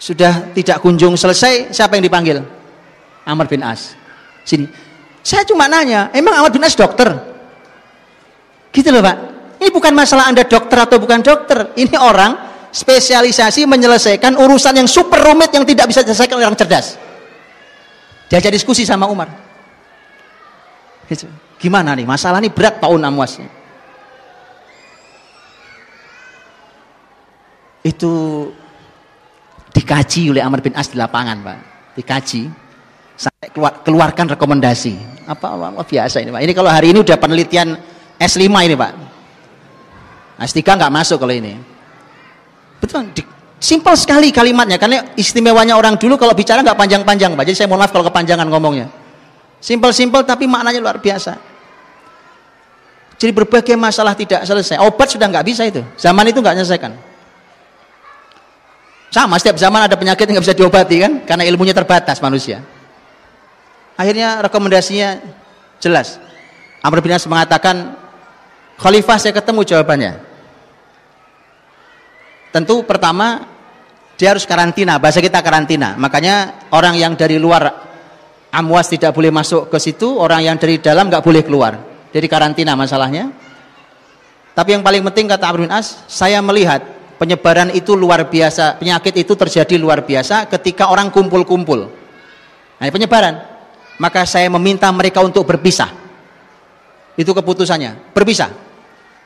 Sudah 0.00 0.48
tidak 0.56 0.80
kunjung 0.80 1.12
selesai, 1.12 1.76
siapa 1.76 2.00
yang 2.00 2.08
dipanggil? 2.08 2.40
Amr 3.28 3.44
bin 3.44 3.60
As. 3.60 3.92
Sini. 4.48 4.64
Saya 5.20 5.44
cuma 5.44 5.68
nanya, 5.68 6.08
emang 6.16 6.40
Amr 6.40 6.48
bin 6.56 6.64
As 6.64 6.72
dokter? 6.72 7.12
Gitu 8.72 8.88
loh 8.88 9.04
Pak. 9.04 9.16
Ini 9.60 9.68
bukan 9.68 9.92
masalah 9.92 10.32
Anda 10.32 10.48
dokter 10.48 10.80
atau 10.80 10.96
bukan 10.96 11.20
dokter. 11.20 11.76
Ini 11.76 12.00
orang 12.00 12.32
spesialisasi 12.72 13.68
menyelesaikan 13.68 14.40
urusan 14.40 14.80
yang 14.80 14.88
super 14.88 15.20
rumit 15.20 15.52
yang 15.52 15.68
tidak 15.68 15.92
bisa 15.92 16.00
diselesaikan 16.00 16.40
oleh 16.40 16.48
orang 16.48 16.56
cerdas. 16.56 16.96
Diajak 18.32 18.56
diskusi 18.56 18.88
sama 18.88 19.04
Umar. 19.04 19.28
Gitu. 21.04 21.28
Gimana 21.60 21.92
nih? 21.92 22.08
Masalah 22.08 22.40
ini 22.40 22.48
berat 22.48 22.80
tahun 22.80 23.04
amwasnya. 23.04 23.52
Itu 27.84 28.12
dikaji 29.80 30.36
oleh 30.36 30.44
Amr 30.44 30.60
bin 30.60 30.76
As 30.76 30.92
di 30.92 31.00
lapangan, 31.00 31.40
Pak. 31.40 31.58
Dikaji 31.96 32.42
sampai 33.16 33.48
keluar, 33.48 33.80
keluarkan 33.80 34.36
rekomendasi. 34.36 35.24
Apa, 35.24 35.56
apa, 35.56 35.66
apa 35.72 35.82
biasa 35.88 36.20
ini, 36.20 36.28
Pak. 36.28 36.40
Ini 36.44 36.52
kalau 36.52 36.68
hari 36.68 36.92
ini 36.92 37.00
udah 37.00 37.16
penelitian 37.16 37.80
S5 38.20 38.44
ini, 38.44 38.76
Pak. 38.76 38.92
S3 40.44 40.60
nggak 40.60 40.92
masuk 40.92 41.16
kalau 41.16 41.32
ini. 41.32 41.56
Betul, 42.80 43.12
di, 43.12 43.24
simpel 43.60 43.92
sekali 43.96 44.32
kalimatnya 44.32 44.80
karena 44.80 45.12
istimewanya 45.16 45.76
orang 45.76 46.00
dulu 46.00 46.16
kalau 46.16 46.36
bicara 46.36 46.60
nggak 46.60 46.76
panjang-panjang, 46.76 47.32
Pak. 47.32 47.44
Jadi 47.48 47.56
saya 47.64 47.68
mohon 47.72 47.80
maaf 47.80 47.92
kalau 47.92 48.04
kepanjangan 48.04 48.44
ngomongnya. 48.52 48.92
Simpel-simpel 49.60 50.24
tapi 50.24 50.44
maknanya 50.48 50.80
luar 50.80 51.00
biasa. 51.00 51.36
Jadi 53.20 53.32
berbagai 53.36 53.76
masalah 53.76 54.16
tidak 54.16 54.48
selesai. 54.48 54.80
Obat 54.80 55.12
sudah 55.12 55.28
nggak 55.28 55.44
bisa 55.44 55.68
itu. 55.68 55.84
Zaman 56.00 56.24
itu 56.32 56.40
nggak 56.40 56.56
menyelesaikan. 56.56 57.09
Sama 59.10 59.42
setiap 59.42 59.58
zaman 59.58 59.90
ada 59.90 59.98
penyakit 59.98 60.22
yang 60.22 60.38
nggak 60.38 60.46
bisa 60.46 60.56
diobati 60.56 60.96
kan, 61.02 61.12
karena 61.26 61.42
ilmunya 61.42 61.74
terbatas 61.74 62.22
manusia. 62.22 62.62
Akhirnya 63.98 64.38
rekomendasinya 64.46 65.18
jelas. 65.82 66.22
Amr 66.80 67.02
bin 67.02 67.12
As 67.12 67.26
mengatakan, 67.26 67.98
Khalifah 68.78 69.18
saya 69.18 69.34
ketemu 69.34 69.66
jawabannya. 69.66 70.12
Tentu 72.54 72.86
pertama 72.86 73.44
dia 74.14 74.30
harus 74.30 74.46
karantina, 74.46 74.96
bahasa 75.02 75.18
kita 75.18 75.42
karantina. 75.42 75.98
Makanya 75.98 76.68
orang 76.70 76.94
yang 76.96 77.12
dari 77.18 77.36
luar 77.36 77.90
Amwas 78.50 78.90
tidak 78.90 79.14
boleh 79.14 79.30
masuk 79.30 79.70
ke 79.70 79.78
situ, 79.78 80.18
orang 80.18 80.42
yang 80.42 80.56
dari 80.58 80.82
dalam 80.82 81.06
nggak 81.06 81.22
boleh 81.22 81.42
keluar. 81.46 81.78
Jadi 82.10 82.26
karantina 82.26 82.74
masalahnya. 82.74 83.30
Tapi 84.54 84.74
yang 84.74 84.82
paling 84.82 85.06
penting 85.06 85.30
kata 85.30 85.44
Amr 85.46 85.66
bin 85.66 85.70
As, 85.70 86.02
saya 86.10 86.42
melihat 86.42 86.99
penyebaran 87.20 87.68
itu 87.76 87.92
luar 87.92 88.32
biasa, 88.32 88.80
penyakit 88.80 89.12
itu 89.20 89.36
terjadi 89.36 89.76
luar 89.76 90.00
biasa 90.00 90.48
ketika 90.48 90.88
orang 90.88 91.12
kumpul-kumpul. 91.12 91.92
Nah, 92.80 92.88
penyebaran. 92.88 93.36
Maka 94.00 94.24
saya 94.24 94.48
meminta 94.48 94.88
mereka 94.88 95.20
untuk 95.20 95.44
berpisah. 95.44 95.92
Itu 97.20 97.36
keputusannya, 97.36 98.16
berpisah. 98.16 98.48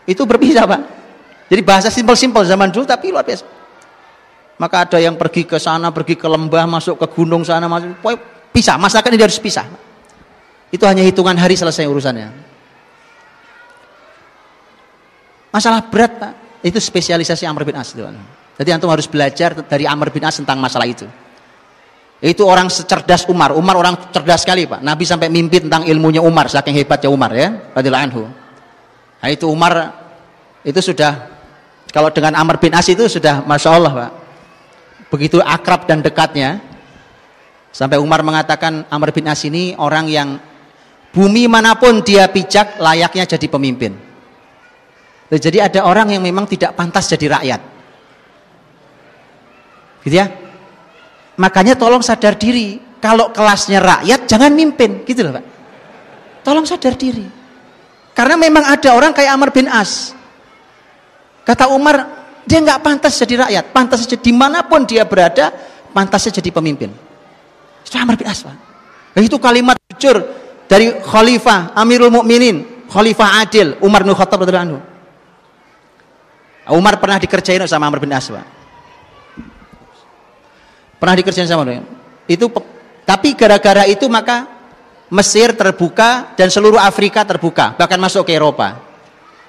Itu 0.02 0.26
berpisah, 0.26 0.66
Pak. 0.66 0.80
Jadi 1.46 1.62
bahasa 1.62 1.86
simpel-simpel 1.94 2.42
zaman 2.42 2.74
dulu 2.74 2.82
tapi 2.82 3.14
luar 3.14 3.22
biasa. 3.22 3.46
Maka 4.58 4.90
ada 4.90 4.98
yang 4.98 5.14
pergi 5.14 5.46
ke 5.46 5.62
sana, 5.62 5.94
pergi 5.94 6.18
ke 6.18 6.26
lembah, 6.26 6.66
masuk 6.66 6.98
ke 6.98 7.06
gunung 7.14 7.46
sana, 7.46 7.70
masuk 7.70 7.94
pisah. 8.50 8.74
Masyarakat 8.74 9.10
ini 9.14 9.22
harus 9.22 9.38
pisah. 9.38 9.70
Itu 10.74 10.82
hanya 10.90 11.06
hitungan 11.06 11.38
hari 11.38 11.54
selesai 11.54 11.86
urusannya. 11.86 12.34
Masalah 15.54 15.86
berat, 15.86 16.18
Pak. 16.18 16.43
Itu 16.64 16.80
spesialisasi 16.80 17.44
Amr 17.44 17.68
bin 17.68 17.76
As. 17.76 17.92
Jadi 17.92 18.70
antum 18.72 18.88
harus 18.88 19.04
belajar 19.04 19.52
dari 19.68 19.84
Amr 19.84 20.08
bin 20.08 20.24
As 20.24 20.40
tentang 20.40 20.56
masalah 20.56 20.88
itu. 20.88 21.04
Itu 22.24 22.48
orang 22.48 22.72
secerdas 22.72 23.28
Umar. 23.28 23.52
Umar 23.52 23.76
orang 23.76 24.08
cerdas 24.08 24.48
sekali, 24.48 24.64
Pak. 24.64 24.80
Nabi 24.80 25.04
sampai 25.04 25.28
mimpi 25.28 25.60
tentang 25.60 25.84
ilmunya 25.84 26.24
Umar, 26.24 26.48
saking 26.48 26.72
hebatnya 26.72 27.12
Umar 27.12 27.36
ya, 27.36 27.52
radhiyallahu 27.76 28.04
anhu. 28.08 28.22
Nah, 29.20 29.28
itu 29.28 29.44
Umar 29.44 29.92
itu 30.64 30.80
sudah 30.80 31.28
kalau 31.92 32.08
dengan 32.08 32.32
Amr 32.40 32.56
bin 32.56 32.72
As 32.72 32.88
itu 32.88 33.04
sudah 33.12 33.44
masya 33.44 33.76
Allah, 33.76 33.92
Pak. 33.92 34.10
Begitu 35.12 35.44
akrab 35.44 35.84
dan 35.84 36.00
dekatnya. 36.00 36.64
Sampai 37.76 38.00
Umar 38.00 38.24
mengatakan 38.24 38.88
Amr 38.88 39.12
bin 39.12 39.28
As 39.28 39.44
ini 39.44 39.76
orang 39.76 40.08
yang 40.08 40.40
bumi 41.12 41.44
mana 41.44 41.76
pun 41.76 42.00
dia 42.00 42.24
pijak 42.32 42.80
layaknya 42.80 43.28
jadi 43.28 43.46
pemimpin. 43.52 44.03
Jadi 45.32 45.58
ada 45.58 45.80
orang 45.88 46.12
yang 46.12 46.22
memang 46.22 46.44
tidak 46.44 46.76
pantas 46.76 47.08
jadi 47.08 47.40
rakyat. 47.40 47.60
Gitu 50.04 50.14
ya? 50.20 50.28
Makanya 51.40 51.74
tolong 51.74 52.04
sadar 52.04 52.36
diri. 52.36 52.76
Kalau 53.00 53.32
kelasnya 53.32 53.80
rakyat 53.80 54.24
jangan 54.24 54.52
mimpin, 54.52 55.04
gitu 55.04 55.24
loh 55.24 55.36
Pak. 55.36 55.44
Tolong 56.44 56.64
sadar 56.64 56.96
diri. 56.96 57.24
Karena 58.16 58.36
memang 58.36 58.64
ada 58.64 58.94
orang 58.96 59.12
kayak 59.12 59.32
Amr 59.32 59.50
bin 59.52 59.68
As. 59.68 60.16
Kata 61.44 61.68
Umar, 61.68 62.24
dia 62.48 62.60
nggak 62.64 62.80
pantas 62.80 63.16
jadi 63.20 63.44
rakyat, 63.44 63.64
pantas 63.76 64.08
saja 64.08 64.16
di 64.16 64.32
mana 64.32 64.64
pun 64.64 64.88
dia 64.88 65.04
berada, 65.04 65.52
pantas 65.92 66.24
saja 66.24 66.40
jadi 66.40 66.52
pemimpin. 66.52 66.88
Itu 67.84 67.96
Amr 68.00 68.16
bin 68.16 68.28
As 68.28 68.40
Pak. 68.40 68.56
Nah, 69.14 69.20
itu 69.20 69.36
kalimat 69.36 69.76
jujur 69.96 70.20
dari 70.64 70.96
Khalifah 71.00 71.76
Amirul 71.76 72.12
Mukminin, 72.12 72.88
Khalifah 72.88 73.44
Adil 73.44 73.76
Umar 73.84 74.00
bin 74.00 74.16
Khattab 74.16 74.44
radhiyallahu 74.44 74.93
Umar 76.72 76.96
pernah 76.96 77.20
dikerjain 77.20 77.60
sama 77.68 77.92
Amr 77.92 78.00
bin 78.00 78.12
As 78.14 78.32
Pak. 78.32 78.46
Pernah 80.96 81.14
dikerjain 81.20 81.44
sama 81.44 81.68
dia. 81.68 81.84
Itu 82.24 82.48
tapi 83.04 83.36
gara-gara 83.36 83.84
itu 83.84 84.08
maka 84.08 84.48
Mesir 85.12 85.52
terbuka 85.52 86.32
dan 86.32 86.48
seluruh 86.48 86.80
Afrika 86.80 87.22
terbuka, 87.28 87.76
bahkan 87.76 88.00
masuk 88.00 88.24
ke 88.24 88.32
Eropa. 88.34 88.80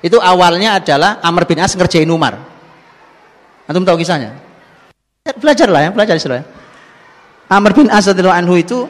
Itu 0.04 0.20
awalnya 0.20 0.78
adalah 0.78 1.24
Amr 1.24 1.48
bin 1.48 1.64
As 1.64 1.74
ngerjain 1.74 2.06
Umar. 2.12 2.38
Antum 3.66 3.88
tahu 3.88 3.98
kisahnya? 3.98 4.36
Belajarlah 5.26 5.90
ya, 5.90 5.90
belajar 5.96 6.20
istilah. 6.20 6.46
Amr 7.50 7.72
bin 7.74 7.88
As 7.90 8.06
anhu 8.06 8.54
itu 8.60 8.86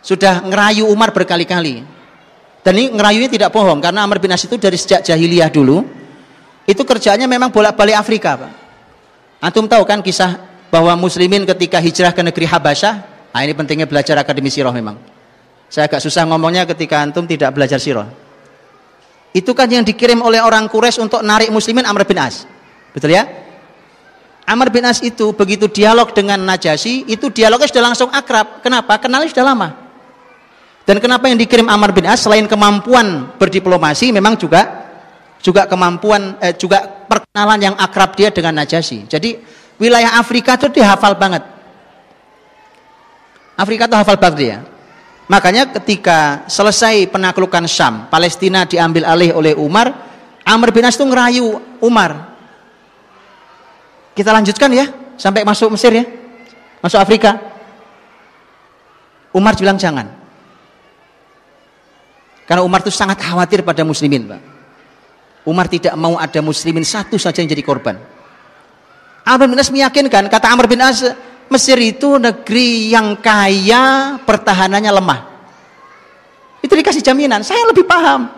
sudah 0.00 0.40
ngerayu 0.46 0.88
Umar 0.88 1.12
berkali-kali. 1.12 1.84
Dan 2.62 2.72
ini 2.76 2.94
ngerayunya 2.94 3.28
tidak 3.28 3.50
bohong 3.52 3.82
karena 3.82 4.06
Amr 4.06 4.22
bin 4.22 4.32
As 4.32 4.40
itu 4.46 4.56
dari 4.56 4.78
sejak 4.78 5.04
jahiliyah 5.04 5.52
dulu 5.52 5.99
itu 6.68 6.82
kerjanya 6.84 7.24
memang 7.24 7.48
bolak-balik 7.48 7.96
Afrika, 7.96 8.36
Pak. 8.36 8.52
Antum 9.40 9.64
tahu 9.64 9.82
kan 9.88 10.04
kisah 10.04 10.36
bahwa 10.68 10.92
muslimin 11.00 11.48
ketika 11.48 11.80
hijrah 11.80 12.12
ke 12.12 12.20
negeri 12.20 12.44
Habasyah, 12.44 12.94
nah 13.32 13.40
ini 13.40 13.56
pentingnya 13.56 13.88
belajar 13.88 14.20
akademi 14.20 14.52
sirah 14.52 14.70
memang. 14.70 15.00
Saya 15.70 15.88
agak 15.88 16.02
susah 16.02 16.26
ngomongnya 16.28 16.68
ketika 16.68 17.00
antum 17.00 17.24
tidak 17.24 17.56
belajar 17.56 17.80
sirah. 17.80 18.10
Itu 19.30 19.54
kan 19.54 19.70
yang 19.70 19.86
dikirim 19.86 20.18
oleh 20.18 20.42
orang 20.42 20.66
Quraisy 20.66 20.98
untuk 20.98 21.22
narik 21.22 21.48
muslimin 21.54 21.86
Amr 21.86 22.02
bin 22.02 22.18
As. 22.18 22.44
Betul 22.90 23.14
ya? 23.14 23.24
Amr 24.50 24.74
bin 24.74 24.82
As 24.82 24.98
itu 24.98 25.30
begitu 25.30 25.70
dialog 25.70 26.10
dengan 26.10 26.42
Najasyi, 26.42 27.06
itu 27.06 27.30
dialognya 27.30 27.70
sudah 27.70 27.84
langsung 27.86 28.10
akrab. 28.10 28.58
Kenapa? 28.66 28.98
Kenalnya 28.98 29.30
sudah 29.30 29.46
lama. 29.46 29.68
Dan 30.82 30.98
kenapa 30.98 31.30
yang 31.30 31.38
dikirim 31.38 31.70
Amr 31.70 31.94
bin 31.94 32.10
As 32.10 32.26
selain 32.26 32.50
kemampuan 32.50 33.30
berdiplomasi 33.38 34.10
memang 34.10 34.34
juga 34.34 34.79
juga 35.40 35.64
kemampuan 35.64 36.36
eh, 36.40 36.54
juga 36.54 36.84
perkenalan 36.84 37.72
yang 37.72 37.74
akrab 37.76 38.16
dia 38.16 38.28
dengan 38.28 38.60
Najasyi. 38.60 39.08
Jadi 39.08 39.40
wilayah 39.80 40.20
Afrika 40.20 40.60
itu 40.60 40.68
dihafal 40.68 41.16
banget. 41.16 41.42
Afrika 43.56 43.88
itu 43.88 43.96
hafal 43.96 44.16
banget 44.16 44.36
dia. 44.40 44.56
Makanya 45.30 45.68
ketika 45.80 46.48
selesai 46.50 47.06
penaklukan 47.08 47.64
Syam, 47.68 48.08
Palestina 48.10 48.66
diambil 48.66 49.06
alih 49.06 49.30
oleh 49.36 49.52
Umar, 49.54 49.92
Amr 50.42 50.74
bin 50.74 50.82
As 50.82 50.98
itu 50.98 51.06
ngerayu 51.06 51.60
Umar. 51.78 52.34
Kita 54.16 54.34
lanjutkan 54.34 54.68
ya, 54.74 54.90
sampai 55.14 55.46
masuk 55.46 55.76
Mesir 55.76 55.92
ya. 55.94 56.04
Masuk 56.82 56.98
Afrika. 56.98 57.38
Umar 59.30 59.54
bilang 59.54 59.78
jangan. 59.78 60.10
Karena 62.50 62.66
Umar 62.66 62.82
itu 62.82 62.90
sangat 62.90 63.22
khawatir 63.22 63.62
pada 63.62 63.86
muslimin, 63.86 64.26
Pak. 64.26 64.59
Umar 65.48 65.66
tidak 65.72 65.96
mau 65.96 66.20
ada 66.20 66.40
muslimin 66.44 66.84
satu 66.84 67.16
saja 67.16 67.40
yang 67.40 67.48
jadi 67.48 67.64
korban. 67.64 67.96
Amr 69.24 69.46
bin 69.48 69.60
As 69.60 69.70
meyakinkan, 69.72 70.28
kata 70.28 70.46
Amr 70.52 70.66
bin 70.68 70.80
As, 70.80 71.04
Mesir 71.50 71.78
itu 71.82 72.14
negeri 72.14 72.94
yang 72.94 73.18
kaya, 73.18 74.16
pertahanannya 74.22 74.92
lemah. 74.94 75.20
Itu 76.62 76.78
dikasih 76.78 77.02
jaminan, 77.02 77.42
saya 77.42 77.66
lebih 77.66 77.82
paham. 77.88 78.30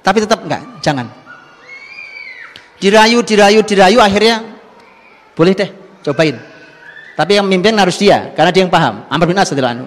Tapi 0.00 0.24
tetap 0.24 0.40
enggak, 0.40 0.62
jangan. 0.80 1.10
Dirayu, 2.80 3.20
dirayu, 3.20 3.60
dirayu, 3.64 3.98
akhirnya 4.00 4.44
boleh 5.36 5.52
deh, 5.52 5.70
cobain. 6.08 6.36
Tapi 7.14 7.30
yang 7.36 7.46
memimpin 7.46 7.76
harus 7.76 8.00
dia, 8.00 8.32
karena 8.32 8.50
dia 8.50 8.62
yang 8.64 8.72
paham. 8.72 9.04
Amr 9.12 9.26
bin 9.28 9.38
As 9.38 9.52
anu. 9.52 9.86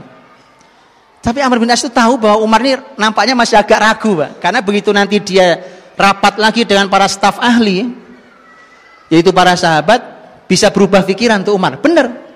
Tapi 1.18 1.39
Amr 1.41 1.57
bin 1.57 1.70
As 1.74 1.82
itu 1.82 1.89
tahu 1.89 2.22
bahwa 2.22 2.45
Umar 2.45 2.61
ini 2.61 2.78
nampaknya 2.95 3.34
masih 3.34 3.57
agak 3.57 3.80
ragu, 3.82 4.15
Pak. 4.15 4.38
Karena 4.38 4.59
begitu 4.61 4.93
nanti 4.93 5.18
dia 5.20 5.77
rapat 5.98 6.38
lagi 6.38 6.62
dengan 6.64 6.88
para 6.88 7.10
staf 7.10 7.41
ahli, 7.41 7.89
yaitu 9.10 9.34
para 9.34 9.58
sahabat, 9.58 10.00
bisa 10.45 10.70
berubah 10.70 11.04
pikiran 11.04 11.41
tuh 11.43 11.58
Umar. 11.58 11.82
Benar. 11.82 12.30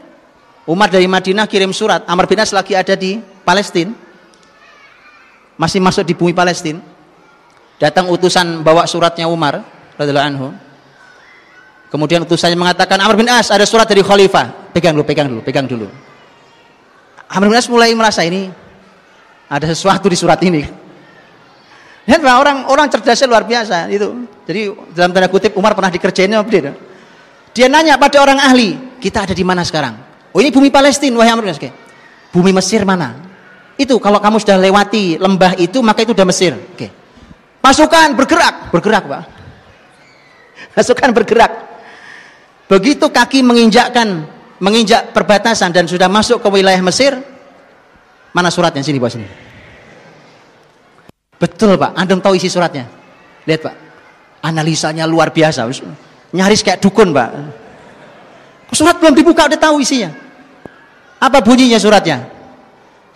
Umar 0.66 0.90
dari 0.90 1.06
Madinah 1.06 1.46
kirim 1.46 1.72
surat. 1.72 2.06
Amr 2.06 2.26
bin 2.28 2.42
As 2.42 2.52
lagi 2.52 2.74
ada 2.74 2.94
di 2.98 3.22
Palestina. 3.46 3.94
Masih 5.58 5.78
masuk 5.82 6.06
di 6.06 6.14
bumi 6.18 6.34
Palestina. 6.34 6.82
Datang 7.82 8.10
utusan 8.10 8.62
bawa 8.62 8.86
suratnya 8.86 9.26
Umar 9.26 9.66
radhiyallahu 9.98 10.28
anhu. 10.28 10.48
Kemudian 11.90 12.24
utusannya 12.24 12.56
mengatakan 12.56 12.98
Amr 13.02 13.18
bin 13.18 13.30
As 13.30 13.50
ada 13.50 13.66
surat 13.66 13.90
dari 13.90 14.06
khalifah. 14.06 14.74
Pegang 14.74 14.96
dulu, 14.96 15.06
pegang 15.06 15.28
dulu, 15.28 15.42
pegang 15.42 15.66
dulu. 15.66 15.88
Amr 17.32 17.48
bin 17.50 17.58
As 17.58 17.68
mulai 17.68 17.92
merasa 17.98 18.22
ini 18.22 18.48
ada 19.50 19.66
sesuatu 19.66 20.08
di 20.08 20.16
surat 20.16 20.40
ini. 20.46 20.81
Lihat 22.10 22.22
orang 22.26 22.66
orang 22.66 22.90
cerdasnya 22.90 23.30
luar 23.30 23.46
biasa 23.46 23.86
itu. 23.94 24.26
Jadi 24.50 24.62
dalam 24.98 25.14
tanda 25.14 25.30
kutip 25.30 25.54
Umar 25.54 25.78
pernah 25.78 25.94
dikerjain 25.94 26.34
apa 26.34 26.50
dia? 26.50 26.74
Dia 27.52 27.68
nanya 27.68 28.00
pada 28.00 28.18
orang 28.24 28.40
ahli, 28.42 28.98
kita 28.98 29.28
ada 29.28 29.36
di 29.36 29.46
mana 29.46 29.62
sekarang? 29.62 29.94
Oh 30.32 30.40
ini 30.40 30.50
bumi 30.50 30.72
Palestina, 30.72 31.20
wahai 31.20 31.36
Amr 31.36 31.52
bin 31.52 31.72
Bumi 32.32 32.52
Mesir 32.56 32.88
mana? 32.88 33.20
Itu 33.76 34.00
kalau 34.00 34.24
kamu 34.24 34.40
sudah 34.40 34.56
lewati 34.56 35.20
lembah 35.20 35.60
itu 35.60 35.84
maka 35.84 36.02
itu 36.02 36.16
sudah 36.16 36.28
Mesir. 36.28 36.56
Oke. 36.56 36.88
Pasukan 37.62 38.18
bergerak, 38.18 38.74
bergerak, 38.74 39.04
Pak. 39.06 39.24
Pasukan 40.80 41.12
bergerak. 41.14 41.52
Begitu 42.72 43.12
kaki 43.12 43.44
menginjakkan 43.44 44.26
menginjak 44.64 45.12
perbatasan 45.12 45.76
dan 45.76 45.86
sudah 45.86 46.08
masuk 46.08 46.40
ke 46.40 46.48
wilayah 46.48 46.80
Mesir, 46.80 47.20
mana 48.32 48.48
suratnya 48.48 48.80
sini 48.80 48.96
bos 48.96 49.20
ini? 49.20 49.51
Betul 51.42 51.74
Pak, 51.74 51.98
Anda 51.98 52.22
tahu 52.22 52.38
isi 52.38 52.46
suratnya. 52.46 52.86
Lihat 53.50 53.62
Pak, 53.66 53.76
analisanya 54.46 55.10
luar 55.10 55.34
biasa. 55.34 55.66
Nyaris 56.32 56.62
kayak 56.64 56.80
dukun 56.80 57.12
pak. 57.12 57.30
Surat 58.72 58.96
belum 58.98 59.12
dibuka 59.12 59.52
udah 59.52 59.60
tahu 59.60 59.84
isinya? 59.84 60.10
Apa 61.20 61.44
bunyinya 61.44 61.76
suratnya? 61.76 62.24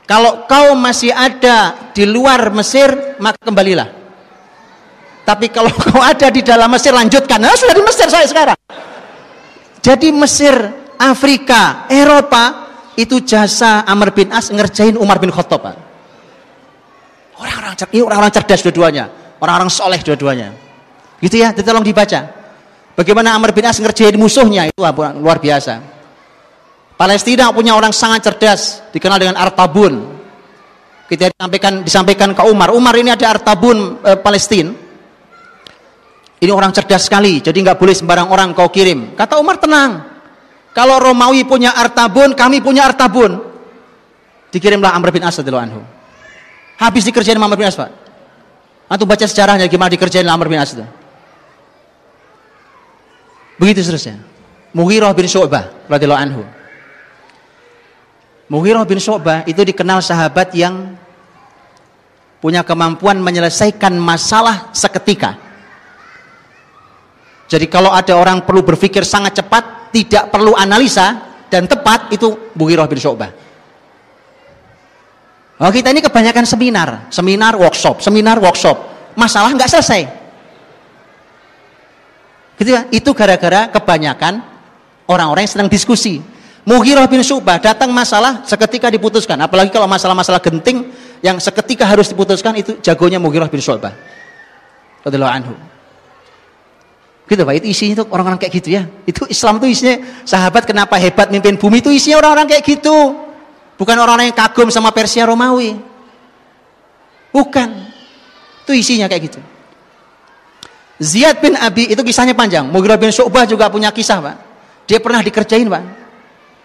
Kalau 0.05 0.45
kau 0.45 0.75
masih 0.77 1.15
ada 1.15 1.89
di 1.95 2.03
luar 2.05 2.51
Mesir 2.51 3.17
maka 3.17 3.39
kembalilah. 3.39 3.89
Tapi 5.25 5.49
kalau 5.49 5.71
kau 5.87 6.03
ada 6.03 6.27
di 6.27 6.43
dalam 6.43 6.67
Mesir 6.69 6.91
lanjutkan. 6.91 7.39
Nah, 7.39 7.55
sudah 7.55 7.73
di 7.73 7.81
Mesir 7.81 8.07
saya 8.11 8.27
sekarang. 8.27 8.57
Jadi 9.79 10.11
Mesir 10.11 10.53
Afrika 10.99 11.87
Eropa 11.87 12.67
itu 12.99 13.23
jasa 13.23 13.87
Amr 13.87 14.11
bin 14.11 14.29
As 14.35 14.51
ngerjain 14.51 14.99
Umar 14.99 15.23
bin 15.23 15.31
Khattab 15.31 15.94
orang-orang 17.39 17.73
cerdas 17.75 18.01
orang-orang 18.01 18.33
cerdas 18.33 18.59
dua-duanya 18.63 19.05
orang-orang 19.41 19.71
soleh 19.71 19.99
dua-duanya 20.01 20.55
gitu 21.19 21.39
ya 21.39 21.51
tolong 21.51 21.83
dibaca 21.83 22.45
Bagaimana 22.95 23.35
Amr 23.35 23.51
bin 23.51 23.67
As 23.67 23.75
ngerjain 23.75 24.15
musuhnya 24.15 24.71
itu 24.71 24.79
luar 25.19 25.37
biasa. 25.43 25.83
Palestina 26.95 27.51
punya 27.51 27.75
orang 27.75 27.91
sangat 27.91 28.31
cerdas, 28.31 28.79
dikenal 28.95 29.19
dengan 29.19 29.35
Artabun. 29.35 30.15
Kita 31.11 31.27
disampaikan 31.27 31.83
disampaikan 31.83 32.31
ke 32.31 32.41
Umar. 32.47 32.71
Umar 32.71 32.95
ini 32.95 33.11
ada 33.11 33.35
Artabun 33.35 33.99
e, 33.99 34.15
Palestina. 34.15 34.71
Ini 36.39 36.51
orang 36.55 36.71
cerdas 36.71 37.11
sekali, 37.11 37.43
jadi 37.43 37.55
nggak 37.55 37.75
boleh 37.75 37.91
sembarang 37.91 38.31
orang 38.31 38.55
kau 38.55 38.71
kirim. 38.71 39.11
Kata 39.11 39.43
Umar 39.43 39.59
tenang. 39.59 40.15
Kalau 40.75 40.99
Romawi 40.99 41.47
punya 41.47 41.71
artabun, 41.71 42.35
kami 42.35 42.59
punya 42.59 42.83
artabun. 42.83 43.39
Dikirimlah 44.51 44.91
Amr 44.91 45.15
bin 45.15 45.23
As 45.23 45.39
anhu. 45.39 45.94
Habis 46.75 47.07
dikerjain 47.07 47.39
Amr 47.39 47.55
bin 47.55 47.67
As, 47.67 47.79
Pak. 47.79 47.91
Antum 48.85 49.07
baca 49.07 49.25
sejarahnya 49.25 49.65
gimana 49.65 49.89
dikerjain 49.89 50.27
Amr 50.27 50.51
bin 50.51 50.59
As 50.59 50.75
itu. 50.75 50.83
Begitu 53.55 53.87
seterusnya. 53.87 54.19
Mughirah 54.75 55.15
bin 55.15 55.23
Syu'bah 55.25 55.87
radhiyallahu 55.87 56.19
anhu. 56.19 56.43
Mughirah 58.51 58.83
bin 58.83 58.99
Syu'bah 58.99 59.47
itu 59.47 59.63
dikenal 59.63 60.03
sahabat 60.03 60.51
yang 60.51 60.99
punya 62.43 62.61
kemampuan 62.61 63.17
menyelesaikan 63.23 63.95
masalah 63.95 64.69
seketika. 64.75 65.39
Jadi 67.47 67.71
kalau 67.71 67.95
ada 67.95 68.13
orang 68.19 68.43
perlu 68.43 68.67
berpikir 68.67 69.07
sangat 69.07 69.39
cepat, 69.39 69.95
tidak 69.95 70.27
perlu 70.29 70.53
analisa 70.59 71.39
dan 71.47 71.65
tepat 71.65 72.11
itu 72.11 72.51
Mughirah 72.59 72.85
bin 72.91 72.99
Syu'bah. 72.99 73.44
Oh, 75.55 75.71
kita 75.71 75.95
ini 75.95 76.03
kebanyakan 76.03 76.43
seminar, 76.43 77.07
seminar 77.07 77.55
workshop, 77.55 78.03
seminar 78.03 78.35
workshop. 78.43 78.75
Masalah 79.15 79.55
nggak 79.55 79.71
selesai. 79.71 80.01
Gitu 82.59 82.69
ya? 82.75 82.83
Itu 82.91 83.15
gara-gara 83.15 83.71
kebanyakan 83.71 84.43
orang-orang 85.07 85.47
yang 85.47 85.53
sedang 85.55 85.69
diskusi. 85.71 86.19
Mughirah 86.65 87.07
bin 87.07 87.21
Syu'bah 87.23 87.61
datang 87.61 87.93
masalah 87.95 88.43
seketika 88.43 88.91
diputuskan. 88.91 89.39
Apalagi 89.39 89.71
kalau 89.71 89.87
masalah-masalah 89.87 90.43
genting 90.43 90.91
yang 91.23 91.39
seketika 91.39 91.87
harus 91.87 92.11
diputuskan 92.11 92.57
itu 92.59 92.75
jagonya 92.83 93.21
Mughirah 93.21 93.47
bin 93.47 93.63
Syu'bah. 93.63 93.95
Radhiyallahu 95.07 95.35
anhu. 95.39 95.55
Gitu 97.25 97.41
Pak, 97.41 97.53
itu 97.57 97.67
isinya 97.71 97.93
itu 98.01 98.05
orang-orang 98.11 98.37
kayak 98.37 98.53
gitu 98.59 98.69
ya. 98.75 98.83
Itu 99.07 99.25
Islam 99.31 99.57
itu 99.63 99.71
isinya 99.71 99.95
sahabat 100.27 100.67
kenapa 100.67 100.99
hebat 100.99 101.31
mimpin 101.31 101.55
bumi 101.57 101.79
itu 101.79 101.89
isinya 101.95 102.19
orang-orang 102.21 102.51
kayak 102.51 102.65
gitu. 102.65 103.24
Bukan 103.75 103.95
orang-orang 103.99 104.31
yang 104.31 104.37
kagum 104.37 104.71
sama 104.71 104.91
Persia 104.95 105.27
Romawi. 105.27 105.75
Bukan. 107.35 107.69
Itu 108.63 108.71
isinya 108.71 109.11
kayak 109.11 109.23
gitu. 109.31 109.39
Ziyad 110.95 111.43
bin 111.43 111.59
Abi 111.59 111.91
itu 111.91 111.99
kisahnya 111.99 112.31
panjang. 112.31 112.63
Mughirah 112.71 112.95
bin 112.95 113.11
Syu'bah 113.11 113.43
juga 113.43 113.67
punya 113.67 113.91
kisah, 113.91 114.23
Pak. 114.23 114.35
Dia 114.87 115.03
pernah 115.03 115.19
dikerjain, 115.19 115.67
Pak. 115.67 115.83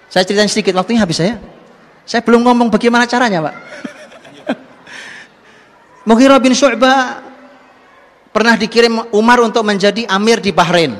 Saya 0.07 0.23
ceritain 0.23 0.47
sedikit 0.47 0.79
waktunya 0.79 1.03
habis 1.03 1.19
saya. 1.19 1.35
Saya 2.07 2.23
belum 2.23 2.47
ngomong 2.47 2.71
bagaimana 2.71 3.11
caranya, 3.11 3.51
Pak. 3.51 3.55
Mughirah 6.09 6.39
bin 6.39 6.55
Syu'bah 6.55 7.27
pernah 8.31 8.55
dikirim 8.55 9.11
Umar 9.11 9.43
untuk 9.43 9.67
menjadi 9.67 10.07
amir 10.07 10.39
di 10.39 10.55
Bahrain. 10.55 10.95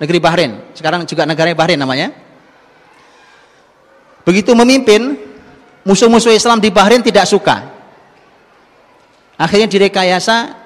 Negeri 0.00 0.18
Bahrain. 0.18 0.52
Sekarang 0.72 1.04
juga 1.04 1.28
negaranya 1.28 1.56
Bahrain 1.60 1.76
namanya. 1.76 2.23
Begitu 4.24 4.56
memimpin, 4.56 5.20
musuh-musuh 5.84 6.32
Islam 6.32 6.58
di 6.58 6.72
Bahrain 6.72 7.04
tidak 7.04 7.28
suka. 7.28 7.60
Akhirnya 9.36 9.68
direkayasa 9.68 10.56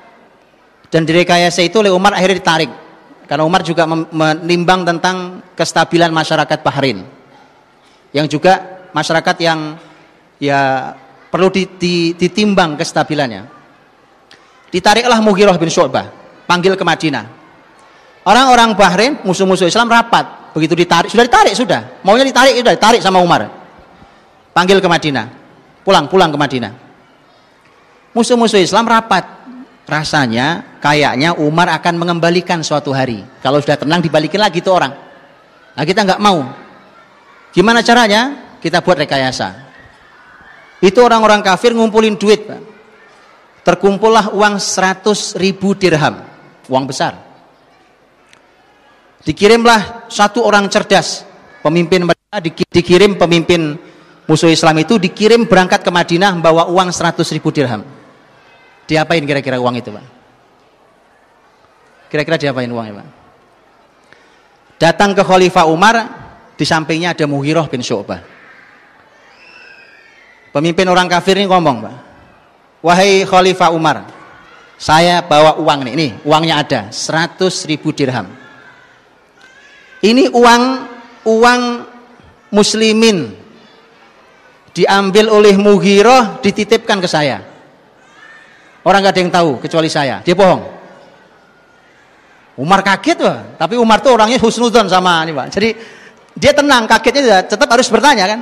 dan 0.89 1.03
direkayasa 1.03 1.61
itu 1.67 1.83
oleh 1.83 1.91
Umar 1.91 2.15
akhirnya 2.15 2.39
ditarik. 2.39 2.71
Karena 3.29 3.45
Umar 3.45 3.61
juga 3.61 3.85
menimbang 3.91 4.89
tentang 4.89 5.45
kestabilan 5.53 6.09
masyarakat 6.15 6.59
Bahrain. 6.65 7.05
Yang 8.15 8.41
juga 8.41 8.87
masyarakat 8.97 9.37
yang 9.45 9.77
ya 10.41 10.95
perlu 11.29 11.53
ditimbang 12.17 12.79
kestabilannya. 12.79 13.45
Ditariklah 14.73 15.21
Mughirah 15.21 15.57
bin 15.61 15.69
Syu'bah, 15.69 16.09
panggil 16.49 16.73
ke 16.73 16.85
Madinah. 16.85 17.25
Orang-orang 18.25 18.73
Bahrain, 18.77 19.13
musuh-musuh 19.25 19.69
Islam 19.69 19.89
rapat. 19.93 20.38
Begitu 20.57 20.75
ditarik, 20.75 21.09
sudah 21.13 21.25
ditarik 21.25 21.55
sudah. 21.55 21.81
Maunya 22.05 22.25
ditarik, 22.25 22.59
sudah 22.59 22.75
ditarik 22.75 23.01
sama 23.01 23.21
Umar. 23.21 23.49
Panggil 24.53 24.83
ke 24.83 24.89
Madinah. 24.89 25.27
Pulang, 25.85 26.05
pulang 26.11 26.31
ke 26.33 26.39
Madinah. 26.39 26.73
Musuh-musuh 28.13 28.61
Islam 28.61 28.89
rapat. 28.89 29.37
Rasanya, 29.89 30.77
kayaknya 30.85 31.33
Umar 31.41 31.73
akan 31.73 31.97
mengembalikan 31.97 32.61
suatu 32.61 32.93
hari. 32.93 33.25
Kalau 33.41 33.57
sudah 33.57 33.81
tenang, 33.81 34.05
dibalikin 34.05 34.37
lagi 34.37 34.61
tuh 34.61 34.77
orang. 34.77 34.93
Nah 35.73 35.85
kita 35.89 36.05
nggak 36.05 36.21
mau. 36.21 36.45
Gimana 37.57 37.81
caranya? 37.81 38.53
Kita 38.61 38.85
buat 38.85 39.01
rekayasa. 39.01 39.65
Itu 40.85 41.01
orang-orang 41.01 41.41
kafir 41.41 41.73
ngumpulin 41.73 42.21
duit, 42.21 42.45
terkumpullah 43.69 44.33
uang 44.33 44.57
100 44.57 45.37
ribu 45.37 45.77
dirham 45.77 46.25
uang 46.73 46.85
besar 46.89 47.28
dikirimlah 49.29 50.09
satu 50.09 50.41
orang 50.41 50.65
cerdas 50.73 51.29
pemimpin 51.61 52.09
mereka 52.09 52.41
dikirim 52.73 53.21
pemimpin 53.21 53.77
musuh 54.25 54.49
Islam 54.49 54.81
itu 54.81 54.97
dikirim 54.97 55.45
berangkat 55.45 55.85
ke 55.85 55.91
Madinah 55.93 56.33
membawa 56.41 56.65
uang 56.73 56.89
100 56.89 57.21
ribu 57.37 57.53
dirham. 57.53 57.85
Diapain 58.89 59.21
kira-kira 59.21 59.61
uang 59.61 59.77
itu 59.77 59.93
Pak? 59.93 60.07
Kira-kira 62.09 62.41
diapain 62.41 62.73
uangnya 62.73 63.05
Pak? 63.05 63.09
Datang 64.81 65.13
ke 65.13 65.21
Khalifah 65.21 65.69
Umar 65.69 65.97
di 66.57 66.65
sampingnya 66.65 67.13
ada 67.13 67.29
Muhirah 67.29 67.69
bin 67.69 67.85
Syu'bah. 67.85 68.25
Pemimpin 70.57 70.89
orang 70.89 71.05
kafir 71.05 71.37
ini 71.37 71.45
ngomong 71.45 71.77
Pak 71.85 71.97
Wahai 72.79 73.27
Khalifah 73.27 73.75
Umar, 73.75 74.07
saya 74.79 75.19
bawa 75.19 75.59
uang 75.59 75.91
nih, 75.91 75.95
nih 75.99 76.11
uangnya 76.23 76.63
ada, 76.63 76.81
100 76.95 77.67
ribu 77.67 77.91
dirham. 77.91 78.38
Ini 79.99 80.31
uang 80.31 80.63
uang 81.27 81.61
muslimin 82.55 83.35
diambil 84.71 85.27
oleh 85.29 85.59
Mughirah 85.59 86.39
dititipkan 86.39 87.03
ke 87.03 87.09
saya. 87.11 87.43
Orang 88.87 89.03
gak 89.03 89.19
ada 89.19 89.21
yang 89.21 89.33
tahu 89.35 89.51
kecuali 89.59 89.91
saya. 89.91 90.23
Dia 90.23 90.39
bohong. 90.39 90.63
Umar 92.59 92.83
kaget 92.83 93.19
loh, 93.23 93.55
tapi 93.55 93.79
Umar 93.79 94.03
tuh 94.03 94.19
orangnya 94.19 94.39
husnudon 94.43 94.91
sama 94.91 95.23
ini 95.23 95.31
Pak. 95.31 95.47
Jadi 95.55 95.69
dia 96.35 96.51
tenang, 96.55 96.87
kagetnya 96.91 97.47
tetap 97.47 97.71
harus 97.71 97.87
bertanya 97.87 98.27
kan. 98.27 98.41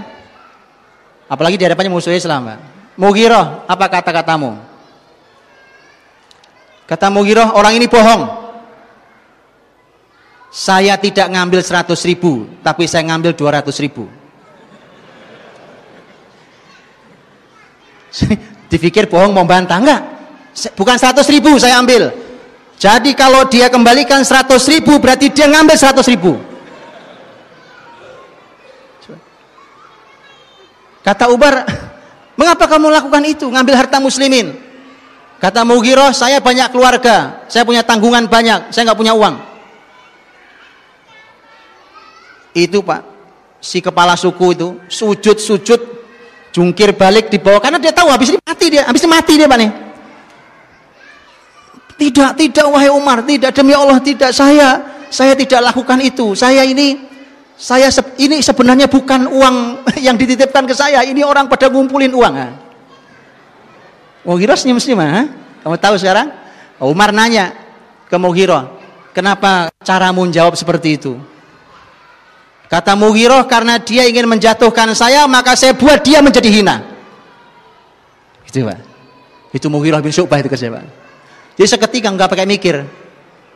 Apalagi 1.29 1.61
di 1.61 1.65
hadapannya 1.69 1.93
musuh 1.93 2.13
Islam 2.13 2.49
Pak. 2.49 2.59
Mugiroh, 2.97 3.69
apa 3.69 3.85
kata-katamu? 3.93 4.57
Kata 6.89 7.13
Mugiroh, 7.13 7.57
orang 7.57 7.77
ini 7.77 7.89
bohong. 7.89 8.46
Saya 10.57 10.97
tidak 10.97 11.29
ngambil 11.29 11.61
100 11.61 11.93
ribu, 12.09 12.49
tapi 12.65 12.89
saya 12.89 13.05
ngambil 13.13 13.37
200 13.37 13.77
ribu. 13.85 14.09
Dipikir 18.73 19.05
bohong 19.05 19.37
mau 19.37 19.45
bantah, 19.45 19.77
enggak. 19.77 20.01
Bukan 20.73 20.97
100 20.97 21.21
ribu 21.29 21.61
saya 21.61 21.77
ambil. 21.77 22.09
Jadi 22.81 23.13
kalau 23.13 23.45
dia 23.53 23.69
kembalikan 23.69 24.25
100 24.25 24.49
ribu, 24.73 24.97
berarti 24.97 25.29
dia 25.29 25.45
ngambil 25.45 25.77
100 25.77 26.01
ribu. 26.09 26.41
Kata 31.05 31.29
Ubar, 31.29 31.55
Mengapa 32.37 32.69
kamu 32.69 32.93
lakukan 32.93 33.25
itu? 33.25 33.49
Ngambil 33.49 33.75
harta 33.75 33.97
muslimin. 33.97 34.53
Kata 35.41 35.65
Mugiroh, 35.65 36.13
saya 36.13 36.41
banyak 36.41 36.73
keluarga, 36.73 37.45
saya 37.49 37.65
punya 37.65 37.85
tanggungan 37.85 38.25
banyak, 38.29 38.73
saya 38.73 38.89
nggak 38.89 39.01
punya 39.01 39.13
uang. 39.13 39.56
Itu 42.57 42.81
pak, 42.81 43.05
si 43.61 43.85
kepala 43.85 44.17
suku 44.17 44.57
itu 44.57 44.69
sujud-sujud, 44.89 45.81
jungkir 46.57 46.97
balik 46.97 47.29
di 47.29 47.37
bawah 47.37 47.61
karena 47.61 47.77
dia 47.77 47.93
tahu 47.93 48.09
habis 48.09 48.33
ini 48.33 48.41
mati 48.41 48.67
dia, 48.73 48.89
habis 48.89 49.05
ini 49.05 49.13
mati 49.13 49.33
dia 49.37 49.45
pak 49.45 49.59
nih. 49.61 49.73
Tidak, 52.01 52.31
tidak 52.33 52.67
wahai 52.73 52.89
Umar, 52.89 53.21
tidak 53.29 53.53
demi 53.53 53.77
Allah 53.77 54.01
tidak 54.01 54.33
saya, 54.33 54.81
saya 55.13 55.37
tidak 55.37 55.69
lakukan 55.69 56.01
itu. 56.01 56.33
Saya 56.33 56.65
ini 56.65 56.97
saya 57.61 57.93
ini 58.17 58.41
sebenarnya 58.41 58.89
bukan 58.89 59.29
uang 59.29 59.57
yang 60.09 60.17
dititipkan 60.17 60.65
ke 60.65 60.73
saya, 60.73 61.05
ini 61.05 61.21
orang 61.21 61.53
pada 61.53 61.69
ngumpulin 61.69 62.13
uang. 62.17 62.35
Mughirah 64.25 64.57
senyum-senyum, 64.57 65.05
ha? 65.05 65.29
kamu 65.61 65.77
tahu 65.77 66.01
sekarang? 66.01 66.33
Umar 66.81 67.13
nanya 67.13 67.53
ke 68.09 68.17
Mughirah, 68.17 68.65
kenapa 69.13 69.69
caramu 69.85 70.25
menjawab 70.25 70.57
seperti 70.57 70.97
itu? 70.97 71.36
Kata 72.67 72.99
Mughirah, 72.99 73.47
karena 73.47 73.79
dia 73.79 74.11
ingin 74.11 74.27
menjatuhkan 74.27 74.91
saya, 74.99 75.23
maka 75.31 75.55
saya 75.55 75.75
buat 75.75 76.03
dia 76.03 76.19
menjadi 76.19 76.51
hina. 76.51 76.83
Itu 78.47 78.67
Pak. 78.67 78.79
Itu 79.55 79.71
Mughirah 79.71 80.03
bin 80.03 80.11
Syu'bah 80.11 80.43
itu 80.43 80.51
kerja 80.51 80.75
Pak. 80.75 80.85
Jadi 81.57 81.69
seketika 81.71 82.11
nggak 82.11 82.27
pakai 82.27 82.47
mikir. 82.47 82.83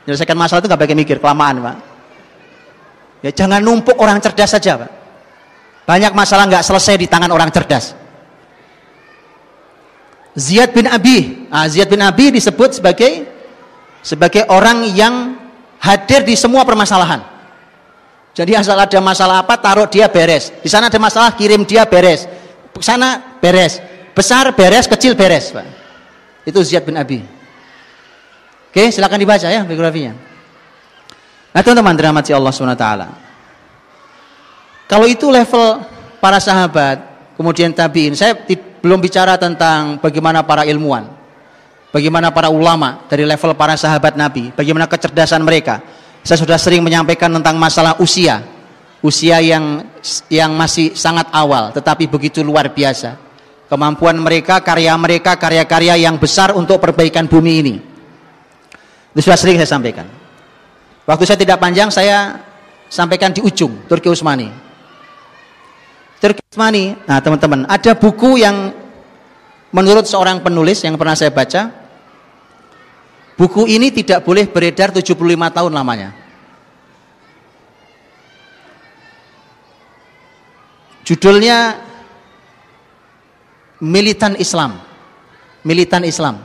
Menyelesaikan 0.07 0.39
masalah 0.39 0.63
itu 0.63 0.69
nggak 0.71 0.83
pakai 0.87 0.97
mikir, 0.97 1.17
kelamaan 1.19 1.57
Pak. 1.59 1.77
Ya 3.21 3.31
jangan 3.35 3.61
numpuk 3.61 3.99
orang 3.99 4.23
cerdas 4.23 4.55
saja, 4.55 4.79
Pak. 4.81 4.91
Banyak 5.85 6.15
masalah 6.15 6.47
nggak 6.47 6.63
selesai 6.63 6.95
di 6.95 7.07
tangan 7.11 7.35
orang 7.35 7.51
cerdas. 7.51 7.99
Ziyad 10.39 10.71
bin 10.71 10.87
Abi, 10.87 11.51
ah, 11.51 11.67
Ziyad 11.67 11.91
bin 11.91 11.99
Abi 11.99 12.31
disebut 12.31 12.79
sebagai 12.79 13.27
sebagai 14.01 14.47
orang 14.47 14.87
yang 14.95 15.37
hadir 15.83 16.23
di 16.23 16.39
semua 16.39 16.63
permasalahan. 16.63 17.40
Jadi 18.41 18.57
asal 18.57 18.73
ada 18.73 18.99
masalah 19.05 19.45
apa 19.45 19.61
taruh 19.61 19.85
dia 19.85 20.09
beres. 20.09 20.49
Di 20.65 20.69
sana 20.73 20.89
ada 20.89 20.97
masalah 20.97 21.37
kirim 21.37 21.61
dia 21.69 21.85
beres. 21.85 22.25
Ke 22.73 22.81
sana 22.81 23.37
beres. 23.37 23.85
Besar 24.17 24.49
beres, 24.57 24.89
kecil 24.89 25.13
beres, 25.13 25.53
Pak. 25.53 25.69
Itu 26.49 26.65
Ziyad 26.65 26.89
bin 26.89 26.97
Abi. 26.97 27.21
Oke, 28.73 28.89
silakan 28.89 29.21
dibaca 29.21 29.45
ya 29.45 29.61
biografinya. 29.61 30.17
Nah, 31.53 31.61
teman-teman 31.61 31.93
dirahmati 32.01 32.33
Allah 32.33 32.49
SWT. 32.49 32.87
Kalau 34.89 35.05
itu 35.05 35.29
level 35.29 35.85
para 36.17 36.41
sahabat, 36.41 36.97
kemudian 37.37 37.77
tabiin, 37.77 38.17
saya 38.17 38.41
belum 38.81 39.05
bicara 39.05 39.37
tentang 39.37 40.01
bagaimana 40.01 40.41
para 40.41 40.65
ilmuwan, 40.65 41.13
bagaimana 41.93 42.33
para 42.33 42.49
ulama 42.49 43.05
dari 43.05 43.29
level 43.29 43.53
para 43.53 43.77
sahabat 43.77 44.17
Nabi, 44.17 44.49
bagaimana 44.57 44.89
kecerdasan 44.89 45.45
mereka. 45.45 45.85
Saya 46.21 46.39
sudah 46.45 46.59
sering 46.61 46.85
menyampaikan 46.85 47.33
tentang 47.33 47.57
masalah 47.57 47.97
usia, 47.97 48.45
usia 49.01 49.41
yang 49.41 49.89
yang 50.29 50.53
masih 50.53 50.93
sangat 50.93 51.33
awal, 51.33 51.73
tetapi 51.73 52.09
begitu 52.09 52.45
luar 52.45 52.69
biasa. 52.73 53.17
Kemampuan 53.71 54.19
mereka, 54.19 54.59
karya 54.61 54.93
mereka, 54.99 55.39
karya-karya 55.39 55.95
yang 56.05 56.19
besar 56.19 56.53
untuk 56.53 56.83
perbaikan 56.83 57.31
bumi 57.31 57.53
ini. 57.63 57.75
Itu 59.15 59.27
sudah 59.27 59.39
sering 59.39 59.57
saya 59.63 59.71
sampaikan. 59.71 60.07
Waktu 61.07 61.25
saya 61.25 61.39
tidak 61.39 61.59
panjang, 61.63 61.89
saya 61.89 62.39
sampaikan 62.91 63.31
di 63.31 63.41
ujung 63.41 63.87
Turki 63.87 64.11
Utsmani. 64.11 64.51
Turki 66.21 66.43
Utsmani, 66.51 66.99
nah 67.07 67.23
teman-teman, 67.23 67.65
ada 67.71 67.95
buku 67.95 68.43
yang 68.43 68.75
menurut 69.71 70.05
seorang 70.05 70.43
penulis 70.43 70.83
yang 70.83 70.99
pernah 70.99 71.15
saya 71.15 71.31
baca, 71.31 71.71
Buku 73.41 73.65
ini 73.65 73.89
tidak 73.89 74.21
boleh 74.21 74.45
beredar 74.53 74.93
75 74.93 75.17
tahun 75.17 75.73
lamanya. 75.73 76.13
Judulnya 81.09 81.81
Militan 83.81 84.37
Islam. 84.37 84.77
Militan 85.65 86.05
Islam. 86.05 86.37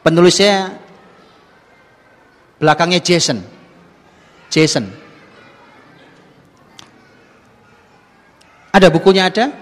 Penulisnya 0.00 0.80
belakangnya 2.56 3.04
Jason. 3.04 3.44
Jason. 4.48 4.88
Ada 8.72 8.88
bukunya 8.88 9.28
ada? 9.28 9.52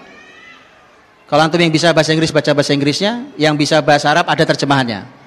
Kalau 1.27 1.43
antum 1.43 1.59
yang 1.59 1.75
bisa 1.75 1.91
bahasa 1.91 2.15
Inggris 2.15 2.31
baca 2.31 2.55
bahasa 2.55 2.71
Inggrisnya, 2.71 3.35
yang 3.35 3.59
bisa 3.59 3.83
bahasa 3.83 4.15
Arab 4.15 4.31
ada 4.31 4.47
terjemahannya. 4.47 5.24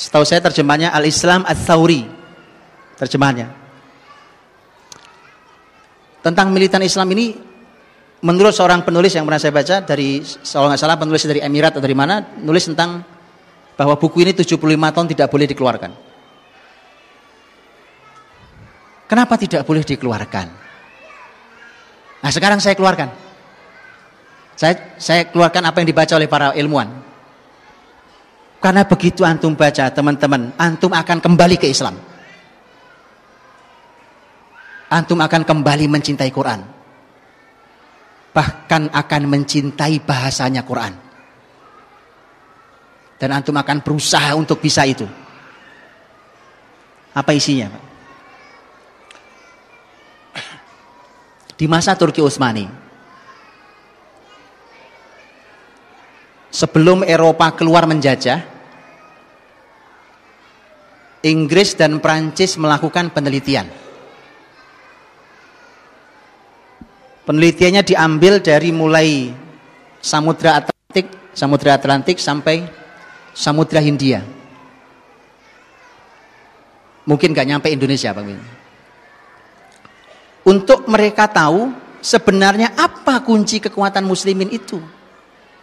Setahu 0.00 0.24
saya 0.24 0.40
terjemahnya 0.40 0.96
Al-Islam 0.96 1.44
Al-Thawri. 1.44 2.08
Terjemahannya. 2.96 3.52
Tentang 6.24 6.48
militan 6.48 6.80
Islam 6.80 7.04
ini 7.12 7.36
menurut 8.24 8.56
seorang 8.56 8.80
penulis 8.80 9.12
yang 9.12 9.28
pernah 9.28 9.40
saya 9.40 9.52
baca 9.52 9.76
dari 9.84 10.24
kalau 10.24 10.72
nggak 10.72 10.80
salah 10.80 10.96
penulis 10.96 11.20
dari 11.28 11.44
Emirat 11.44 11.76
atau 11.76 11.84
dari 11.84 11.92
mana 11.92 12.32
nulis 12.40 12.64
tentang 12.64 13.04
bahwa 13.76 13.96
buku 14.00 14.24
ini 14.24 14.32
75 14.32 14.56
tahun 14.64 15.06
tidak 15.12 15.28
boleh 15.28 15.46
dikeluarkan. 15.52 15.92
Kenapa 19.04 19.36
tidak 19.36 19.68
boleh 19.68 19.84
dikeluarkan? 19.84 20.46
Nah 22.24 22.30
sekarang 22.32 22.60
saya 22.60 22.72
keluarkan. 22.72 23.08
Saya, 24.56 24.96
saya 25.00 25.28
keluarkan 25.28 25.64
apa 25.64 25.80
yang 25.80 25.88
dibaca 25.88 26.12
oleh 26.16 26.28
para 26.28 26.52
ilmuwan. 26.56 27.09
Karena 28.60 28.84
begitu 28.84 29.24
antum 29.24 29.56
baca 29.56 29.88
teman-teman, 29.88 30.52
antum 30.60 30.92
akan 30.92 31.18
kembali 31.24 31.56
ke 31.56 31.72
Islam. 31.72 31.96
Antum 34.92 35.16
akan 35.16 35.42
kembali 35.48 35.88
mencintai 35.88 36.28
Quran. 36.28 36.60
Bahkan 38.36 38.92
akan 38.92 39.22
mencintai 39.32 40.04
bahasanya 40.04 40.60
Quran. 40.60 40.92
Dan 43.16 43.32
antum 43.32 43.56
akan 43.56 43.80
berusaha 43.80 44.36
untuk 44.36 44.60
bisa 44.60 44.84
itu. 44.84 45.08
Apa 47.16 47.32
isinya? 47.32 47.72
Di 51.56 51.64
masa 51.68 51.96
Turki 51.96 52.24
Utsmani, 52.24 52.64
sebelum 56.50 57.06
Eropa 57.06 57.54
keluar 57.54 57.86
menjajah, 57.86 58.42
Inggris 61.24 61.78
dan 61.78 62.02
Prancis 62.02 62.58
melakukan 62.58 63.14
penelitian. 63.14 63.68
Penelitiannya 67.24 67.86
diambil 67.86 68.42
dari 68.42 68.74
mulai 68.74 69.30
Samudra 70.02 70.64
Atlantik, 70.64 71.06
Samudra 71.30 71.78
Atlantik 71.78 72.18
sampai 72.18 72.66
Samudra 73.30 73.78
Hindia. 73.78 74.24
Mungkin 77.06 77.30
gak 77.36 77.46
nyampe 77.46 77.68
Indonesia, 77.70 78.10
Bang 78.10 78.34
Untuk 80.42 80.88
mereka 80.88 81.28
tahu 81.28 81.70
sebenarnya 82.00 82.72
apa 82.74 83.20
kunci 83.22 83.60
kekuatan 83.60 84.08
muslimin 84.08 84.50
itu. 84.50 84.80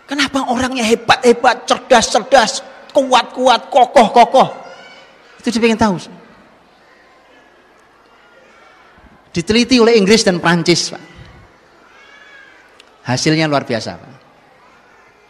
Kenapa 0.07 0.47
orangnya 0.47 0.87
hebat-hebat, 0.87 1.67
cerdas-cerdas, 1.67 2.63
kuat-kuat, 2.95 3.67
kokoh-kokoh. 3.67 4.49
Itu 5.43 5.51
dia 5.51 5.61
pengen 5.61 5.75
tahu. 5.75 5.95
Diteliti 9.35 9.77
oleh 9.77 9.99
Inggris 9.99 10.23
dan 10.23 10.39
Prancis, 10.39 10.95
Pak. 10.95 11.03
Hasilnya 13.03 13.51
luar 13.51 13.67
biasa, 13.67 13.99
Pak. 13.99 14.13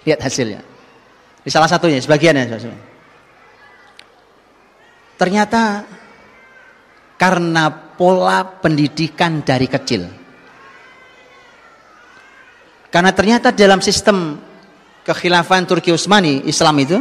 Lihat 0.05 0.21
hasilnya. 0.21 0.61
Di 1.41 1.49
salah 1.49 1.67
satunya, 1.67 1.97
sebagiannya. 1.97 2.45
Ternyata 5.17 5.83
karena 7.17 7.65
pola 7.97 8.45
pendidikan 8.45 9.41
dari 9.41 9.65
kecil. 9.65 10.05
Karena 12.87 13.11
ternyata 13.11 13.51
dalam 13.51 13.83
sistem 13.83 14.46
kekhilafan 15.07 15.63
Turki 15.63 15.95
Utsmani 15.95 16.43
Islam 16.43 16.75
itu 16.83 16.99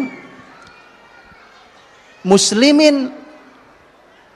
muslimin 2.22 3.10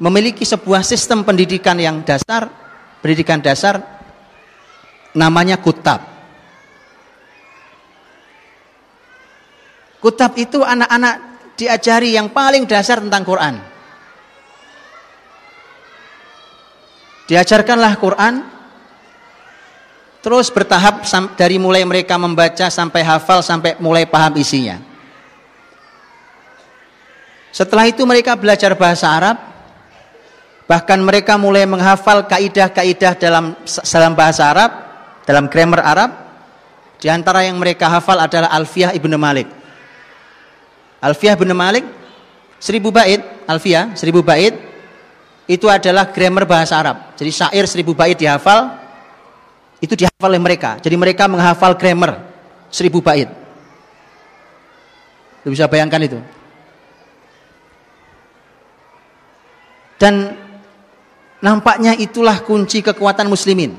memiliki 0.03 0.43
sebuah 0.43 0.83
sistem 0.83 1.23
pendidikan 1.23 1.79
yang 1.79 2.03
dasar, 2.03 2.51
pendidikan 2.99 3.39
dasar 3.39 3.79
namanya 5.15 5.55
kutab. 5.63 6.03
Kutab 10.01 10.33
itu 10.41 10.65
anak-anak 10.65 11.15
diajari 11.61 12.17
yang 12.17 12.33
paling 12.33 12.65
dasar 12.65 13.05
tentang 13.05 13.23
Quran. 13.23 13.55
Diajarkanlah 17.29 17.95
Quran, 18.01 18.35
terus 20.21 20.53
bertahap 20.53 21.05
dari 21.37 21.57
mulai 21.57 21.85
mereka 21.85 22.21
membaca 22.21 22.69
sampai 22.69 23.01
hafal 23.05 23.41
sampai 23.41 23.77
mulai 23.81 24.05
paham 24.05 24.37
isinya. 24.37 24.81
Setelah 27.51 27.91
itu 27.91 28.07
mereka 28.07 28.39
belajar 28.39 28.73
bahasa 28.79 29.11
Arab, 29.11 29.37
bahkan 30.71 31.03
mereka 31.03 31.35
mulai 31.35 31.67
menghafal 31.67 32.23
kaidah-kaidah 32.31 33.19
dalam 33.19 33.59
dalam 33.67 34.13
bahasa 34.15 34.43
Arab, 34.47 34.71
dalam 35.27 35.51
grammar 35.51 35.83
Arab. 35.83 36.11
Di 37.01 37.09
antara 37.09 37.43
yang 37.43 37.57
mereka 37.57 37.89
hafal 37.89 38.21
adalah 38.21 38.53
Alfiyah 38.55 38.93
Ibnu 38.93 39.17
Malik. 39.17 39.49
Alfiyah 41.01 41.35
Ibnu 41.35 41.57
Malik 41.57 41.83
seribu 42.61 42.93
bait, 42.93 43.25
Alfiyah 43.49 43.97
seribu 43.97 44.21
bait 44.21 44.53
itu 45.51 45.67
adalah 45.67 46.13
grammar 46.13 46.47
bahasa 46.47 46.79
Arab. 46.79 47.17
Jadi 47.19 47.33
syair 47.35 47.65
seribu 47.67 47.97
bait 47.97 48.15
dihafal, 48.15 48.80
itu 49.81 49.97
dihafal 49.97 50.29
oleh 50.29 50.41
mereka. 50.41 50.77
Jadi 50.79 50.95
mereka 50.95 51.25
menghafal 51.27 51.75
grammar 51.75 52.21
seribu 52.69 53.01
bait. 53.01 53.29
Lu 55.45 55.51
bisa 55.51 55.65
bayangkan 55.67 56.05
itu. 56.05 56.21
Dan 60.01 60.33
nampaknya 61.41 61.97
itulah 61.97 62.41
kunci 62.45 62.81
kekuatan 62.81 63.29
muslimin. 63.29 63.77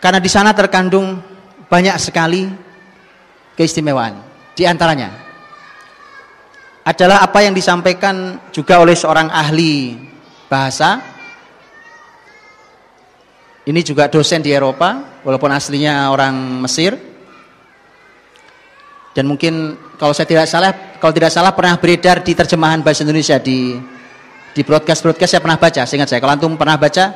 Karena 0.00 0.20
di 0.20 0.28
sana 0.28 0.52
terkandung 0.52 1.20
banyak 1.72 1.96
sekali 1.96 2.48
keistimewaan. 3.56 4.20
Di 4.56 4.68
antaranya 4.68 5.12
adalah 6.86 7.24
apa 7.24 7.42
yang 7.42 7.56
disampaikan 7.56 8.38
juga 8.54 8.78
oleh 8.78 8.94
seorang 8.94 9.28
ahli 9.32 9.98
bahasa. 10.46 11.15
Ini 13.66 13.80
juga 13.82 14.06
dosen 14.06 14.46
di 14.46 14.54
Eropa, 14.54 15.18
walaupun 15.26 15.50
aslinya 15.50 16.06
orang 16.14 16.62
Mesir. 16.62 16.94
Dan 19.10 19.26
mungkin 19.26 19.74
kalau 19.98 20.14
saya 20.14 20.28
tidak 20.30 20.46
salah, 20.46 20.70
kalau 21.02 21.10
tidak 21.10 21.34
salah 21.34 21.50
pernah 21.50 21.74
beredar 21.74 22.22
di 22.22 22.30
terjemahan 22.30 22.84
bahasa 22.84 23.02
Indonesia 23.02 23.42
di 23.42 23.74
Di 24.56 24.64
broadcast-broadcast 24.64 25.36
saya 25.36 25.42
pernah 25.44 25.60
baca, 25.60 25.84
seingat 25.84 26.08
saya. 26.08 26.16
Kalau 26.16 26.32
antum 26.32 26.56
pernah 26.56 26.80
baca, 26.80 27.12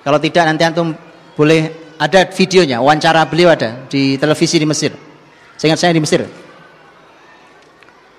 kalau 0.00 0.16
tidak 0.16 0.48
nanti 0.48 0.64
antum 0.64 0.96
boleh 1.36 1.92
ada 2.00 2.32
videonya, 2.32 2.80
wawancara 2.80 3.28
beliau 3.28 3.52
ada 3.52 3.84
di 3.92 4.16
televisi 4.16 4.56
di 4.56 4.64
Mesir. 4.64 4.96
Seingat 5.60 5.76
saya 5.76 5.92
di 5.92 6.00
Mesir. 6.00 6.24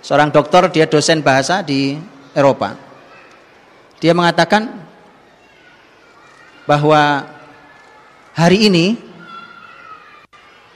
Seorang 0.06 0.30
dokter, 0.30 0.70
dia 0.70 0.86
dosen 0.86 1.26
bahasa 1.26 1.66
di 1.66 1.98
Eropa. 2.38 2.78
Dia 3.98 4.14
mengatakan 4.14 4.86
bahwa 6.70 7.26
hari 8.38 8.70
ini 8.70 8.94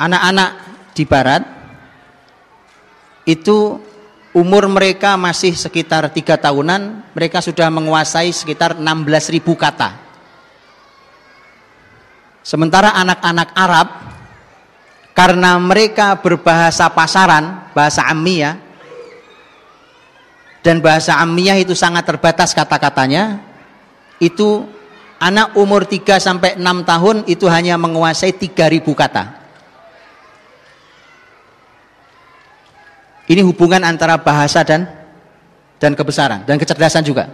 anak-anak 0.02 0.50
di 0.98 1.06
barat 1.06 1.46
itu 3.30 3.78
umur 4.34 4.66
mereka 4.66 5.14
masih 5.14 5.54
sekitar 5.54 6.10
tiga 6.10 6.42
tahunan, 6.42 7.14
mereka 7.14 7.38
sudah 7.38 7.70
menguasai 7.70 8.34
sekitar 8.34 8.74
16.000 8.82 9.46
kata. 9.54 9.90
Sementara 12.42 12.98
anak-anak 12.98 13.50
Arab 13.54 13.88
karena 15.14 15.62
mereka 15.62 16.18
berbahasa 16.18 16.90
pasaran, 16.90 17.70
bahasa 17.78 18.10
Amiyah 18.10 18.58
dan 20.66 20.82
bahasa 20.82 21.22
Amiyah 21.22 21.62
itu 21.62 21.78
sangat 21.78 22.10
terbatas 22.10 22.58
kata-katanya, 22.58 23.38
itu 24.18 24.66
anak 25.22 25.54
umur 25.54 25.86
3 25.86 26.18
sampai 26.18 26.58
6 26.58 26.66
tahun 26.82 27.16
itu 27.30 27.46
hanya 27.46 27.78
menguasai 27.78 28.34
3000 28.34 28.82
kata. 28.82 29.24
Ini 33.30 33.46
hubungan 33.46 33.86
antara 33.86 34.18
bahasa 34.18 34.66
dan 34.66 34.90
dan 35.78 35.94
kebesaran 35.94 36.44
dan 36.44 36.58
kecerdasan 36.58 37.06
juga. 37.06 37.30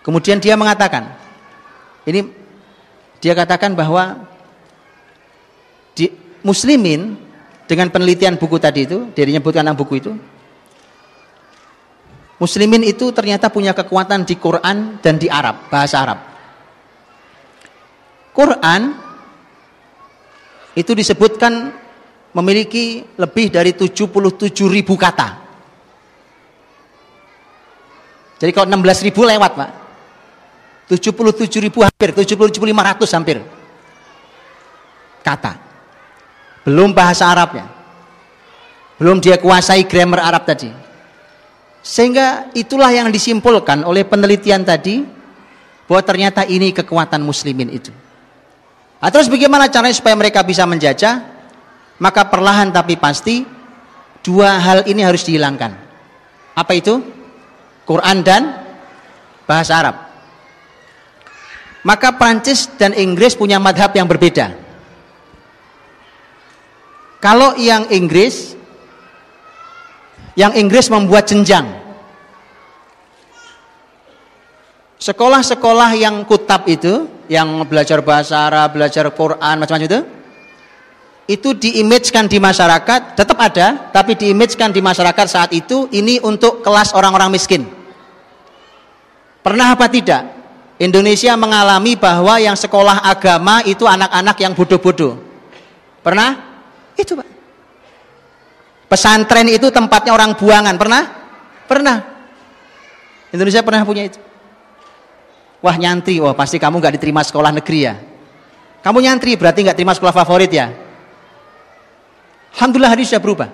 Kemudian 0.00 0.40
dia 0.40 0.56
mengatakan, 0.56 1.14
ini 2.06 2.30
dia 3.18 3.34
katakan 3.34 3.74
bahwa 3.74 4.22
di 5.98 6.10
muslimin 6.46 7.18
dengan 7.66 7.90
penelitian 7.90 8.38
buku 8.38 8.56
tadi 8.62 8.86
itu, 8.86 9.10
dia 9.18 9.26
menyebutkan 9.26 9.66
buku 9.74 9.98
itu, 9.98 10.14
Muslimin 12.36 12.84
itu 12.84 13.08
ternyata 13.16 13.48
punya 13.48 13.72
kekuatan 13.72 14.28
di 14.28 14.36
Quran 14.36 15.00
dan 15.00 15.16
di 15.16 15.24
Arab, 15.32 15.72
bahasa 15.72 16.04
Arab. 16.04 16.18
Quran 18.36 18.92
itu 20.76 20.92
disebutkan 20.92 21.72
memiliki 22.36 23.00
lebih 23.16 23.48
dari 23.48 23.72
77 23.72 24.52
ribu 24.68 24.92
kata. 25.00 25.40
Jadi 28.36 28.52
kalau 28.52 28.68
16 28.68 29.08
ribu 29.08 29.24
lewat 29.24 29.52
Pak. 29.56 29.70
77 30.92 31.64
ribu 31.64 31.80
hampir, 31.80 32.12
77 32.12 32.60
500 32.60 33.16
hampir. 33.16 33.40
Kata. 35.24 35.56
Belum 36.68 36.92
bahasa 36.92 37.32
Arabnya. 37.32 37.66
Belum 39.00 39.16
dia 39.16 39.40
kuasai 39.40 39.88
grammar 39.88 40.20
Arab 40.20 40.44
tadi. 40.44 40.85
Sehingga 41.86 42.50
itulah 42.50 42.90
yang 42.90 43.14
disimpulkan 43.14 43.86
oleh 43.86 44.02
penelitian 44.02 44.66
tadi 44.66 45.06
bahwa 45.86 46.02
ternyata 46.02 46.42
ini 46.42 46.74
kekuatan 46.74 47.22
muslimin 47.22 47.70
itu. 47.70 47.94
Nah, 48.98 49.06
terus 49.14 49.30
bagaimana 49.30 49.70
caranya 49.70 49.94
supaya 49.94 50.18
mereka 50.18 50.42
bisa 50.42 50.66
menjajah? 50.66 51.22
Maka 52.02 52.26
perlahan 52.26 52.74
tapi 52.74 52.98
pasti 52.98 53.46
dua 54.18 54.58
hal 54.58 54.82
ini 54.90 55.06
harus 55.06 55.22
dihilangkan. 55.22 55.78
Apa 56.58 56.74
itu? 56.74 56.98
Quran 57.86 58.26
dan 58.26 58.66
bahasa 59.46 59.78
Arab. 59.78 59.96
Maka 61.86 62.18
Prancis 62.18 62.66
dan 62.74 62.98
Inggris 62.98 63.38
punya 63.38 63.62
madhab 63.62 63.94
yang 63.94 64.10
berbeda. 64.10 64.58
Kalau 67.22 67.54
yang 67.54 67.86
Inggris 67.94 68.55
yang 70.36 70.52
Inggris 70.52 70.92
membuat 70.92 71.26
jenjang. 71.26 71.64
Sekolah-sekolah 74.96 75.96
yang 75.96 76.24
kutab 76.24 76.68
itu, 76.68 77.08
yang 77.28 77.64
belajar 77.68 78.00
bahasa 78.00 78.48
Arab, 78.48 78.76
belajar 78.76 79.08
Quran, 79.12 79.60
macam-macam 79.60 79.88
itu, 79.88 80.00
itu 81.26 81.48
diimagekan 81.52 82.30
di 82.30 82.38
masyarakat, 82.38 83.18
tetap 83.18 83.38
ada, 83.40 83.90
tapi 83.92 84.14
diimagekan 84.16 84.72
di 84.72 84.80
masyarakat 84.80 85.26
saat 85.26 85.50
itu, 85.52 85.88
ini 85.92 86.22
untuk 86.22 86.64
kelas 86.64 86.96
orang-orang 86.96 87.32
miskin. 87.32 87.66
Pernah 89.44 89.76
apa 89.76 89.86
tidak? 89.90 90.22
Indonesia 90.76 91.32
mengalami 91.36 91.96
bahwa 91.96 92.36
yang 92.36 92.56
sekolah 92.56 93.04
agama 93.04 93.64
itu 93.64 93.88
anak-anak 93.88 94.36
yang 94.40 94.52
bodoh-bodoh. 94.52 95.16
Pernah? 96.04 96.36
Itu 96.96 97.16
Pak. 97.16 97.35
Pesantren 98.86 99.50
itu 99.50 99.66
tempatnya 99.74 100.14
orang 100.14 100.38
buangan. 100.38 100.74
Pernah? 100.78 101.02
Pernah. 101.66 101.96
Indonesia 103.34 103.62
pernah 103.66 103.82
punya 103.82 104.06
itu. 104.06 104.18
Wah 105.58 105.74
nyantri, 105.74 106.22
wah 106.22 106.36
pasti 106.36 106.62
kamu 106.62 106.78
nggak 106.78 106.94
diterima 107.00 107.26
sekolah 107.26 107.50
negeri 107.50 107.80
ya. 107.82 107.94
Kamu 108.86 109.02
nyantri 109.02 109.34
berarti 109.34 109.66
nggak 109.66 109.74
terima 109.74 109.98
sekolah 109.98 110.14
favorit 110.14 110.52
ya. 110.52 110.70
Alhamdulillah 112.54 112.94
hari 112.94 113.02
sudah 113.02 113.18
berubah. 113.18 113.48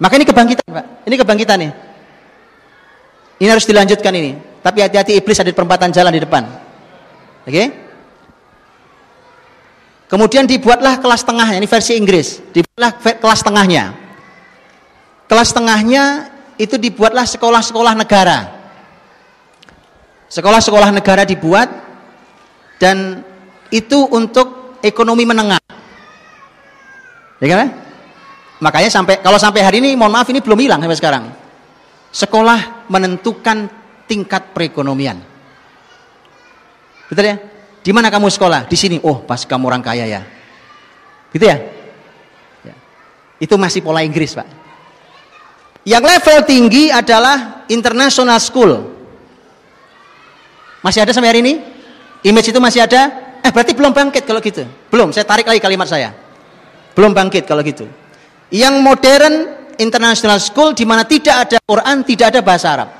Maka 0.00 0.16
ini 0.16 0.24
kebangkitan 0.24 0.64
Pak. 0.64 0.84
Ini 1.04 1.14
kebangkitan 1.20 1.56
nih. 1.60 1.72
Ini 3.44 3.48
harus 3.52 3.68
dilanjutkan 3.68 4.12
ini. 4.16 4.32
Tapi 4.64 4.80
hati-hati 4.80 5.20
iblis 5.20 5.36
ada 5.36 5.52
di 5.52 5.56
perempatan 5.56 5.92
jalan 5.92 6.12
di 6.16 6.20
depan. 6.24 6.42
Oke? 7.44 7.52
Okay? 7.52 7.66
Kemudian 10.10 10.48
dibuatlah 10.48 10.98
kelas 10.98 11.22
tengahnya, 11.22 11.60
ini 11.60 11.68
versi 11.70 11.94
Inggris. 11.94 12.42
Dibuatlah 12.50 13.20
kelas 13.20 13.40
tengahnya. 13.46 13.99
Kelas 15.30 15.54
tengahnya 15.54 16.26
itu 16.58 16.74
dibuatlah 16.74 17.22
sekolah-sekolah 17.22 17.94
negara. 17.94 18.50
Sekolah-sekolah 20.26 20.90
negara 20.90 21.22
dibuat 21.22 21.70
dan 22.82 23.22
itu 23.70 24.10
untuk 24.10 24.74
ekonomi 24.82 25.22
menengah. 25.22 25.62
Ya 27.38 27.46
kan? 27.46 27.70
Makanya 28.58 28.90
sampai 28.90 29.22
kalau 29.22 29.38
sampai 29.38 29.62
hari 29.62 29.78
ini 29.78 29.94
mohon 29.94 30.10
maaf 30.10 30.26
ini 30.34 30.42
belum 30.42 30.58
hilang 30.58 30.82
sampai 30.82 30.98
sekarang. 30.98 31.24
Sekolah 32.10 32.90
menentukan 32.90 33.70
tingkat 34.10 34.50
perekonomian. 34.50 35.22
Betul 37.06 37.30
ya? 37.30 37.38
Di 37.86 37.94
mana 37.94 38.10
kamu 38.10 38.26
sekolah? 38.26 38.66
Di 38.66 38.74
sini. 38.74 38.98
Oh, 39.06 39.22
pas 39.22 39.46
kamu 39.46 39.70
orang 39.70 39.82
kaya 39.82 40.10
ya. 40.10 40.26
Gitu 41.30 41.46
ya? 41.46 41.56
ya. 42.66 42.74
Itu 43.38 43.54
masih 43.54 43.80
pola 43.80 44.02
Inggris, 44.02 44.34
Pak. 44.34 44.59
Yang 45.84 46.04
level 46.04 46.38
tinggi 46.44 46.92
adalah 46.92 47.64
international 47.72 48.36
school. 48.36 48.70
Masih 50.84 51.04
ada 51.04 51.12
sampai 51.12 51.30
hari 51.32 51.40
ini? 51.40 51.54
Image 52.24 52.52
itu 52.52 52.60
masih 52.60 52.84
ada? 52.84 53.32
Eh 53.40 53.48
berarti 53.48 53.72
belum 53.72 53.92
bangkit 53.96 54.28
kalau 54.28 54.40
gitu. 54.44 54.68
Belum, 54.92 55.08
saya 55.12 55.24
tarik 55.24 55.48
lagi 55.48 55.60
kalimat 55.60 55.88
saya. 55.88 56.12
Belum 56.92 57.16
bangkit 57.16 57.48
kalau 57.48 57.64
gitu. 57.64 57.88
Yang 58.52 58.74
modern 58.84 59.34
international 59.80 60.36
school 60.36 60.76
di 60.76 60.84
mana 60.84 61.08
tidak 61.08 61.48
ada 61.48 61.56
Quran, 61.64 62.04
tidak 62.04 62.36
ada 62.36 62.40
bahasa 62.44 62.66
Arab. 62.68 62.90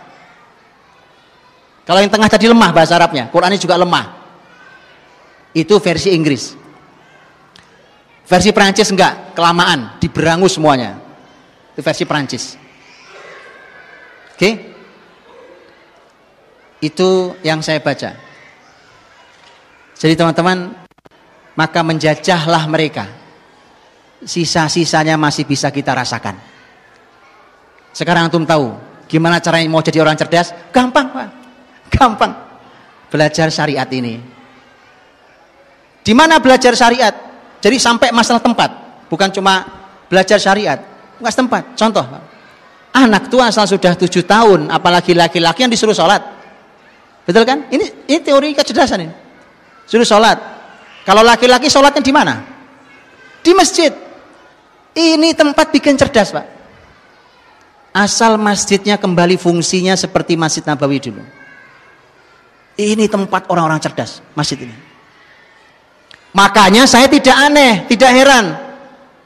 Kalau 1.84 2.00
yang 2.00 2.12
tengah 2.12 2.30
tadi 2.30 2.46
lemah 2.46 2.70
bahasa 2.70 2.96
Arabnya, 2.96 3.28
Qurannya 3.28 3.58
juga 3.60 3.76
lemah. 3.76 4.06
Itu 5.50 5.82
versi 5.82 6.14
Inggris. 6.14 6.54
Versi 8.30 8.54
Prancis 8.54 8.86
enggak, 8.94 9.34
kelamaan, 9.34 9.98
diberangus 9.98 10.54
semuanya. 10.54 11.02
Itu 11.74 11.82
versi 11.82 12.06
Prancis. 12.06 12.54
Oke? 14.40 14.56
Itu 16.80 17.36
yang 17.44 17.60
saya 17.60 17.84
baca. 17.84 18.16
Jadi 20.00 20.16
teman-teman, 20.16 20.72
maka 21.52 21.84
menjajahlah 21.84 22.64
mereka. 22.72 23.04
Sisa-sisanya 24.24 25.20
masih 25.20 25.44
bisa 25.44 25.68
kita 25.68 25.92
rasakan. 25.92 26.40
Sekarang 27.92 28.32
antum 28.32 28.48
tahu 28.48 28.80
gimana 29.04 29.44
caranya 29.44 29.68
mau 29.68 29.84
jadi 29.84 30.00
orang 30.00 30.16
cerdas? 30.16 30.56
Gampang, 30.72 31.12
Pak. 31.12 31.28
Gampang. 31.92 32.32
Belajar 33.12 33.52
syariat 33.52 33.88
ini. 33.92 34.16
Di 36.00 36.16
mana 36.16 36.40
belajar 36.40 36.72
syariat? 36.72 37.12
Jadi 37.60 37.76
sampai 37.76 38.08
masalah 38.08 38.40
tempat, 38.40 38.72
bukan 39.12 39.28
cuma 39.36 39.68
belajar 40.08 40.40
syariat, 40.40 40.80
enggak 41.20 41.36
tempat. 41.36 41.62
Contoh, 41.76 42.08
Pak. 42.08 42.39
Anak 42.90 43.30
tua 43.30 43.54
asal 43.54 43.70
sudah 43.70 43.94
tujuh 43.94 44.26
tahun, 44.26 44.66
apalagi 44.66 45.14
laki-laki 45.14 45.62
yang 45.62 45.70
disuruh 45.70 45.94
sholat. 45.94 46.18
Betul 47.22 47.46
kan? 47.46 47.70
Ini, 47.70 48.10
ini 48.10 48.18
teori 48.18 48.50
kecerdasan 48.50 49.06
ini. 49.06 49.14
Suruh 49.86 50.06
sholat. 50.06 50.38
Kalau 51.06 51.22
laki-laki 51.22 51.70
sholatnya 51.70 52.02
di 52.02 52.10
mana? 52.10 52.34
Di 53.40 53.54
masjid. 53.54 53.94
Ini 54.90 55.38
tempat 55.38 55.70
bikin 55.70 55.94
cerdas, 55.94 56.34
Pak. 56.34 56.46
Asal 57.94 58.38
masjidnya 58.38 58.98
kembali 58.98 59.34
fungsinya 59.34 59.98
seperti 59.98 60.38
Masjid 60.38 60.62
Nabawi 60.62 61.02
dulu. 61.02 61.22
Ini 62.78 63.10
tempat 63.10 63.50
orang-orang 63.50 63.82
cerdas, 63.82 64.22
masjid 64.38 64.62
ini. 64.62 64.74
Makanya 66.30 66.86
saya 66.86 67.10
tidak 67.10 67.34
aneh, 67.34 67.86
tidak 67.90 68.10
heran. 68.14 68.69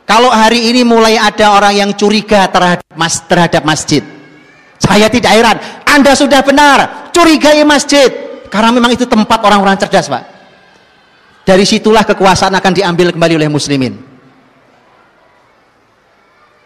Kalau 0.04 0.28
hari 0.28 0.68
ini 0.68 0.84
mulai 0.84 1.16
ada 1.16 1.56
orang 1.56 1.80
yang 1.80 1.90
curiga 1.96 2.44
terhadap, 2.52 2.84
mas, 2.92 3.24
terhadap 3.24 3.64
masjid. 3.64 4.04
Saya 4.76 5.08
tidak 5.08 5.32
heran. 5.32 5.56
Anda 5.88 6.12
sudah 6.12 6.44
benar, 6.44 7.08
curigai 7.08 7.64
masjid. 7.64 8.12
Karena 8.52 8.70
memang 8.70 8.92
itu 8.92 9.08
tempat 9.08 9.40
orang-orang 9.40 9.80
cerdas, 9.80 10.12
Pak. 10.12 10.24
Dari 11.48 11.64
situlah 11.64 12.04
kekuasaan 12.04 12.52
akan 12.52 12.72
diambil 12.76 13.16
kembali 13.16 13.34
oleh 13.40 13.48
muslimin. 13.48 13.96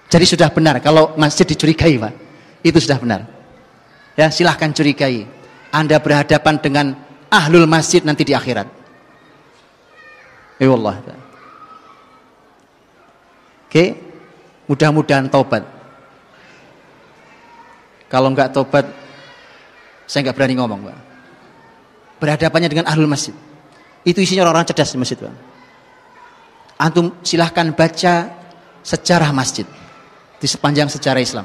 Jadi 0.08 0.24
sudah 0.26 0.50
benar 0.50 0.82
kalau 0.82 1.14
masjid 1.14 1.46
dicurigai, 1.46 1.94
Pak. 1.94 2.14
Itu 2.66 2.82
sudah 2.82 2.98
benar. 2.98 3.20
Ya, 4.18 4.34
silahkan 4.34 4.74
curigai. 4.74 5.30
Anda 5.70 6.02
berhadapan 6.02 6.58
dengan 6.58 6.86
ahlul 7.30 7.70
masjid 7.70 8.02
nanti 8.02 8.26
di 8.26 8.34
akhirat. 8.34 8.66
Ya 10.58 10.74
Allah. 10.74 11.27
Oke, 13.68 13.92
mudah-mudahan 14.64 15.28
taubat. 15.28 15.60
Kalau 18.08 18.32
enggak 18.32 18.48
taubat, 18.56 18.88
saya 20.08 20.24
enggak 20.24 20.40
berani 20.40 20.56
ngomong, 20.56 20.88
Pak. 20.88 20.98
Berhadapannya 22.16 22.72
dengan 22.72 22.88
ahlul 22.88 23.12
masjid. 23.12 23.36
Itu 24.08 24.24
isinya 24.24 24.48
orang-orang 24.48 24.72
cerdas 24.72 24.96
di 24.96 24.96
masjid, 24.96 25.20
Pak. 25.20 25.36
Antum 26.80 27.12
silahkan 27.20 27.68
baca 27.76 28.32
sejarah 28.80 29.36
masjid 29.36 29.68
di 30.40 30.48
sepanjang 30.48 30.88
sejarah 30.88 31.20
Islam. 31.20 31.44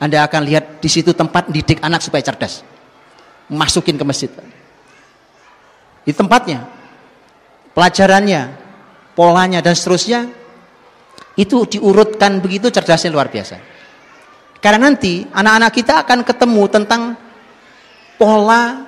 Anda 0.00 0.24
akan 0.24 0.48
lihat 0.48 0.80
di 0.80 0.88
situ 0.88 1.12
tempat 1.12 1.52
didik 1.52 1.84
anak 1.84 2.00
supaya 2.00 2.24
cerdas. 2.24 2.64
Masukin 3.52 4.00
ke 4.00 4.04
masjid. 4.08 4.32
Di 6.02 6.16
tempatnya, 6.16 6.64
pelajarannya, 7.76 8.56
polanya 9.12 9.60
dan 9.60 9.76
seterusnya 9.76 10.41
itu 11.36 11.64
diurutkan 11.64 12.40
begitu 12.44 12.68
cerdasnya 12.68 13.10
luar 13.12 13.32
biasa. 13.32 13.56
Karena 14.62 14.90
nanti 14.90 15.26
anak-anak 15.26 15.72
kita 15.74 15.94
akan 16.06 16.18
ketemu 16.22 16.62
tentang 16.70 17.02
pola 18.20 18.86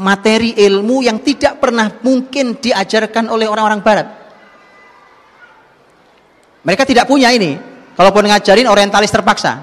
materi 0.00 0.56
ilmu 0.56 1.04
yang 1.04 1.20
tidak 1.20 1.60
pernah 1.60 1.90
mungkin 2.00 2.58
diajarkan 2.58 3.28
oleh 3.30 3.46
orang-orang 3.46 3.80
barat. 3.84 4.08
Mereka 6.64 6.82
tidak 6.88 7.04
punya 7.04 7.28
ini. 7.30 7.60
Kalaupun 7.94 8.26
ngajarin 8.26 8.66
orientalis 8.66 9.12
terpaksa. 9.12 9.62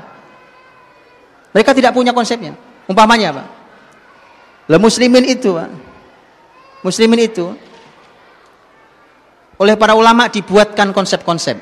Mereka 1.51 1.75
tidak 1.75 1.91
punya 1.91 2.15
konsepnya. 2.15 2.55
Umpamanya 2.87 3.35
apa? 3.35 3.43
Lah 4.71 4.79
muslimin 4.79 5.27
itu, 5.27 5.51
Pak. 5.51 5.67
Muslimin 6.85 7.27
itu 7.27 7.51
oleh 9.61 9.77
para 9.77 9.93
ulama 9.93 10.25
dibuatkan 10.25 10.89
konsep-konsep. 10.89 11.61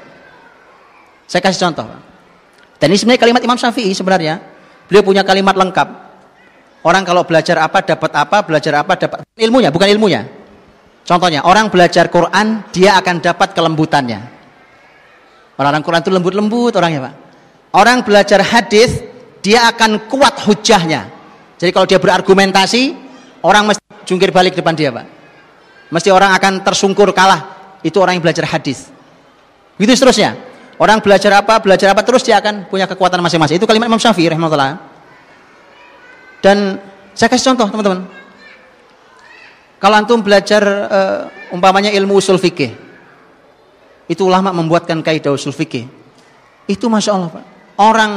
Saya 1.28 1.42
kasih 1.44 1.68
contoh. 1.68 1.84
Dan 2.80 2.96
ini 2.96 2.98
sebenarnya 2.98 3.22
kalimat 3.28 3.42
Imam 3.44 3.60
Syafi'i 3.60 3.92
sebenarnya. 3.92 4.40
Beliau 4.88 5.04
punya 5.04 5.28
kalimat 5.28 5.54
lengkap. 5.60 6.08
Orang 6.80 7.04
kalau 7.04 7.28
belajar 7.28 7.60
apa 7.60 7.84
dapat 7.84 8.12
apa, 8.16 8.40
belajar 8.48 8.80
apa 8.80 8.96
dapat 8.96 9.28
ilmunya, 9.36 9.68
bukan 9.68 9.92
ilmunya. 9.92 10.24
Contohnya, 11.04 11.44
orang 11.44 11.68
belajar 11.68 12.08
Quran, 12.08 12.64
dia 12.72 12.96
akan 12.96 13.20
dapat 13.20 13.52
kelembutannya. 13.52 14.20
Orang-orang 15.60 15.84
Quran 15.84 16.02
itu 16.08 16.12
lembut-lembut 16.16 16.74
orangnya 16.80 17.12
Pak. 17.12 17.14
Orang 17.76 18.08
belajar 18.08 18.40
hadis 18.40 19.04
dia 19.44 19.68
akan 19.68 20.08
kuat 20.08 20.40
hujahnya. 20.48 21.12
Jadi 21.60 21.76
kalau 21.76 21.84
dia 21.84 22.00
berargumentasi, 22.00 22.96
orang 23.44 23.76
mesti 23.76 23.84
jungkir 24.08 24.32
balik 24.32 24.56
depan 24.56 24.72
dia 24.72 24.88
Pak. 24.96 25.06
Mesti 25.92 26.10
orang 26.16 26.32
akan 26.32 26.64
tersungkur 26.64 27.12
kalah. 27.12 27.59
Itu 27.86 28.04
orang 28.04 28.20
yang 28.20 28.24
belajar 28.24 28.46
hadis. 28.48 28.92
Begitu 29.80 29.96
seterusnya. 29.96 30.36
Orang 30.80 31.04
belajar 31.04 31.44
apa, 31.44 31.60
belajar 31.60 31.92
apa 31.92 32.04
terus 32.08 32.24
dia 32.24 32.40
akan 32.40 32.72
punya 32.72 32.88
kekuatan 32.88 33.20
masing-masing. 33.20 33.60
Itu 33.60 33.68
kalimat 33.68 33.92
Imam 33.92 34.00
Syafi'i 34.00 34.32
rahimahullah. 34.32 34.80
Dan 36.40 36.80
saya 37.12 37.28
kasih 37.28 37.52
contoh 37.52 37.68
teman-teman. 37.68 38.08
Kalau 39.80 39.96
antum 39.96 40.20
belajar 40.20 40.64
uh, 40.68 41.56
umpamanya 41.56 41.92
ilmu 41.92 42.20
usul 42.20 42.36
fikih, 42.40 42.76
itu 44.08 44.22
ulama 44.24 44.52
membuatkan 44.52 45.00
kaidah 45.00 45.32
usul 45.32 45.56
fikih. 45.56 45.88
Itu 46.68 46.92
masya 46.92 47.16
Allah 47.16 47.32
Pak. 47.32 47.46
Orang 47.80 48.12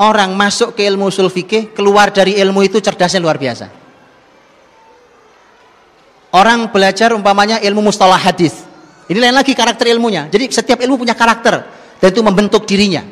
orang 0.00 0.30
masuk 0.32 0.72
ke 0.72 0.84
ilmu 0.88 1.12
usul 1.12 1.28
fikih, 1.28 1.72
keluar 1.76 2.12
dari 2.12 2.40
ilmu 2.40 2.64
itu 2.64 2.80
cerdasnya 2.80 3.20
luar 3.20 3.36
biasa. 3.36 3.83
Orang 6.34 6.74
belajar 6.74 7.14
umpamanya 7.14 7.62
ilmu 7.62 7.78
mustalah 7.78 8.18
hadis. 8.18 8.66
Ini 9.06 9.22
lain 9.22 9.38
lagi 9.38 9.54
karakter 9.54 9.86
ilmunya. 9.94 10.26
Jadi 10.26 10.50
setiap 10.50 10.82
ilmu 10.82 10.98
punya 10.98 11.14
karakter 11.14 11.62
dan 12.02 12.08
itu 12.10 12.18
membentuk 12.26 12.66
dirinya. 12.66 13.06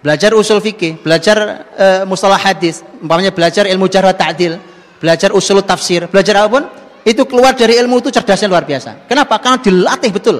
Belajar 0.00 0.32
usul 0.32 0.62
fikih, 0.64 1.04
belajar 1.04 1.68
uh, 1.76 2.02
mustalah 2.08 2.40
hadis, 2.40 2.80
umpamanya 3.02 3.28
belajar 3.34 3.68
ilmu 3.68 3.90
jarh 3.92 4.14
ta'dil, 4.16 4.56
belajar 5.02 5.34
usul 5.36 5.60
tafsir, 5.60 6.08
belajar 6.08 6.40
apa 6.40 6.48
pun, 6.48 6.64
itu 7.04 7.26
keluar 7.28 7.52
dari 7.52 7.76
ilmu 7.76 8.00
itu 8.00 8.08
cerdasnya 8.08 8.48
luar 8.48 8.64
biasa. 8.64 9.04
Kenapa? 9.10 9.36
Karena 9.42 9.58
dilatih 9.60 10.10
betul. 10.14 10.36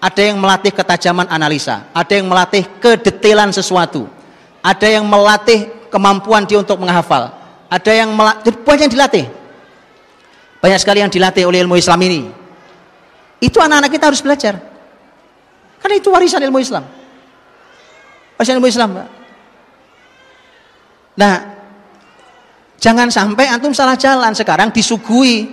Ada 0.00 0.32
yang 0.32 0.38
melatih 0.38 0.70
ketajaman 0.70 1.26
analisa, 1.28 1.90
ada 1.90 2.12
yang 2.14 2.30
melatih 2.30 2.62
kedetailan 2.78 3.50
sesuatu, 3.50 4.06
ada 4.62 4.86
yang 4.86 5.04
melatih 5.04 5.66
kemampuan 5.90 6.46
dia 6.46 6.62
untuk 6.62 6.78
menghafal, 6.78 7.34
ada 7.66 7.92
yang 7.92 8.14
melatih, 8.14 8.54
banyak 8.64 8.86
yang 8.86 8.94
dilatih. 8.96 9.26
Banyak 10.60 10.78
sekali 10.80 11.04
yang 11.04 11.12
dilatih 11.12 11.44
oleh 11.46 11.62
ilmu 11.62 11.76
Islam 11.76 12.00
ini. 12.02 12.20
Itu 13.38 13.60
anak-anak 13.60 13.90
kita 13.92 14.04
harus 14.08 14.24
belajar. 14.24 14.54
Karena 15.80 15.94
itu 16.00 16.08
warisan 16.08 16.40
ilmu 16.42 16.58
Islam. 16.58 16.84
Warisan 18.40 18.56
ilmu 18.58 18.68
Islam, 18.68 18.88
Pak. 18.96 19.08
Nah, 21.16 21.34
jangan 22.80 23.08
sampai 23.08 23.48
antum 23.48 23.72
salah 23.72 23.96
jalan 23.96 24.32
sekarang 24.36 24.72
disuguhi 24.72 25.48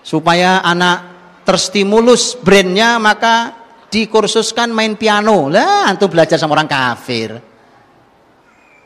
supaya 0.00 0.62
anak 0.62 1.10
terstimulus 1.42 2.38
brainnya 2.38 2.96
maka 3.02 3.52
dikursuskan 3.90 4.70
main 4.70 4.94
piano 4.94 5.50
lah 5.50 5.90
antum 5.90 6.06
belajar 6.06 6.38
sama 6.38 6.54
orang 6.54 6.70
kafir 6.70 7.34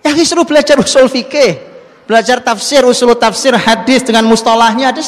ya 0.00 0.10
disuruh 0.16 0.48
belajar 0.48 0.80
usul 0.80 1.12
fikih 1.12 1.73
belajar 2.04 2.40
tafsir 2.40 2.84
usul 2.84 3.16
tafsir 3.16 3.52
hadis 3.56 4.04
dengan 4.04 4.24
mustalahnya 4.28 4.92
ada 4.92 5.02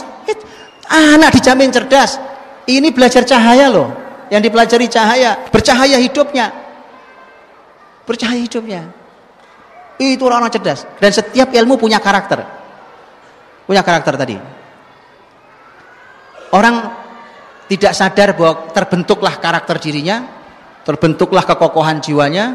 anak 0.90 1.36
dijamin 1.39 1.70
cerdas. 1.70 2.18
Ini 2.66 2.90
belajar 2.90 3.23
cahaya 3.23 3.70
loh 3.70 3.94
yang 4.27 4.43
dipelajari 4.43 4.90
cahaya 4.90 5.39
bercahaya 5.51 5.98
hidupnya. 6.02 6.51
Bercahaya 8.06 8.43
hidupnya. 8.43 8.90
Itu 9.98 10.27
orang-orang 10.27 10.52
cerdas. 10.52 10.82
Dan 10.98 11.10
setiap 11.14 11.51
ilmu 11.55 11.78
punya 11.78 12.02
karakter. 12.02 12.43
Punya 13.66 13.82
karakter 13.82 14.14
tadi. 14.18 14.36
Orang 16.55 16.74
tidak 17.66 17.93
sadar 17.98 18.39
bahwa 18.39 18.70
terbentuklah 18.70 19.35
karakter 19.43 19.77
dirinya, 19.82 20.23
terbentuklah 20.86 21.43
kekokohan 21.43 21.98
jiwanya. 21.98 22.55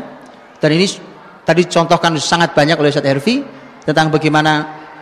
Dan 0.60 0.70
ini 0.76 0.88
tadi 1.44 1.68
contohkan 1.68 2.16
sangat 2.20 2.56
banyak 2.56 2.80
oleh 2.80 2.92
Ustaz 2.94 3.04
Herfi 3.04 3.61
tentang 3.84 4.14
bagaimana 4.14 4.54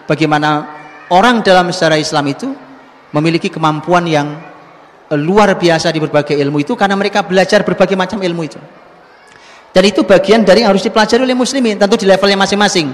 bagaimana 0.07 0.49
orang 1.11 1.41
dalam 1.43 1.69
sejarah 1.69 1.99
Islam 1.99 2.26
itu 2.31 2.47
memiliki 3.14 3.49
kemampuan 3.49 4.06
yang 4.06 4.27
luar 5.14 5.57
biasa 5.57 5.89
di 5.89 5.99
berbagai 5.99 6.38
ilmu 6.38 6.61
itu 6.61 6.77
karena 6.77 6.93
mereka 6.93 7.26
belajar 7.26 7.65
berbagai 7.65 7.97
macam 7.97 8.22
ilmu 8.22 8.41
itu. 8.45 8.60
Dan 9.69 9.84
itu 9.85 10.01
bagian 10.01 10.41
dari 10.41 10.65
yang 10.65 10.73
harus 10.73 10.81
dipelajari 10.81 11.22
oleh 11.22 11.38
muslimin, 11.38 11.77
tentu 11.77 11.93
di 11.93 12.10
levelnya 12.10 12.38
masing-masing. 12.41 12.89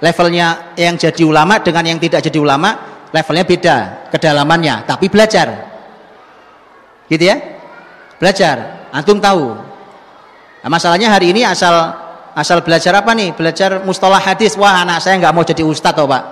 Levelnya 0.00 0.76
yang 0.76 0.96
jadi 0.96 1.24
ulama 1.24 1.60
dengan 1.60 1.84
yang 1.84 1.98
tidak 2.00 2.24
jadi 2.24 2.36
ulama 2.40 2.96
levelnya 3.16 3.44
beda 3.48 3.76
kedalamannya 4.12 4.84
tapi 4.84 5.06
belajar 5.08 5.48
gitu 7.08 7.24
ya 7.24 7.36
belajar 8.20 8.88
antum 8.90 9.16
tahu 9.16 9.54
nah, 10.60 10.68
masalahnya 10.68 11.12
hari 11.12 11.32
ini 11.32 11.46
asal 11.46 11.94
asal 12.36 12.60
belajar 12.60 12.92
apa 12.92 13.16
nih 13.16 13.32
belajar 13.32 13.80
mustalah 13.82 14.20
hadis 14.20 14.54
wah 14.60 14.84
anak 14.84 15.00
saya 15.00 15.16
nggak 15.16 15.32
mau 15.32 15.42
jadi 15.42 15.64
ustadz 15.64 16.04
oh 16.04 16.06
pak 16.06 16.22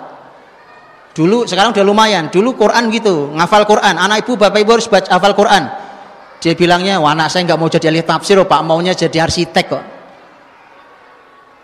dulu 1.16 1.48
sekarang 1.48 1.72
udah 1.72 1.84
lumayan 1.86 2.28
dulu 2.28 2.52
Quran 2.52 2.92
gitu 2.92 3.32
ngafal 3.32 3.64
Quran 3.64 3.96
anak 3.96 4.28
ibu 4.28 4.36
bapak 4.36 4.60
ibu 4.60 4.70
harus 4.76 4.86
baca 4.86 5.08
hafal 5.08 5.32
Quran 5.32 5.64
dia 6.44 6.52
bilangnya 6.52 7.00
wah 7.00 7.16
anak 7.16 7.32
saya 7.32 7.48
nggak 7.48 7.56
mau 7.56 7.72
jadi 7.72 7.88
ahli 7.88 8.04
tafsir 8.04 8.36
oh 8.36 8.44
pak 8.44 8.60
maunya 8.60 8.92
jadi 8.92 9.24
arsitek 9.24 9.66
kok 9.66 9.84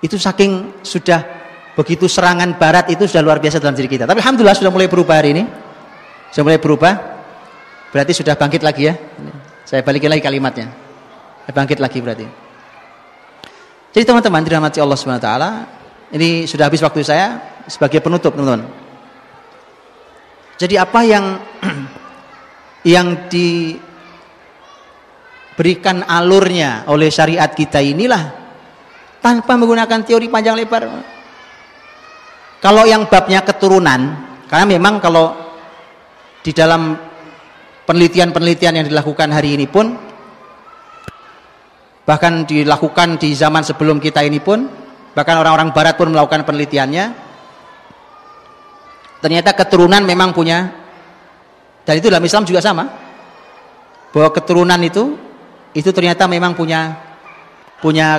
itu 0.00 0.16
saking 0.16 0.80
sudah 0.80 1.20
begitu 1.76 2.08
serangan 2.08 2.56
barat 2.56 2.88
itu 2.88 3.04
sudah 3.04 3.22
luar 3.24 3.38
biasa 3.38 3.60
dalam 3.60 3.76
diri 3.76 3.88
kita. 3.88 4.08
Tapi 4.08 4.20
alhamdulillah 4.20 4.56
sudah 4.56 4.72
mulai 4.72 4.88
berubah 4.88 5.16
hari 5.20 5.36
ini. 5.36 5.44
Sudah 6.32 6.44
mulai 6.48 6.60
berubah. 6.60 6.92
Berarti 7.90 8.12
sudah 8.16 8.34
bangkit 8.36 8.62
lagi 8.64 8.88
ya. 8.88 8.94
Saya 9.68 9.84
balikin 9.84 10.08
lagi 10.08 10.22
kalimatnya. 10.24 10.72
Bangkit 11.50 11.82
lagi 11.82 11.98
berarti. 12.00 12.26
Jadi 13.90 14.06
teman-teman 14.06 14.46
dirahmati 14.46 14.78
Allah 14.78 14.94
Subhanahu 14.94 15.22
taala, 15.22 15.66
ini 16.14 16.46
sudah 16.46 16.70
habis 16.70 16.78
waktu 16.78 17.02
saya 17.02 17.58
sebagai 17.66 17.98
penutup, 17.98 18.30
teman-teman. 18.38 18.70
Jadi 20.54 20.78
apa 20.78 21.00
yang 21.02 21.42
yang 22.94 23.26
diberikan 23.26 23.82
alurnya 26.06 26.86
oleh 26.86 27.10
syariat 27.10 27.50
kita 27.50 27.82
inilah 27.82 28.30
tanpa 29.18 29.58
menggunakan 29.58 30.06
teori 30.06 30.30
panjang 30.30 30.54
lebar. 30.54 30.86
Kalau 32.60 32.84
yang 32.84 33.08
babnya 33.08 33.40
keturunan, 33.42 34.00
karena 34.46 34.66
memang 34.68 35.00
kalau 35.00 35.32
di 36.44 36.52
dalam 36.52 36.94
penelitian-penelitian 37.88 38.78
yang 38.78 38.86
dilakukan 38.86 39.32
hari 39.32 39.56
ini 39.58 39.66
pun 39.66 40.09
bahkan 42.10 42.42
dilakukan 42.42 43.22
di 43.22 43.30
zaman 43.38 43.62
sebelum 43.62 44.02
kita 44.02 44.26
ini 44.26 44.42
pun 44.42 44.66
bahkan 45.14 45.38
orang-orang 45.38 45.70
barat 45.70 45.94
pun 45.94 46.10
melakukan 46.10 46.42
penelitiannya. 46.42 47.30
Ternyata 49.22 49.54
keturunan 49.54 50.02
memang 50.02 50.34
punya 50.34 50.74
dan 51.86 51.94
itu 51.94 52.10
dalam 52.10 52.26
Islam 52.26 52.42
juga 52.42 52.58
sama. 52.58 52.90
Bahwa 54.10 54.34
keturunan 54.34 54.82
itu 54.82 55.14
itu 55.70 55.86
ternyata 55.94 56.26
memang 56.26 56.58
punya 56.58 56.98
punya 57.78 58.18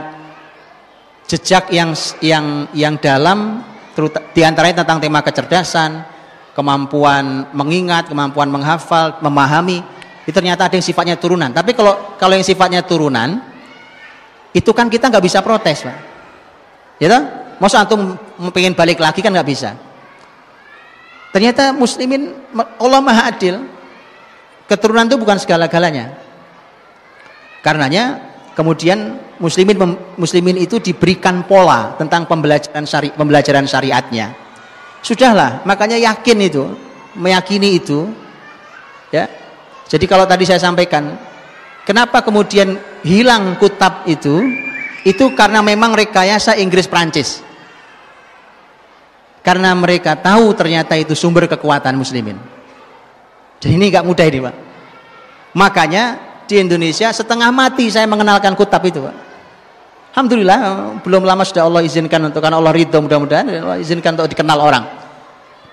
jejak 1.28 1.68
yang 1.76 1.92
yang 2.24 2.72
yang 2.72 2.96
dalam 2.96 3.60
di 4.32 4.40
antaranya 4.48 4.88
tentang 4.88 5.04
tema 5.04 5.20
kecerdasan 5.20 6.08
kemampuan 6.56 7.52
mengingat 7.52 8.08
kemampuan 8.08 8.48
menghafal 8.48 9.20
memahami. 9.20 9.84
Itu 10.24 10.32
ternyata 10.32 10.72
ada 10.72 10.80
yang 10.80 10.86
sifatnya 10.86 11.20
turunan. 11.20 11.52
Tapi 11.52 11.76
kalau 11.76 12.16
kalau 12.16 12.40
yang 12.40 12.48
sifatnya 12.48 12.88
turunan 12.88 13.51
itu 14.52 14.72
kan 14.76 14.92
kita 14.92 15.08
nggak 15.08 15.24
bisa 15.24 15.40
protes 15.40 15.88
pak. 15.88 15.98
Ya 17.00 17.08
toh? 17.08 17.24
Masa 17.62 17.86
antum 17.86 18.18
pengen 18.52 18.74
balik 18.74 18.98
lagi 19.00 19.22
kan 19.22 19.32
nggak 19.32 19.48
bisa. 19.48 19.78
Ternyata 21.32 21.72
muslimin 21.72 22.36
Allah 22.82 23.00
maha 23.00 23.32
adil 23.32 23.64
keturunan 24.68 25.08
itu 25.08 25.16
bukan 25.16 25.40
segala-galanya. 25.40 26.12
Karenanya 27.64 28.20
kemudian 28.58 29.22
muslimin 29.40 29.78
muslimin 30.20 30.58
itu 30.60 30.82
diberikan 30.82 31.48
pola 31.48 31.96
tentang 31.96 32.28
pembelajaran 32.28 32.84
syari, 32.84 33.14
pembelajaran 33.16 33.64
syariatnya. 33.70 34.36
Sudahlah 35.02 35.64
makanya 35.64 35.96
yakin 35.98 36.38
itu 36.44 36.64
meyakini 37.16 37.80
itu 37.80 38.12
ya. 39.14 39.30
Jadi 39.88 40.06
kalau 40.08 40.24
tadi 40.28 40.44
saya 40.48 40.60
sampaikan 40.60 41.31
Kenapa 41.82 42.22
kemudian 42.22 42.78
hilang 43.02 43.58
kutab 43.58 44.06
itu? 44.06 44.46
Itu 45.02 45.34
karena 45.34 45.66
memang 45.66 45.98
rekayasa 45.98 46.62
Inggris 46.62 46.86
Prancis. 46.86 47.42
Karena 49.42 49.74
mereka 49.74 50.14
tahu 50.14 50.54
ternyata 50.54 50.94
itu 50.94 51.18
sumber 51.18 51.50
kekuatan 51.50 51.98
muslimin. 51.98 52.38
Jadi 53.58 53.74
ini 53.74 53.90
nggak 53.90 54.06
mudah 54.06 54.26
ini 54.30 54.40
Pak. 54.46 54.56
Makanya 55.58 56.04
di 56.46 56.62
Indonesia 56.62 57.10
setengah 57.10 57.50
mati 57.50 57.90
saya 57.90 58.06
mengenalkan 58.06 58.54
kutab 58.54 58.86
itu 58.86 59.02
Pak. 59.02 59.16
Alhamdulillah 60.14 60.60
belum 61.02 61.26
lama 61.26 61.42
sudah 61.42 61.66
Allah 61.66 61.82
izinkan 61.82 62.22
untuk 62.30 62.46
karena 62.46 62.62
Allah 62.62 62.76
ridho 62.76 63.02
mudah-mudahan 63.02 63.48
Allah 63.66 63.82
izinkan 63.82 64.14
untuk 64.22 64.30
dikenal 64.30 64.62
orang. 64.62 64.86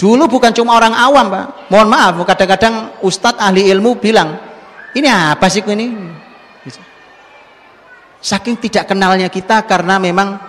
Dulu 0.01 0.24
bukan 0.30 0.56
cuma 0.56 0.80
orang 0.80 0.97
awam 0.97 1.28
Pak. 1.28 1.68
Mohon 1.68 1.89
maaf 1.93 2.14
kadang-kadang 2.24 2.97
ustadz 3.05 3.36
ahli 3.36 3.68
ilmu 3.68 4.01
bilang 4.01 4.48
ini 4.97 5.09
apa 5.09 5.47
sih 5.52 5.60
ini? 5.60 5.93
Saking 8.19 8.56
tidak 8.59 8.90
kenalnya 8.90 9.28
kita 9.28 9.62
karena 9.69 10.01
memang 10.01 10.40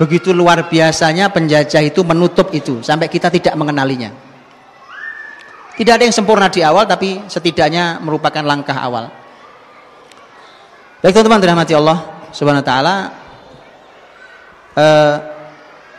begitu 0.00 0.32
luar 0.32 0.70
biasanya 0.72 1.28
penjajah 1.28 1.84
itu 1.84 2.00
menutup 2.00 2.48
itu 2.56 2.80
sampai 2.80 3.10
kita 3.10 3.28
tidak 3.28 3.52
mengenalinya. 3.58 4.08
Tidak 5.76 5.92
ada 5.96 6.04
yang 6.04 6.16
sempurna 6.16 6.48
di 6.48 6.64
awal 6.64 6.88
tapi 6.88 7.24
setidaknya 7.28 8.00
merupakan 8.00 8.40
langkah 8.40 8.76
awal. 8.76 9.12
Baik 11.00 11.16
teman-teman 11.16 11.40
dirahmati 11.40 11.72
Allah 11.76 11.98
Subhanahu 12.32 12.60
wa 12.64 12.68
taala. 12.68 12.94
Uh, 14.76 15.16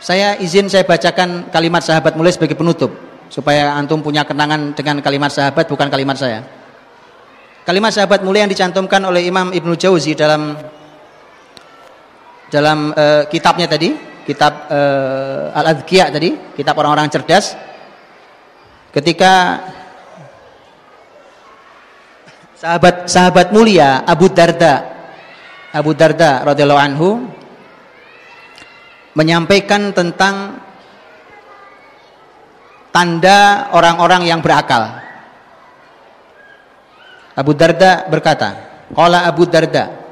saya 0.02 0.34
izin 0.42 0.66
saya 0.66 0.82
bacakan 0.82 1.50
kalimat 1.54 1.82
sahabat 1.82 2.18
mulai 2.18 2.34
sebagai 2.34 2.58
penutup 2.58 2.90
supaya 3.30 3.78
antum 3.78 4.02
punya 4.02 4.26
kenangan 4.26 4.74
dengan 4.74 4.98
kalimat 4.98 5.30
sahabat 5.30 5.70
bukan 5.70 5.86
kalimat 5.86 6.18
saya. 6.18 6.61
Kalimat 7.62 7.94
sahabat 7.94 8.26
mulia 8.26 8.42
yang 8.42 8.50
dicantumkan 8.50 8.98
oleh 9.06 9.22
Imam 9.22 9.54
Ibnu 9.54 9.78
Jauzi 9.78 10.18
dalam 10.18 10.58
dalam 12.50 12.90
uh, 12.90 13.22
kitabnya 13.30 13.70
tadi, 13.70 13.94
kitab 14.26 14.66
uh, 14.66 15.54
Al-Adzkiyah 15.54 16.10
tadi, 16.10 16.58
kitab 16.58 16.74
orang-orang 16.82 17.06
cerdas. 17.06 17.54
Ketika 18.90 19.62
sahabat 22.58 23.06
sahabat 23.06 23.54
mulia 23.54 24.02
Abu 24.06 24.26
Darda 24.26 24.74
Abu 25.70 25.94
Darda 25.94 26.42
radhiyallahu 26.42 26.82
anhu 26.82 27.08
menyampaikan 29.14 29.94
tentang 29.94 30.58
tanda 32.90 33.70
orang-orang 33.70 34.26
yang 34.26 34.42
berakal. 34.42 35.11
Abu 37.32 37.56
Darda 37.56 38.06
berkata, 38.12 38.48
Qala 38.92 39.24
Abu 39.24 39.48
Darda, 39.48 40.02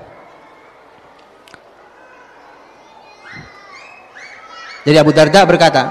Jadi 4.81 4.97
Abu 4.97 5.13
Darda 5.13 5.45
berkata, 5.45 5.83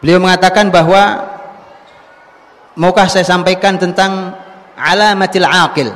Beliau 0.00 0.20
mengatakan 0.20 0.68
bahwa 0.68 1.24
maukah 2.76 3.08
saya 3.08 3.24
sampaikan 3.24 3.80
tentang 3.80 4.36
alamatil 4.76 5.48
aqil. 5.48 5.88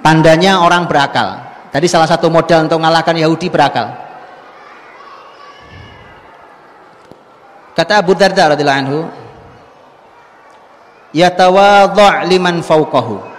Tandanya 0.00 0.64
orang 0.64 0.88
berakal. 0.88 1.44
Tadi 1.68 1.86
salah 1.90 2.08
satu 2.08 2.32
modal 2.32 2.66
untuk 2.66 2.80
mengalahkan 2.80 3.14
Yahudi 3.18 3.52
berakal. 3.52 3.92
Kata 7.76 8.00
Abu 8.00 8.16
Darda 8.16 8.56
radhiyallahu 8.56 8.80
anhu, 8.80 8.98
yatawadha' 11.10 12.26
liman 12.30 12.62
fauqahu 12.62 13.30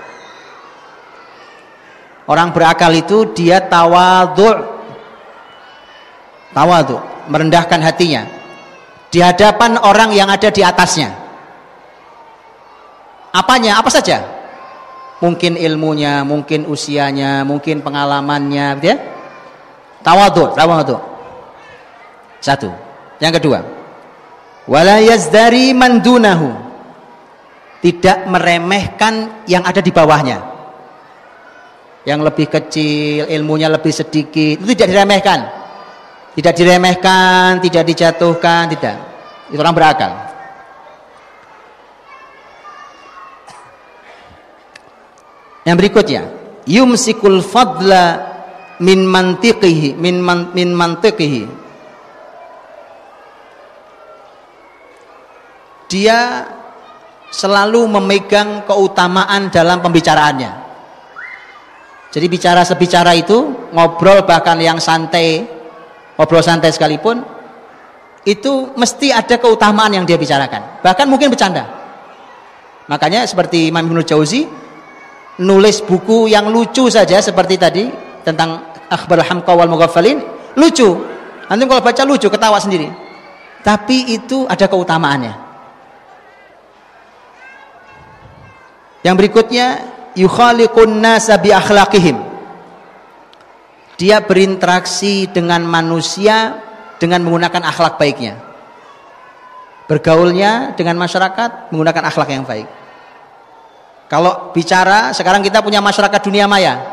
orang 2.32 2.56
berakal 2.56 2.92
itu 2.96 3.32
dia 3.36 3.60
tawadhu' 3.60 4.64
tawadhu' 6.56 7.12
merendahkan 7.28 7.80
hatinya. 7.84 8.24
Di 9.12 9.20
hadapan 9.20 9.76
orang 9.76 10.16
yang 10.16 10.32
ada 10.32 10.48
di 10.48 10.64
atasnya. 10.64 11.12
Apanya? 13.36 13.80
Apa 13.80 13.92
saja? 13.92 14.24
Mungkin 15.20 15.60
ilmunya 15.60 16.24
mungkin 16.24 16.66
usianya 16.66 17.44
mungkin 17.44 17.84
pengalamannya 17.84 18.80
gitu 18.80 18.88
ya. 18.96 18.98
Tawadhu' 20.02 20.56
tawadhu' 20.56 21.02
satu. 22.40 22.72
Yang 23.20 23.44
kedua. 23.44 23.60
Wala 24.66 25.04
yazdari 25.04 25.76
man 25.76 26.00
dunahu 26.00 26.71
tidak 27.82 28.30
meremehkan 28.30 29.44
yang 29.50 29.66
ada 29.66 29.82
di 29.82 29.90
bawahnya. 29.90 30.38
Yang 32.06 32.20
lebih 32.30 32.48
kecil 32.50 33.30
ilmunya 33.30 33.70
lebih 33.70 33.94
sedikit 33.94 34.62
itu 34.62 34.72
tidak 34.78 34.90
diremehkan. 34.94 35.40
Tidak 36.38 36.54
diremehkan 36.54 37.58
tidak 37.62 37.84
dijatuhkan 37.90 38.70
tidak. 38.74 38.96
Itu 39.50 39.60
orang 39.60 39.76
berakal. 39.76 40.14
Yang 45.66 45.76
berikutnya 45.78 46.24
yumsikul 46.66 47.42
fadla 47.46 48.34
min 48.82 49.06
mantiqihi 49.06 49.98
min 49.98 50.22
man, 50.22 50.54
min 50.54 50.74
mantiqihi. 50.74 51.44
Dia 55.92 56.48
selalu 57.32 57.88
memegang 57.88 58.68
keutamaan 58.68 59.48
dalam 59.48 59.80
pembicaraannya. 59.80 60.52
Jadi 62.12 62.28
bicara 62.28 62.68
sebicara 62.68 63.16
itu, 63.16 63.72
ngobrol 63.72 64.28
bahkan 64.28 64.60
yang 64.60 64.84
santai, 64.84 65.48
ngobrol 66.20 66.44
santai 66.44 66.76
sekalipun, 66.76 67.24
itu 68.28 68.76
mesti 68.76 69.16
ada 69.16 69.40
keutamaan 69.40 69.96
yang 69.96 70.04
dia 70.04 70.20
bicarakan. 70.20 70.84
Bahkan 70.84 71.08
mungkin 71.08 71.32
bercanda. 71.32 71.66
Makanya 72.92 73.24
seperti 73.24 73.72
Imam 73.72 73.88
Ibnu 73.88 74.04
Jauzi 74.04 74.44
nulis 75.40 75.80
buku 75.80 76.28
yang 76.28 76.52
lucu 76.52 76.92
saja 76.92 77.24
seperti 77.24 77.56
tadi 77.56 77.88
tentang 78.28 78.60
akhbar 78.92 79.24
hamqa 79.24 79.56
wal 79.56 79.72
mughaffalin, 79.72 80.20
lucu. 80.60 80.92
Nanti 81.48 81.64
kalau 81.64 81.80
baca 81.80 82.04
lucu, 82.04 82.28
ketawa 82.28 82.60
sendiri. 82.60 82.92
Tapi 83.64 84.20
itu 84.20 84.44
ada 84.52 84.68
keutamaannya. 84.68 85.51
Yang 89.02 89.16
berikutnya 89.18 89.68
yukhaliqun 90.14 91.02
nasa 91.02 91.38
bi 91.42 91.50
akhlaqihim. 91.50 92.18
Dia 93.98 94.22
berinteraksi 94.22 95.30
dengan 95.30 95.62
manusia 95.62 96.58
dengan 96.98 97.22
menggunakan 97.22 97.62
akhlak 97.66 98.02
baiknya. 98.02 98.38
Bergaulnya 99.86 100.74
dengan 100.78 100.98
masyarakat 100.98 101.74
menggunakan 101.74 102.04
akhlak 102.10 102.30
yang 102.34 102.46
baik. 102.46 102.66
Kalau 104.10 104.52
bicara, 104.52 105.16
sekarang 105.16 105.40
kita 105.40 105.64
punya 105.64 105.80
masyarakat 105.80 106.20
dunia 106.20 106.44
maya. 106.44 106.84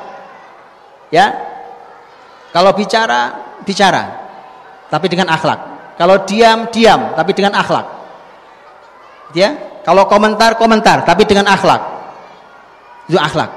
Ya. 1.10 1.34
Kalau 2.54 2.70
bicara, 2.72 3.34
bicara. 3.66 4.04
Tapi 4.86 5.06
dengan 5.10 5.28
akhlak. 5.34 5.60
Kalau 5.98 6.22
diam, 6.22 6.70
diam, 6.70 7.18
tapi 7.18 7.34
dengan 7.34 7.58
akhlak. 7.58 7.86
Ya. 9.34 9.80
Kalau 9.82 10.06
komentar, 10.06 10.54
komentar, 10.60 11.02
tapi 11.02 11.26
dengan 11.26 11.50
akhlak. 11.50 11.97
Itu 13.08 13.16
akhlak. 13.16 13.50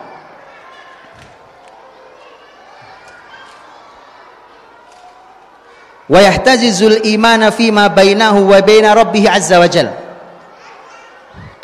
Wa 6.11 6.19
yahtazizul 6.19 7.07
imana 7.07 7.56
fima 7.56 7.88
bainahu 7.88 8.52
wa 8.52 8.60
baina 8.60 8.91
rabbih 8.91 9.32
azza 9.32 9.60
wa 9.60 9.68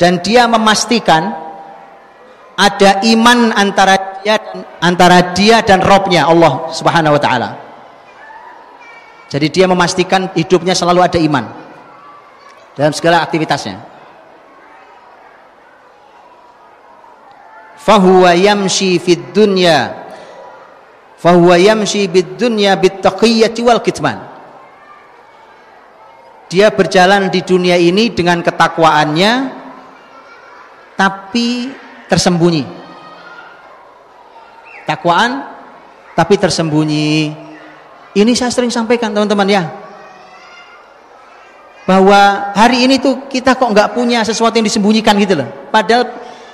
Dan 0.00 0.24
dia 0.24 0.48
memastikan 0.48 1.32
ada 2.56 3.04
iman 3.04 3.52
antara 3.52 4.20
dia 4.24 4.36
antara 4.80 5.36
dia 5.36 5.60
dan 5.60 5.84
Robnya 5.84 6.28
Allah 6.28 6.72
Subhanahu 6.72 7.16
Wa 7.16 7.22
Taala. 7.22 7.50
Jadi 9.28 9.46
dia 9.52 9.68
memastikan 9.68 10.32
hidupnya 10.32 10.72
selalu 10.72 11.04
ada 11.04 11.20
iman 11.20 11.44
dalam 12.72 12.96
segala 12.96 13.20
aktivitasnya. 13.20 13.97
Fahuwa 17.88 18.36
yamshi 18.36 19.00
fid 19.00 19.32
dunya 19.32 20.08
fahuwa 21.18 21.58
yamshi 21.58 22.06
bid 22.06 22.38
dunya 22.38 22.78
bit 22.78 23.02
taqiyyati 23.02 23.60
wal 23.60 23.82
kitman. 23.82 24.22
Dia 26.48 26.72
berjalan 26.72 27.28
di 27.28 27.44
dunia 27.44 27.76
ini 27.76 28.08
dengan 28.08 28.40
ketakwaannya 28.40 29.32
tapi 30.96 31.68
tersembunyi. 32.08 32.64
Takwaan 34.88 35.44
tapi 36.16 36.34
tersembunyi. 36.40 37.36
Ini 38.16 38.32
saya 38.32 38.48
sering 38.48 38.72
sampaikan 38.72 39.12
teman-teman 39.12 39.44
ya. 39.44 39.62
Bahwa 41.84 42.52
hari 42.56 42.88
ini 42.88 42.96
tuh 42.96 43.28
kita 43.28 43.52
kok 43.56 43.68
nggak 43.68 43.92
punya 43.92 44.24
sesuatu 44.24 44.56
yang 44.56 44.64
disembunyikan 44.64 45.20
gitu 45.20 45.36
loh. 45.36 45.48
Padahal 45.68 46.08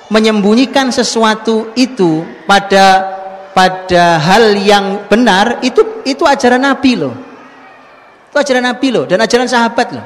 menyembunyikan 0.09 0.93
sesuatu 0.93 1.73
itu 1.73 2.21
pada 2.45 3.15
pada 3.55 4.19
hal 4.19 4.53
yang 4.59 5.07
benar 5.07 5.63
itu 5.63 6.03
itu 6.03 6.23
ajaran 6.27 6.61
Nabi 6.61 6.99
loh. 6.99 7.15
Itu 8.29 8.35
ajaran 8.37 8.63
Nabi 8.67 8.87
loh 8.91 9.03
dan 9.07 9.23
ajaran 9.23 9.47
sahabat 9.47 9.87
loh. 9.95 10.05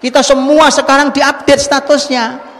Kita 0.00 0.24
semua 0.24 0.72
sekarang 0.72 1.12
diupdate 1.12 1.60
statusnya 1.60 2.50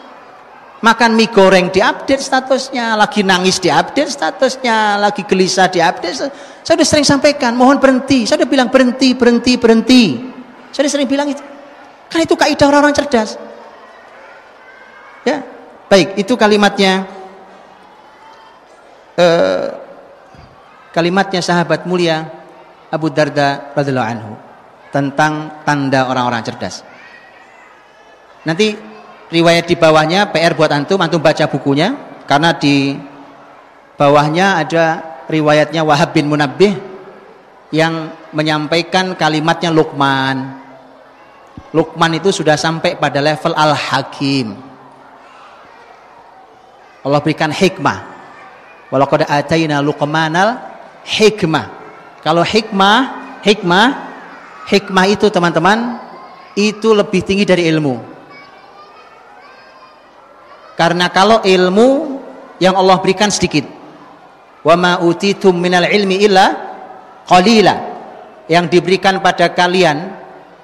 makan 0.81 1.13
mie 1.13 1.29
goreng 1.29 1.69
diupdate 1.69 2.21
statusnya, 2.21 2.97
lagi 2.97 3.21
nangis 3.21 3.61
diupdate 3.61 4.09
statusnya, 4.09 4.97
lagi 4.97 5.23
gelisah 5.29 5.69
diupdate. 5.69 6.17
Saya 6.65 6.77
sudah 6.77 6.89
sering 6.89 7.07
sampaikan, 7.07 7.53
mohon 7.57 7.77
berhenti. 7.77 8.25
Saya 8.25 8.41
sudah 8.41 8.51
bilang 8.51 8.69
berhenti, 8.73 9.13
berhenti, 9.13 9.53
berhenti. 9.61 10.05
Saya 10.73 10.89
sudah 10.89 10.93
sering 11.01 11.09
bilang 11.09 11.29
itu. 11.29 11.43
Kan 12.11 12.25
itu 12.25 12.35
kaidah 12.35 12.67
orang-orang 12.67 12.97
cerdas. 12.97 13.37
Ya, 15.23 15.45
baik, 15.91 16.17
itu 16.17 16.39
kalimatnya. 16.39 17.05
Eh, 19.19 19.67
kalimatnya 20.95 21.43
sahabat 21.43 21.85
mulia 21.85 22.31
Abu 22.89 23.13
Darda 23.13 23.75
radhiallahu 23.77 24.09
anhu 24.09 24.33
tentang 24.95 25.63
tanda 25.67 26.07
orang-orang 26.09 26.43
cerdas. 26.47 26.83
Nanti 28.47 28.75
riwayat 29.31 29.69
di 29.69 29.77
bawahnya 29.79 30.33
PR 30.33 30.57
buat 30.59 30.73
antum 30.73 30.99
antum 30.99 31.23
baca 31.23 31.47
bukunya 31.47 31.95
karena 32.27 32.57
di 32.57 32.99
bawahnya 33.95 34.65
ada 34.65 34.85
riwayatnya 35.31 35.87
Wahab 35.87 36.17
bin 36.17 36.27
Munabbih 36.27 36.75
yang 37.71 38.11
menyampaikan 38.35 39.15
kalimatnya 39.15 39.71
Luqman 39.71 40.59
Luqman 41.71 42.13
itu 42.19 42.35
sudah 42.35 42.59
sampai 42.59 42.99
pada 42.99 43.23
level 43.23 43.55
Al-Hakim 43.55 44.70
Allah 47.01 47.21
berikan 47.25 47.49
hikmah 47.49 47.99
Walaqad 48.91 49.25
atayna 49.29 49.79
Luqmanal 49.81 50.59
hikmah 51.07 51.67
kalau 52.21 52.45
hikmah 52.45 52.97
hikmah 53.41 53.87
hikmah 54.69 55.05
itu 55.09 55.27
teman-teman 55.33 55.97
itu 56.59 56.93
lebih 56.93 57.25
tinggi 57.25 57.47
dari 57.49 57.71
ilmu 57.71 58.11
karena 60.81 61.13
kalau 61.13 61.45
ilmu 61.45 62.21
yang 62.57 62.73
Allah 62.73 62.97
berikan 63.05 63.29
sedikit. 63.29 63.69
Wa 64.65 64.81
ma 64.81 64.97
utitum 65.05 65.53
minal 65.53 65.85
ilmi 65.85 66.25
illa 66.25 66.47
qalila. 67.29 67.77
Yang 68.49 68.81
diberikan 68.81 69.21
pada 69.21 69.53
kalian 69.53 70.09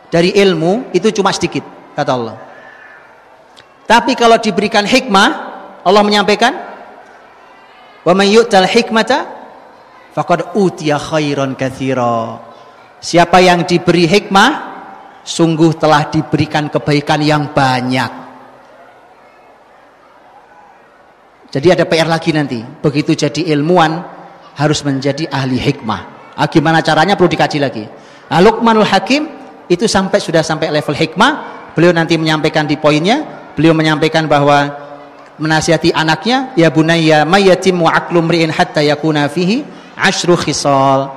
dari 0.09 0.33
ilmu 0.33 0.89
itu 0.97 1.13
cuma 1.13 1.37
sedikit 1.37 1.65
kata 1.93 2.11
Allah. 2.17 2.37
Tapi 3.85 4.17
kalau 4.17 4.41
diberikan 4.41 4.89
hikmah, 4.89 5.56
Allah 5.87 6.03
menyampaikan 6.03 6.53
wa 8.03 8.13
man 8.13 8.27
yu'tal 8.27 8.67
hikmata 8.67 9.23
faqad 10.11 10.59
utiya 10.59 10.99
khairan 10.99 11.55
katsira. 11.55 12.43
Siapa 12.99 13.39
yang 13.39 13.63
diberi 13.63 14.11
hikmah 14.11 14.51
sungguh 15.23 15.79
telah 15.79 16.11
diberikan 16.11 16.67
kebaikan 16.67 17.23
yang 17.23 17.55
banyak. 17.55 18.27
Jadi 21.55 21.67
ada 21.71 21.87
PR 21.87 22.11
lagi 22.11 22.35
nanti. 22.35 22.59
Begitu 22.59 23.15
jadi 23.15 23.55
ilmuwan 23.55 24.03
harus 24.59 24.83
menjadi 24.83 25.31
ahli 25.31 25.61
hikmah. 25.61 26.35
Ah, 26.35 26.51
gimana 26.51 26.83
caranya 26.83 27.15
perlu 27.15 27.31
dikaji 27.31 27.59
lagi. 27.63 27.85
Nah, 28.27 28.41
Luqmanul 28.43 28.85
Hakim 28.85 29.31
itu 29.71 29.87
sampai 29.87 30.19
sudah 30.19 30.43
sampai 30.43 30.75
level 30.75 30.93
hikmah. 30.93 31.33
Beliau 31.79 31.93
nanti 31.95 32.17
menyampaikan 32.17 32.65
di 32.65 32.75
poinnya, 32.81 33.23
beliau 33.55 33.77
menyampaikan 33.77 34.25
bahwa 34.27 34.86
menasihati 35.37 35.93
anaknya, 35.93 36.53
ya 36.57 36.73
bunayya 36.73 37.25
mayatim 37.29 37.81
wa 37.81 37.93
aqlu 37.93 38.21
mri'in 38.25 38.53
hatta 38.53 38.81
yakuna 38.81 39.29
fihi 39.29 39.65
asyru 39.97 40.37
khisal. 40.37 41.13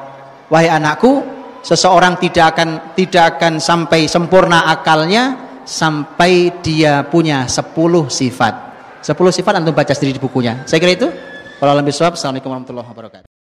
Wahai 0.49 0.71
anakku, 0.71 1.23
seseorang 1.61 2.17
tidak 2.17 2.55
akan 2.57 2.69
tidak 2.97 3.37
akan 3.37 3.61
sampai 3.61 4.09
sempurna 4.09 4.65
akalnya 4.71 5.37
sampai 5.67 6.63
dia 6.65 7.05
punya 7.05 7.45
10 7.45 8.09
sifat. 8.09 8.53
10 9.05 9.13
sifat 9.29 9.53
antum 9.61 9.75
baca 9.77 9.93
sendiri 9.93 10.17
di 10.17 10.21
bukunya. 10.21 10.65
Saya 10.65 10.81
kira 10.81 10.97
itu. 10.97 11.07
Wassalamualaikum 11.59 12.49
warahmatullahi 12.49 12.87
wabarakatuh. 12.87 13.28